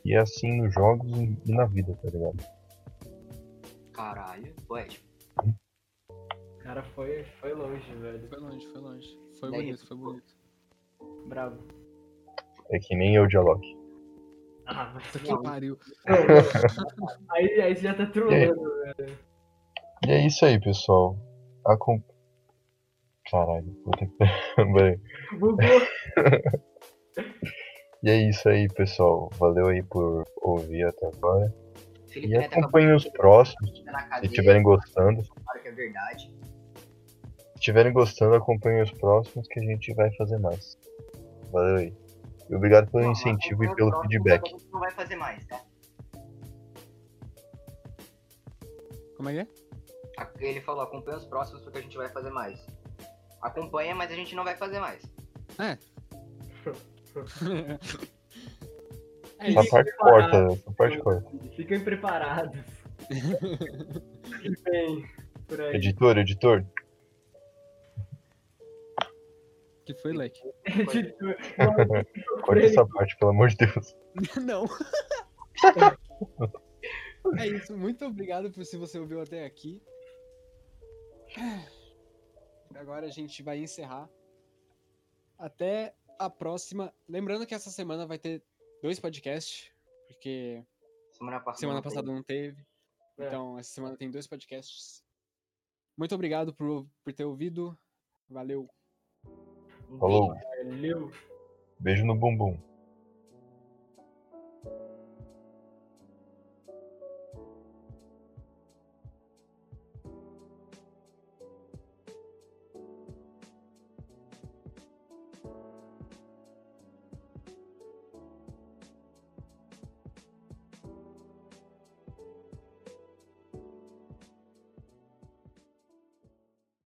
E 0.06 0.14
é 0.14 0.20
assim 0.20 0.62
nos 0.62 0.72
jogos 0.76 1.12
e 1.44 1.52
na 1.52 1.66
vida, 1.66 1.98
tá 2.04 2.08
ligado? 2.12 2.38
Caralho. 3.94 4.54
O 6.10 6.58
cara 6.60 6.84
foi, 6.84 7.24
foi 7.42 7.52
longe, 7.54 7.96
velho. 7.96 8.30
Foi 8.30 8.38
longe, 8.40 8.68
foi 8.68 8.82
longe. 8.82 9.20
Foi 9.40 9.50
Daí- 9.52 9.60
bonito, 9.62 9.88
foi 9.88 9.98
bonito. 9.98 10.36
Bravo. 11.26 11.58
É 12.70 12.78
que 12.78 12.96
nem 12.96 13.16
eu 13.16 13.26
de 13.26 13.38
Alok. 13.38 13.83
Ah, 14.66 14.92
mas 14.94 15.12
que 15.12 15.44
pariu. 15.44 15.78
aí, 17.32 17.62
aí 17.62 17.76
você 17.76 17.82
já 17.82 17.94
tá 17.94 18.06
trolando, 18.06 18.64
velho. 18.98 19.18
E 20.08 20.12
é 20.12 20.26
isso 20.26 20.46
aí, 20.46 20.60
pessoal. 20.60 21.18
A 21.66 21.78
com... 21.78 22.02
Caralho, 23.30 23.74
puta 23.84 24.06
que 24.06 24.18
pariu. 24.18 25.00
Bugou. 25.40 25.82
E 28.04 28.10
é 28.10 28.30
isso 28.30 28.50
aí, 28.50 28.68
pessoal. 28.68 29.30
Valeu 29.40 29.68
aí 29.68 29.82
por 29.82 30.26
ouvir 30.42 30.86
até 30.86 31.08
agora. 31.08 31.54
Felipe 32.10 32.34
E 32.34 32.38
acompanhem 32.38 32.94
os 32.94 33.08
próximos, 33.10 33.84
na 33.86 34.20
se 34.20 34.26
estiverem 34.26 34.62
gostando. 34.62 35.24
Claro 35.24 35.62
que 35.62 35.68
é 35.70 35.72
verdade. 35.72 36.30
Se 36.76 37.56
estiverem 37.56 37.94
gostando, 37.94 38.36
acompanhem 38.36 38.84
os 38.84 38.92
próximos 38.92 39.48
que 39.48 39.60
a 39.60 39.64
gente 39.64 39.94
vai 39.94 40.14
fazer 40.16 40.38
mais. 40.38 40.78
Valeu 41.52 41.78
aí. 41.78 42.03
Obrigado 42.56 42.90
pelo 42.92 43.04
Não, 43.04 43.12
incentivo 43.12 43.64
e 43.64 43.76
pelo 43.76 43.90
próximo, 43.90 44.12
feedback. 44.12 44.46
A 44.46 44.50
gente 44.50 44.72
não 44.72 44.80
vai 44.80 44.92
fazer 44.92 45.16
mais, 45.16 45.46
tá? 45.46 45.62
Como 49.18 49.30
é 49.30 49.34
que 49.34 49.40
é? 49.40 49.48
Ele 50.40 50.62
falou, 50.62 50.82
acompanha 50.82 51.18
os 51.18 51.26
próximos 51.26 51.62
porque 51.62 51.80
a 51.80 51.82
gente 51.82 51.98
vai 51.98 52.10
fazer 52.10 52.30
mais. 52.30 52.66
Acompanha, 53.42 53.96
mas 53.96 54.12
a 54.12 54.16
gente 54.16 54.36
não 54.36 54.44
vai 54.44 54.56
fazer 54.56 54.80
mais. 54.80 55.04
É. 55.60 55.78
é 59.40 59.50
Essa 59.54 59.70
parte 59.70 59.96
corta, 59.98 60.38
essa 60.54 60.72
parte 60.72 60.98
corta. 61.00 61.30
Fiquem 61.56 61.84
preparados. 61.84 62.60
Bem, 64.64 65.06
por 65.48 65.62
aí. 65.62 65.76
Editor, 65.76 66.18
editor. 66.18 66.66
Que 69.84 69.94
foi, 69.96 70.14
Leque? 70.14 70.42
Corta 72.46 72.66
essa 72.66 72.86
parte, 72.86 73.18
pelo 73.18 73.32
amor 73.32 73.50
de 73.50 73.58
Deus. 73.58 73.96
Não. 74.42 74.66
é 77.38 77.48
isso. 77.48 77.78
Muito 77.78 78.06
obrigado 78.06 78.52
por 78.52 78.66
se 78.66 78.78
você 78.78 79.00
ouviu 79.00 79.22
até 79.22 79.46
aqui. 79.46 79.82
Agora 82.76 83.06
a 83.08 83.10
gente 83.10 83.42
vai 83.44 83.60
encerrar. 83.60 84.10
Até 85.38 85.96
a 86.20 86.30
próxima. 86.30 86.94
Lembrando 87.08 87.46
que 87.46 87.54
essa 87.54 87.70
semana 87.70 88.06
vai 88.06 88.18
ter 88.18 88.44
dois 88.82 89.00
podcasts, 89.00 89.72
porque 90.08 90.64
Semana 91.12 91.40
passada. 91.40 91.60
semana 91.60 91.82
não 91.82 91.92
teve. 91.92 92.12
não 92.12 92.24
teve. 92.24 92.66
É. 93.18 93.28
Então, 93.28 93.58
essa 93.58 93.72
semana 93.72 93.96
tem 93.96 94.10
dois 94.10 94.28
podcasts. 94.28 95.04
Muito 95.96 96.16
obrigado 96.16 96.54
por, 96.54 96.88
por 97.04 97.14
ter 97.14 97.24
ouvido. 97.24 97.78
Valeu. 98.30 98.68
Falou. 100.00 100.36
Valeu. 100.66 101.12
Beijo 101.80 102.06
no 102.06 102.16
bumbum. 102.16 102.58